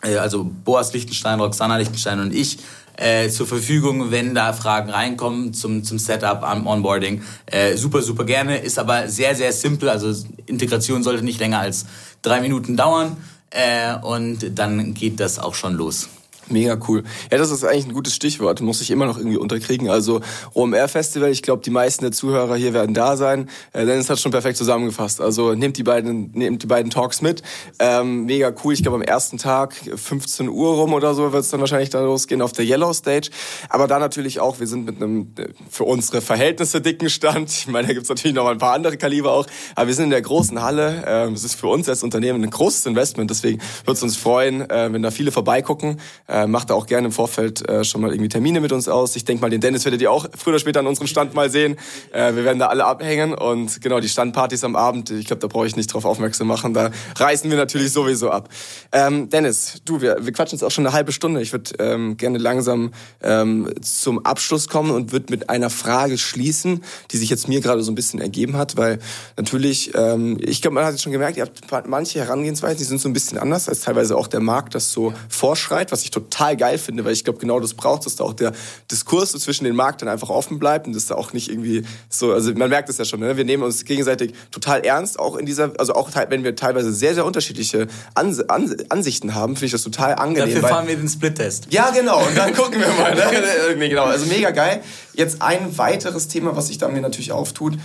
also 0.02 0.44
Boas 0.44 0.94
Lichtenstein, 0.94 1.40
Roxana 1.40 1.78
Lichtenstein 1.78 2.20
und 2.20 2.34
ich, 2.34 2.60
äh, 3.00 3.30
zur 3.30 3.48
Verfügung, 3.48 4.12
wenn 4.12 4.36
da 4.36 4.52
Fragen 4.54 4.90
reinkommen 4.90 5.54
zum, 5.54 5.84
zum 5.84 6.00
Setup, 6.00 6.44
am 6.44 6.68
Onboarding. 6.68 7.22
Äh, 7.46 7.78
super, 7.78 8.02
super 8.02 8.26
gerne. 8.26 8.58
Ist 8.58 8.78
aber 8.78 9.08
sehr, 9.08 9.36
sehr 9.36 9.54
simpel. 9.54 9.90
Also 9.90 10.14
Integration 10.48 11.02
sollte 11.02 11.24
nicht 11.24 11.40
länger 11.40 11.60
als 11.60 11.86
drei 12.22 12.42
Minuten 12.42 12.76
dauern. 12.76 13.16
Äh, 13.52 13.96
und 14.02 14.60
dann 14.60 14.94
geht 14.94 15.20
das 15.20 15.40
auch 15.40 15.56
schon 15.56 15.76
los. 15.76 16.10
Mega 16.50 16.78
cool. 16.88 17.04
Ja, 17.32 17.38
das 17.38 17.52
ist 17.52 17.64
eigentlich 17.64 17.88
ein 17.88 17.94
gutes 17.94 18.16
Stichwort. 18.16 18.62
Muss 18.62 18.82
ich 18.82 18.92
immer 18.92 19.06
noch 19.06 19.18
irgendwie 19.18 19.38
unterkriegen. 19.38 19.90
Also 19.90 20.22
OMR 20.54 20.88
Festival, 20.88 21.30
ich 21.30 21.44
glaube, 21.44 21.62
die 21.64 21.70
meisten 21.70 22.04
der 22.04 22.12
Zuhörer 22.12 22.56
hier 22.56 22.74
werden 22.74 22.94
da 22.94 23.18
sein. 23.18 23.50
Äh, 23.74 23.86
Dennis 23.86 24.10
hat 24.10 24.20
schon 24.20 24.32
perfekt 24.32 24.58
zusammengefasst. 24.58 25.22
Also 25.22 25.54
nehmt 25.54 25.78
die 25.78 25.84
beiden, 25.84 26.32
nehmt 26.32 26.64
die 26.64 26.68
beiden 26.68 26.90
Talks 26.90 27.22
mit. 27.22 27.44
Ähm, 27.80 28.26
mega 28.26 28.52
cool. 28.64 28.74
Ich 28.74 28.82
glaube, 28.82 28.98
am 28.98 29.04
ersten 29.04 29.38
Tag, 29.38 29.74
15 29.74 30.50
Uhr 30.50 30.76
rum 30.76 30.94
oder 30.94 31.14
so, 31.14 31.32
wird 31.32 31.44
es 31.44 31.50
dann 31.50 31.60
wahrscheinlich 31.60 31.90
da 31.90 32.02
losgehen 32.02 32.42
auf 32.42 32.52
der 32.52 32.66
Yellow 32.66 32.94
Stage. 32.94 33.30
Aber 33.70 33.88
da 33.88 34.00
natürlich 34.00 34.40
auch, 34.40 34.60
wir 34.60 34.68
sind 34.68 34.86
mit 34.86 34.98
einem 34.98 35.34
äh, 35.38 35.50
für 35.70 35.84
unsere 35.84 36.22
Verhältnisse 36.22 36.82
dicken 36.82 37.10
Stand. 37.10 37.50
Ich 37.52 37.68
meine, 37.68 37.88
da 37.88 37.94
gibt's 37.94 38.10
natürlich 38.10 38.36
noch 38.36 38.48
ein 38.48 38.58
paar 38.58 38.74
andere 38.74 38.98
Kaliber 38.98 39.34
auch. 39.34 39.46
Aber 39.76 39.88
wir 39.88 39.94
sind 39.94 40.06
in 40.06 40.12
der 40.12 40.22
großen 40.22 40.62
Halle. 40.62 41.04
Ähm, 41.06 41.34
es 41.34 41.44
ist 41.44 41.56
für 41.56 41.68
uns 41.68 41.88
als 41.90 42.04
Unternehmen 42.04 42.44
ein 42.44 42.50
großes 42.50 42.86
Investment. 42.86 43.30
Deswegen 43.30 43.62
würde 43.86 43.94
es 43.94 44.04
uns 44.04 44.18
freuen, 44.18 44.70
äh, 44.70 44.92
wenn 44.92 45.02
da 45.02 45.12
viele 45.12 45.32
vorbeigucken. 45.32 46.00
Äh, 46.28 46.39
macht 46.48 46.70
da 46.70 46.74
auch 46.74 46.86
gerne 46.86 47.08
im 47.08 47.12
Vorfeld 47.12 47.68
äh, 47.68 47.84
schon 47.84 48.02
mal 48.02 48.12
irgendwie 48.12 48.30
Termine 48.30 48.62
mit 48.62 48.72
uns 48.72 48.88
aus. 48.88 49.16
Ich 49.16 49.26
denke 49.26 49.42
mal, 49.42 49.50
den 49.50 49.62
Dennis 49.62 49.86
werdet 49.86 50.02
ihr 50.02 50.12
auch 50.12 50.28
früher 50.38 50.54
oder 50.54 50.60
später 50.60 50.80
an 50.80 50.88
unserem 50.88 51.08
Stand 51.08 51.34
mal 51.34 51.50
sehen. 51.50 51.78
Äh, 52.12 52.36
wir 52.36 52.44
werden 52.44 52.60
da 52.60 52.68
alle 52.68 52.86
abhängen 52.86 53.34
und 53.34 53.82
genau, 53.82 54.00
die 54.00 54.10
Standpartys 54.10 54.64
am 54.64 54.76
Abend, 54.76 55.12
ich 55.12 55.26
glaube, 55.26 55.40
da 55.40 55.48
brauche 55.48 55.68
ich 55.68 55.76
nicht 55.76 55.94
drauf 55.94 56.06
aufmerksam 56.06 56.48
machen. 56.48 56.74
Da 56.74 56.92
reißen 57.18 57.50
wir 57.50 57.58
natürlich 57.58 57.92
sowieso 57.92 58.30
ab. 58.30 58.50
Ähm, 58.92 59.30
Dennis, 59.30 59.82
du, 59.86 60.02
wir, 60.02 60.18
wir 60.22 60.32
quatschen 60.34 60.58
jetzt 60.58 60.64
auch 60.64 60.72
schon 60.72 60.86
eine 60.86 60.94
halbe 60.94 61.12
Stunde. 61.12 61.42
Ich 61.42 61.52
würde 61.52 61.72
ähm, 61.80 62.18
gerne 62.18 62.38
langsam 62.38 62.92
ähm, 63.22 63.70
zum 63.82 64.26
Abschluss 64.26 64.68
kommen 64.68 64.92
und 64.92 65.12
würde 65.12 65.28
mit 65.30 65.50
einer 65.50 65.70
Frage 65.70 66.18
schließen, 66.18 66.84
die 67.12 67.18
sich 67.18 67.30
jetzt 67.30 67.48
mir 67.48 67.62
gerade 67.62 67.84
so 67.84 67.92
ein 67.92 67.96
bisschen 67.96 68.20
ergeben 68.22 68.58
hat, 68.58 68.78
weil 68.78 69.00
natürlich, 69.38 69.94
ähm, 69.96 70.38
ich 70.42 70.62
glaube, 70.62 70.76
man 70.76 70.86
hat 70.86 70.92
jetzt 70.92 71.04
schon 71.04 71.12
gemerkt, 71.12 71.38
ihr 71.38 71.44
habt 71.44 71.88
manche 71.88 72.20
Herangehensweisen, 72.20 72.78
die 72.78 72.84
sind 72.84 73.02
so 73.02 73.10
ein 73.10 73.14
bisschen 73.14 73.38
anders, 73.38 73.70
als 73.70 73.82
teilweise 73.82 74.18
auch 74.18 74.28
der 74.28 74.40
Markt 74.40 74.76
das 74.76 74.92
so 74.92 75.14
vorschreit, 75.28 75.92
was 75.92 76.04
ich 76.04 76.12
total 76.12 76.29
geil 76.30 76.78
finde, 76.78 77.06
weil 77.06 77.14
ich 77.14 77.24
glaube, 77.24 77.40
genau 77.40 77.60
das 77.60 77.74
braucht, 77.74 78.06
dass 78.06 78.16
da 78.16 78.24
auch 78.24 78.34
der 78.34 78.54
Diskurs 78.92 79.32
so 79.32 79.40
zwischen 79.40 79.64
den 79.64 79.76
Markt 79.76 80.02
dann 80.02 80.10
einfach 80.10 80.30
offen 80.30 80.60
bleibt 80.60 80.88
und 80.88 80.96
dass 80.96 81.08
da 81.08 81.16
auch 81.16 81.34
nicht 81.34 81.50
irgendwie 81.50 81.84
so, 82.10 82.34
also 82.34 82.54
man 82.54 82.70
merkt 82.70 82.90
es 82.90 82.98
ja 82.98 83.06
schon, 83.06 83.20
ne? 83.20 83.38
wir 83.38 83.46
nehmen 83.46 83.64
uns 83.64 83.86
gegenseitig 83.86 84.34
total 84.52 84.82
ernst, 84.82 85.20
auch 85.20 85.36
in 85.36 85.46
dieser, 85.46 85.72
also 85.78 85.94
auch 85.94 86.10
wenn 86.30 86.44
wir 86.44 86.56
teilweise 86.56 86.94
sehr, 86.94 87.14
sehr 87.14 87.26
unterschiedliche 87.26 87.88
Ans 88.16 88.40
Ans 88.42 88.76
Ansichten 88.90 89.36
haben, 89.36 89.56
finde 89.56 89.68
ich 89.68 89.72
das 89.72 89.84
total 89.84 90.16
angenehm. 90.16 90.54
Dafür 90.54 90.70
fahren 90.70 90.88
wir 90.88 90.96
den 90.96 91.10
Split-Test. 91.10 91.68
Ja, 91.72 91.92
genau, 91.92 92.20
und 92.26 92.38
dann 92.38 92.54
gucken 92.56 92.80
wir 92.80 92.88
mal. 92.94 93.16
Ne? 93.16 93.76
nee, 93.78 93.90
genau, 93.90 94.06
also 94.06 94.26
mega 94.26 94.52
geil. 94.52 94.82
Jetzt 95.14 95.42
ein 95.42 95.78
weiteres 95.78 96.28
Thema, 96.28 96.56
was 96.56 96.68
sich 96.68 96.78
da 96.78 96.88
mir 96.88 97.02
natürlich 97.02 97.32
auftut, 97.32 97.78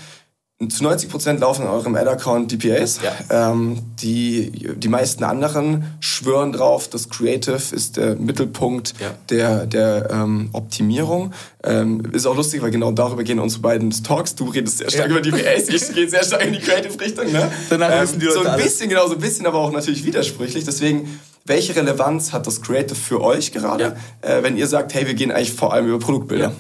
zu 0.69 0.85
90 0.85 1.11
Prozent 1.11 1.40
laufen 1.40 1.62
in 1.62 1.69
eurem 1.69 1.97
Ad-Account 1.97 2.53
DPAs. 2.53 3.01
Ja. 3.03 3.51
Ähm, 3.51 3.81
die, 4.01 4.53
die 4.77 4.88
meisten 4.88 5.25
anderen 5.25 5.97
schwören 5.99 6.53
drauf, 6.53 6.88
dass 6.88 7.09
Creative 7.09 7.61
ist 7.73 7.97
der 7.97 8.14
Mittelpunkt 8.14 8.95
ja. 9.01 9.14
der, 9.31 9.67
der 9.67 10.11
ähm, 10.12 10.51
Optimierung. 10.53 11.33
Ähm, 11.64 12.03
ist 12.12 12.27
auch 12.27 12.37
lustig, 12.37 12.62
weil 12.62 12.71
genau 12.71 12.93
darüber 12.93 13.25
gehen 13.25 13.40
unsere 13.40 13.62
beiden 13.62 13.90
Talks. 13.90 14.37
Du 14.37 14.45
redest 14.45 14.79
sehr 14.79 14.90
stark 14.90 15.11
ja. 15.11 15.19
über 15.19 15.21
DPAs, 15.21 15.69
ich 15.69 15.93
gehe 15.93 16.09
sehr 16.09 16.23
stark 16.23 16.47
in 16.47 16.53
die 16.53 16.61
Creative-Richtung. 16.61 17.33
Ne? 17.33 17.51
Danach 17.69 18.03
wissen 18.03 18.21
die 18.21 18.27
ähm, 18.27 18.35
Leute 18.35 18.45
So 18.45 18.51
ein 18.51 18.62
bisschen, 18.62 18.88
genau, 18.88 19.09
so 19.09 19.14
ein 19.14 19.21
bisschen, 19.21 19.47
aber 19.47 19.59
auch 19.59 19.73
natürlich 19.73 20.05
widersprüchlich. 20.05 20.64
Deswegen, 20.64 21.21
welche 21.45 21.75
Relevanz 21.75 22.33
hat 22.33 22.47
das 22.47 22.62
Creative 22.62 22.95
für 22.95 23.21
euch 23.21 23.51
gerade, 23.51 23.97
äh, 24.23 24.43
wenn 24.45 24.57
ihr 24.57 24.69
sagt, 24.69 24.95
hey, 24.95 25.05
wir 25.05 25.14
gehen 25.14 25.33
eigentlich 25.33 25.53
vor 25.53 25.73
allem 25.73 25.88
über 25.88 25.99
Produktbilder? 25.99 26.53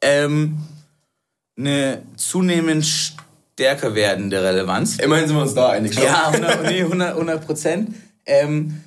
Ähm 0.00 0.58
eine 1.56 2.02
zunehmend 2.16 2.86
stärker 3.54 3.94
werdende 3.94 4.42
Relevanz. 4.42 4.96
Immerhin 4.98 5.28
sind 5.28 5.36
wir 5.36 5.42
uns 5.42 5.54
da 5.54 5.70
einig. 5.70 5.94
Ja, 5.94 6.28
100 6.28 7.46
Prozent. 7.46 7.94
Ähm, 8.26 8.80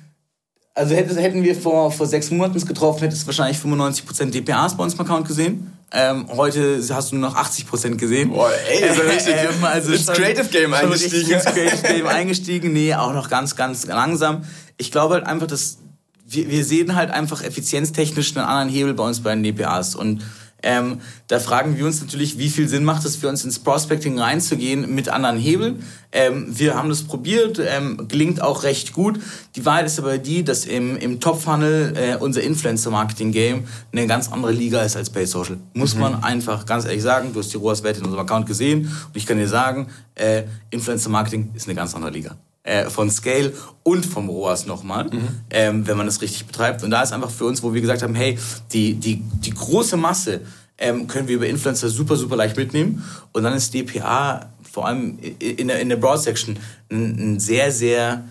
also 0.74 0.94
hätten 0.94 1.42
wir 1.42 1.56
vor, 1.56 1.90
vor 1.90 2.06
sechs 2.06 2.30
Monaten 2.30 2.56
es 2.56 2.66
getroffen, 2.66 3.00
hättest 3.00 3.22
du 3.22 3.26
wahrscheinlich 3.26 3.58
95% 3.58 4.30
DPAs 4.30 4.76
bei 4.76 4.84
uns 4.84 4.94
im 4.94 5.00
Account 5.00 5.26
gesehen. 5.26 5.72
Ähm, 5.90 6.26
heute 6.36 6.80
hast 6.90 7.10
du 7.10 7.16
nur 7.16 7.30
noch 7.30 7.36
80% 7.36 7.96
gesehen. 7.96 8.30
Boah, 8.30 8.50
ey, 8.68 8.88
ist 8.88 8.96
ja 8.96 9.02
richtig 9.10 9.34
ähm, 9.34 9.64
also 9.64 9.92
ins 9.92 10.06
Creative 10.06 10.44
Game 10.44 10.74
eingestiegen. 10.74 11.30
Ins 11.32 11.44
Creative 11.46 11.94
Game 11.94 12.06
eingestiegen. 12.06 12.72
Nee, 12.72 12.94
auch 12.94 13.12
noch 13.12 13.28
ganz, 13.28 13.56
ganz 13.56 13.86
langsam. 13.86 14.44
Ich 14.76 14.92
glaube 14.92 15.14
halt 15.14 15.26
einfach, 15.26 15.46
dass 15.46 15.78
wir, 16.26 16.48
wir 16.50 16.64
sehen 16.64 16.94
halt 16.94 17.10
einfach 17.10 17.42
effizienztechnisch 17.42 18.36
einen 18.36 18.44
anderen 18.44 18.68
Hebel 18.68 18.94
bei 18.94 19.04
uns 19.04 19.20
bei 19.22 19.34
den 19.34 19.42
DPAs. 19.42 19.94
Und 19.94 20.22
ähm, 20.62 21.00
da 21.28 21.38
fragen 21.38 21.76
wir 21.76 21.86
uns 21.86 22.00
natürlich, 22.00 22.38
wie 22.38 22.48
viel 22.48 22.68
Sinn 22.68 22.84
macht 22.84 23.04
es 23.04 23.16
für 23.16 23.28
uns 23.28 23.44
ins 23.44 23.58
Prospecting 23.60 24.18
reinzugehen 24.18 24.92
mit 24.92 25.08
anderen 25.08 25.38
Hebeln. 25.38 25.84
Ähm, 26.10 26.46
wir 26.48 26.74
haben 26.74 26.88
das 26.88 27.02
probiert, 27.02 27.60
ähm, 27.64 28.08
gelingt 28.08 28.42
auch 28.42 28.64
recht 28.64 28.92
gut. 28.92 29.20
Die 29.54 29.64
Wahrheit 29.64 29.86
ist 29.86 29.98
aber 29.98 30.18
die, 30.18 30.42
dass 30.42 30.64
im, 30.64 30.96
im 30.96 31.20
Top-Funnel 31.20 31.94
äh, 31.96 32.16
unser 32.16 32.42
Influencer-Marketing-Game 32.42 33.68
eine 33.92 34.06
ganz 34.06 34.32
andere 34.32 34.52
Liga 34.52 34.82
ist 34.82 34.96
als 34.96 35.10
Paid 35.10 35.28
Social. 35.28 35.58
Muss 35.74 35.94
mhm. 35.94 36.00
man 36.00 36.24
einfach 36.24 36.66
ganz 36.66 36.86
ehrlich 36.86 37.02
sagen. 37.02 37.32
Du 37.32 37.40
hast 37.40 37.52
die 37.52 37.58
ROAS-Werte 37.58 38.00
in 38.00 38.06
unserem 38.06 38.24
Account 38.24 38.46
gesehen 38.46 38.86
und 38.86 39.16
ich 39.16 39.26
kann 39.26 39.38
dir 39.38 39.48
sagen, 39.48 39.88
äh, 40.14 40.44
Influencer-Marketing 40.70 41.50
ist 41.54 41.68
eine 41.68 41.76
ganz 41.76 41.94
andere 41.94 42.10
Liga 42.10 42.36
äh, 42.68 42.90
von 42.90 43.10
Scale 43.10 43.52
und 43.82 44.04
vom 44.04 44.28
ROAS 44.28 44.66
nochmal, 44.66 45.04
mhm. 45.04 45.28
ähm, 45.50 45.86
wenn 45.86 45.96
man 45.96 46.06
das 46.06 46.20
richtig 46.20 46.46
betreibt. 46.46 46.82
Und 46.84 46.90
da 46.90 47.02
ist 47.02 47.12
einfach 47.12 47.30
für 47.30 47.46
uns, 47.46 47.62
wo 47.62 47.72
wir 47.72 47.80
gesagt 47.80 48.02
haben, 48.02 48.14
hey, 48.14 48.38
die, 48.72 48.94
die, 48.94 49.16
die 49.16 49.54
große 49.54 49.96
Masse 49.96 50.42
ähm, 50.76 51.06
können 51.06 51.28
wir 51.28 51.36
über 51.36 51.46
Influencer 51.46 51.88
super, 51.88 52.16
super 52.16 52.36
leicht 52.36 52.56
mitnehmen. 52.56 53.02
Und 53.32 53.42
dann 53.42 53.54
ist 53.54 53.72
DPA 53.72 54.50
vor 54.70 54.86
allem 54.86 55.18
in 55.38 55.68
der, 55.68 55.80
in 55.80 55.88
der 55.88 55.96
Broad 55.96 56.20
Section 56.20 56.58
ein, 56.90 57.34
ein 57.34 57.40
sehr, 57.40 57.72
sehr 57.72 58.24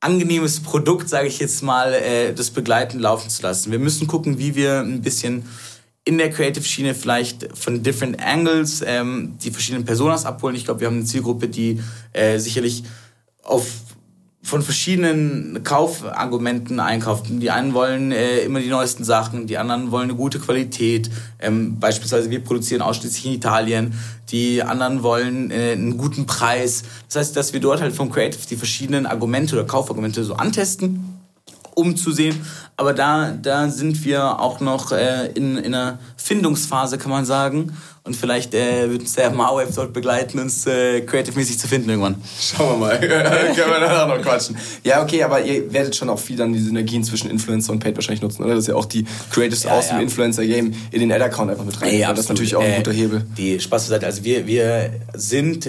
angenehmes 0.00 0.60
Produkt, 0.60 1.10
sage 1.10 1.28
ich 1.28 1.38
jetzt 1.38 1.62
mal, 1.62 1.92
äh, 1.92 2.32
das 2.32 2.50
begleiten 2.50 2.98
laufen 2.98 3.28
zu 3.28 3.42
lassen. 3.42 3.70
Wir 3.70 3.78
müssen 3.78 4.06
gucken, 4.06 4.38
wie 4.38 4.54
wir 4.54 4.80
ein 4.80 5.02
bisschen 5.02 5.44
in 6.06 6.16
der 6.16 6.30
Creative-Schiene 6.30 6.94
vielleicht 6.94 7.46
von 7.54 7.82
different 7.82 8.22
angles 8.22 8.82
ähm, 8.86 9.34
die 9.44 9.50
verschiedenen 9.50 9.84
Personas 9.84 10.24
abholen. 10.24 10.56
Ich 10.56 10.64
glaube, 10.64 10.80
wir 10.80 10.86
haben 10.86 10.96
eine 10.96 11.04
Zielgruppe, 11.04 11.48
die 11.48 11.78
äh, 12.14 12.38
sicherlich 12.38 12.84
auf 13.50 13.66
von 14.42 14.62
verschiedenen 14.62 15.62
Kaufargumenten 15.64 16.80
einkaufen. 16.80 17.40
Die 17.40 17.50
einen 17.50 17.74
wollen 17.74 18.10
äh, 18.10 18.40
immer 18.40 18.60
die 18.60 18.68
neuesten 18.68 19.04
Sachen, 19.04 19.46
die 19.46 19.58
anderen 19.58 19.90
wollen 19.90 20.04
eine 20.04 20.14
gute 20.14 20.38
Qualität. 20.38 21.10
Ähm, 21.38 21.78
beispielsweise 21.78 22.30
wir 22.30 22.42
produzieren 22.42 22.80
ausschließlich 22.80 23.26
in 23.26 23.32
Italien. 23.34 23.94
Die 24.30 24.62
anderen 24.62 25.02
wollen 25.02 25.50
äh, 25.50 25.72
einen 25.72 25.98
guten 25.98 26.24
Preis. 26.24 26.84
Das 27.06 27.16
heißt, 27.16 27.36
dass 27.36 27.52
wir 27.52 27.60
dort 27.60 27.82
halt 27.82 27.94
vom 27.94 28.10
Creative 28.10 28.46
die 28.48 28.56
verschiedenen 28.56 29.04
Argumente 29.04 29.56
oder 29.56 29.66
Kaufargumente 29.66 30.24
so 30.24 30.34
antesten 30.34 31.19
um 31.80 31.96
zu 31.96 32.12
sehen. 32.12 32.40
Aber 32.76 32.94
da, 32.94 33.32
da 33.32 33.68
sind 33.68 34.04
wir 34.04 34.40
auch 34.40 34.60
noch 34.60 34.92
äh, 34.92 35.26
in, 35.34 35.56
in 35.56 35.74
einer 35.74 35.98
Findungsphase, 36.16 36.98
kann 36.98 37.10
man 37.10 37.24
sagen. 37.24 37.76
Und 38.02 38.16
vielleicht 38.16 38.54
äh, 38.54 38.90
wird 38.90 39.02
uns 39.02 39.12
der 39.12 39.30
Mauweb 39.30 39.68
dort 39.74 39.92
begleiten, 39.92 40.38
uns 40.38 40.66
äh, 40.66 41.02
creative-mäßig 41.02 41.58
zu 41.58 41.68
finden 41.68 41.90
irgendwann. 41.90 42.16
Schauen 42.40 42.80
wir 42.80 42.86
mal. 42.86 42.98
Können 43.00 43.54
wir 43.56 43.80
danach 43.80 44.08
noch 44.08 44.22
quatschen. 44.22 44.56
Ja, 44.82 45.02
okay, 45.02 45.22
aber 45.22 45.42
ihr 45.42 45.70
werdet 45.72 45.94
schon 45.94 46.08
auch 46.08 46.18
viel 46.18 46.36
dann 46.36 46.54
die 46.54 46.60
Synergien 46.60 47.04
zwischen 47.04 47.30
Influencer 47.30 47.72
und 47.72 47.80
Paid 47.80 47.96
wahrscheinlich 47.96 48.22
nutzen, 48.22 48.42
oder? 48.42 48.54
Das 48.54 48.64
ist 48.64 48.68
ja 48.68 48.74
auch 48.74 48.86
die 48.86 49.04
Creatives 49.30 49.64
ja, 49.64 49.72
aus 49.72 49.88
ja. 49.88 49.96
dem 49.96 50.02
Influencer-Game 50.02 50.72
in 50.90 51.00
den 51.00 51.12
Ad-Account 51.12 51.50
einfach 51.50 51.64
mit 51.64 51.80
rein. 51.82 51.98
Ja, 51.98 52.10
das 52.10 52.20
ist 52.20 52.28
natürlich 52.30 52.56
auch 52.56 52.62
ein 52.62 52.76
guter 52.76 52.92
Hebel. 52.92 53.26
Die 53.36 53.60
Spaß 53.60 53.86
zur 53.86 53.90
Seite. 53.90 54.06
Also 54.06 54.24
wir, 54.24 54.46
wir 54.46 54.90
sind 55.12 55.68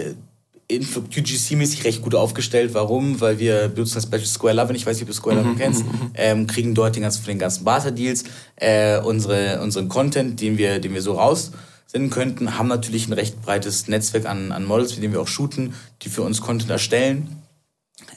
UGC-mäßig 0.79 1.83
recht 1.83 2.01
gut 2.01 2.15
aufgestellt. 2.15 2.73
Warum? 2.73 3.19
Weil 3.19 3.39
wir 3.39 3.67
benutzen 3.67 3.95
das 3.95 4.05
Beispiel 4.05 4.27
Square 4.27 4.55
Love, 4.55 4.73
ich 4.73 4.85
weiß 4.85 4.95
nicht, 4.95 5.03
ob 5.03 5.09
du 5.09 5.13
Square 5.13 5.37
Love 5.37 5.49
mhm, 5.49 5.57
kennst, 5.57 5.85
mhm, 5.85 5.91
mhm. 5.91 6.11
ähm, 6.15 6.47
kriegen 6.47 6.73
dort 6.73 6.95
den 6.95 7.03
ganzen, 7.03 7.23
von 7.23 7.31
den 7.31 7.39
ganzen 7.39 7.63
Barter-Deals 7.63 8.23
äh, 8.55 8.99
unsere, 8.99 9.61
unseren 9.61 9.89
Content, 9.89 10.39
den 10.39 10.57
wir, 10.57 10.79
den 10.79 10.93
wir 10.93 11.01
so 11.01 11.13
raussenden 11.13 12.09
könnten, 12.09 12.57
haben 12.57 12.67
natürlich 12.67 13.07
ein 13.07 13.13
recht 13.13 13.41
breites 13.41 13.87
Netzwerk 13.87 14.25
an, 14.25 14.51
an 14.51 14.65
Models, 14.65 14.93
mit 14.93 15.03
denen 15.03 15.13
wir 15.13 15.21
auch 15.21 15.27
shooten, 15.27 15.73
die 16.01 16.09
für 16.09 16.21
uns 16.21 16.41
Content 16.41 16.69
erstellen. 16.69 17.41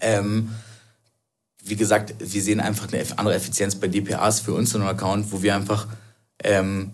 Ähm, 0.01 0.51
wie 1.65 1.77
gesagt, 1.77 2.15
wir 2.19 2.43
sehen 2.43 2.61
einfach 2.61 2.93
eine 2.93 3.03
andere 3.17 3.35
Effizienz 3.35 3.75
bei 3.75 3.89
DPAs 3.89 4.41
für 4.41 4.53
unseren 4.53 4.83
Account, 4.83 5.33
wo 5.33 5.43
wir 5.43 5.55
einfach 5.55 5.87
ähm, 6.43 6.91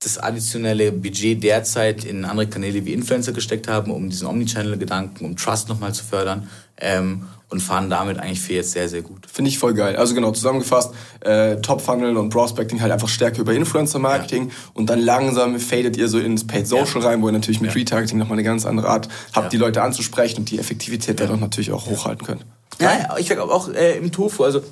das 0.00 0.18
additionelle 0.18 0.92
Budget 0.92 1.42
derzeit 1.42 2.04
in 2.04 2.24
andere 2.24 2.46
Kanäle 2.46 2.84
wie 2.84 2.92
Influencer 2.92 3.32
gesteckt 3.32 3.66
haben, 3.66 3.90
um 3.90 4.08
diesen 4.08 4.28
Omnichannel-Gedanken, 4.28 5.24
um 5.24 5.36
Trust 5.36 5.68
nochmal 5.68 5.92
zu 5.92 6.04
fördern 6.04 6.48
ähm, 6.76 7.24
und 7.48 7.60
fahren 7.60 7.90
damit 7.90 8.18
eigentlich 8.18 8.40
für 8.40 8.52
jetzt 8.52 8.72
sehr, 8.72 8.88
sehr 8.88 9.02
gut. 9.02 9.26
Finde 9.26 9.48
ich 9.48 9.58
voll 9.58 9.74
geil. 9.74 9.96
Also 9.96 10.14
genau, 10.14 10.30
zusammengefasst, 10.30 10.94
äh, 11.20 11.56
Top-Funnel 11.56 12.16
und 12.16 12.28
Prospecting 12.28 12.80
halt 12.80 12.92
einfach 12.92 13.08
stärker 13.08 13.40
über 13.40 13.54
Influencer-Marketing 13.54 14.48
ja. 14.48 14.54
und 14.74 14.88
dann 14.88 15.00
langsam 15.00 15.58
fadet 15.58 15.96
ihr 15.96 16.08
so 16.08 16.20
ins 16.20 16.46
Paid 16.46 16.68
Social 16.68 17.02
ja. 17.02 17.08
rein, 17.08 17.22
wo 17.22 17.28
ihr 17.28 17.32
natürlich 17.32 17.60
mit 17.60 17.72
ja. 17.72 17.78
Retargeting 17.78 18.18
nochmal 18.18 18.36
eine 18.36 18.44
ganz 18.44 18.66
andere 18.66 18.88
Art 18.88 19.08
habt, 19.32 19.52
die 19.52 19.56
Leute 19.56 19.82
anzusprechen 19.82 20.38
und 20.38 20.50
die 20.50 20.60
Effektivität 20.60 21.18
dadurch 21.18 21.40
natürlich 21.40 21.72
auch 21.72 21.86
hochhalten 21.86 22.24
könnt. 22.24 22.46
Ja, 22.80 23.16
ich 23.18 23.26
sag 23.26 23.38
auch 23.38 23.68
äh, 23.70 23.98
im 23.98 24.12
Tofu, 24.12 24.44
also 24.44 24.62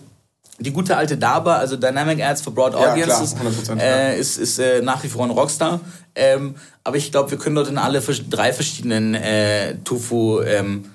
die 0.59 0.73
gute 0.73 0.97
alte 0.97 1.17
DABA, 1.17 1.57
also 1.57 1.77
Dynamic 1.77 2.23
Ads 2.23 2.43
for 2.43 2.55
Broad 2.55 2.75
Audiences, 2.75 3.33
ja, 3.33 3.51
klar, 3.67 3.79
äh, 3.79 4.19
ist, 4.19 4.39
ist 4.39 4.59
äh, 4.59 4.81
nach 4.83 5.03
wie 5.05 5.09
vor 5.09 5.25
ein 5.25 5.31
Rockstar. 5.31 5.81
Ähm, 6.15 6.55
aber 6.83 6.97
ich 6.97 7.11
glaube, 7.11 7.31
wir 7.31 7.39
können 7.39 7.57
dort 7.57 7.69
in 7.69 7.79
alle 7.79 8.01
drei 8.01 8.53
verschiedenen 8.53 9.15
äh, 9.15 9.77
Tofu 9.85 10.41
ähm, 10.41 10.87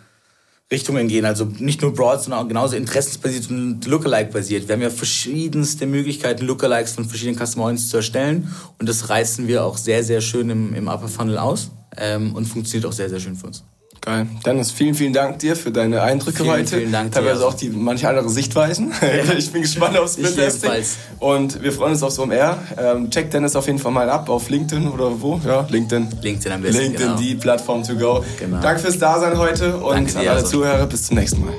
Richtungen 0.72 1.08
gehen. 1.08 1.26
Also 1.26 1.46
nicht 1.46 1.82
nur 1.82 1.94
broad, 1.94 2.24
sondern 2.24 2.44
auch 2.44 2.48
genauso 2.48 2.76
interessensbasiert 2.76 3.50
und 3.50 3.86
Lookalike-basiert. 3.86 4.68
Wir 4.68 4.74
haben 4.74 4.82
ja 4.82 4.90
verschiedenste 4.90 5.86
Möglichkeiten, 5.86 6.46
Lookalikes 6.46 6.94
von 6.94 7.06
verschiedenen 7.06 7.38
Customer 7.38 7.66
Audiences 7.66 7.90
zu 7.90 7.98
erstellen. 7.98 8.54
Und 8.80 8.90
das 8.90 9.10
reißen 9.10 9.48
wir 9.48 9.64
auch 9.64 9.78
sehr, 9.78 10.04
sehr 10.04 10.22
schön 10.22 10.50
im, 10.50 10.74
im 10.74 10.88
Upper 10.88 11.10
Funnel 11.10 11.38
aus. 11.38 11.72
Ähm, 11.98 12.34
und 12.34 12.46
funktioniert 12.46 12.88
auch 12.88 12.94
sehr, 12.94 13.10
sehr 13.10 13.20
schön 13.20 13.36
für 13.36 13.48
uns. 13.48 13.64
Geil. 14.04 14.26
Dennis, 14.44 14.72
vielen, 14.72 14.96
vielen 14.96 15.14
Dank 15.14 15.38
dir 15.38 15.56
für 15.56 15.70
deine 15.70 16.02
Eindrücke 16.02 16.38
Vielen, 16.38 16.50
heute. 16.50 16.78
vielen 16.78 16.92
Dank 16.92 17.12
dir. 17.12 17.20
Teilweise 17.20 17.46
auch 17.46 17.54
die 17.54 17.70
manche 17.70 18.10
andere 18.10 18.30
Sichtweisen. 18.30 18.92
ich 19.38 19.52
bin 19.52 19.62
gespannt 19.62 19.96
aufs 19.96 20.18
ebenfalls. 20.18 20.98
Und 21.20 21.62
wir 21.62 21.72
freuen 21.72 21.92
uns 21.92 22.02
aufs 22.02 22.18
OMR. 22.18 22.58
Ähm, 22.80 23.12
check 23.12 23.30
Dennis 23.30 23.56
auf 23.56 23.68
jeden 23.68 23.78
Fall 23.78 23.92
mal 23.92 24.10
ab 24.10 24.28
auf 24.28 24.50
LinkedIn 24.50 24.88
oder 24.88 25.22
wo? 25.22 25.40
Ja, 25.46 25.68
LinkedIn. 25.70 26.08
LinkedIn 26.20 26.52
am 26.52 26.62
besten, 26.64 26.82
LinkedIn, 26.82 27.08
genau. 27.10 27.20
die 27.20 27.36
Plattform 27.36 27.84
to 27.84 27.94
go. 27.94 28.26
Genau. 28.40 28.60
Danke 28.60 28.82
fürs 28.82 28.98
Dasein 28.98 29.38
heute 29.38 29.78
und 29.78 29.94
Danke 29.94 30.14
dir, 30.14 30.20
an 30.20 30.28
alle 30.30 30.38
also. 30.38 30.48
Zuhörer 30.48 30.88
bis 30.88 31.04
zum 31.06 31.18
nächsten 31.18 31.46
Mal. 31.46 31.54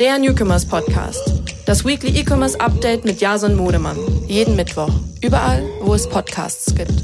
Der 0.00 0.18
Newcomers 0.18 0.64
Podcast. 0.64 1.42
Das 1.66 1.84
Weekly 1.84 2.18
E-Commerce 2.18 2.58
Update 2.58 3.04
mit 3.04 3.20
Jason 3.20 3.54
Modemann. 3.54 3.98
Jeden 4.26 4.56
Mittwoch. 4.56 4.92
Überall, 5.20 5.62
wo 5.82 5.92
es 5.92 6.08
Podcasts 6.08 6.74
gibt. 6.74 7.02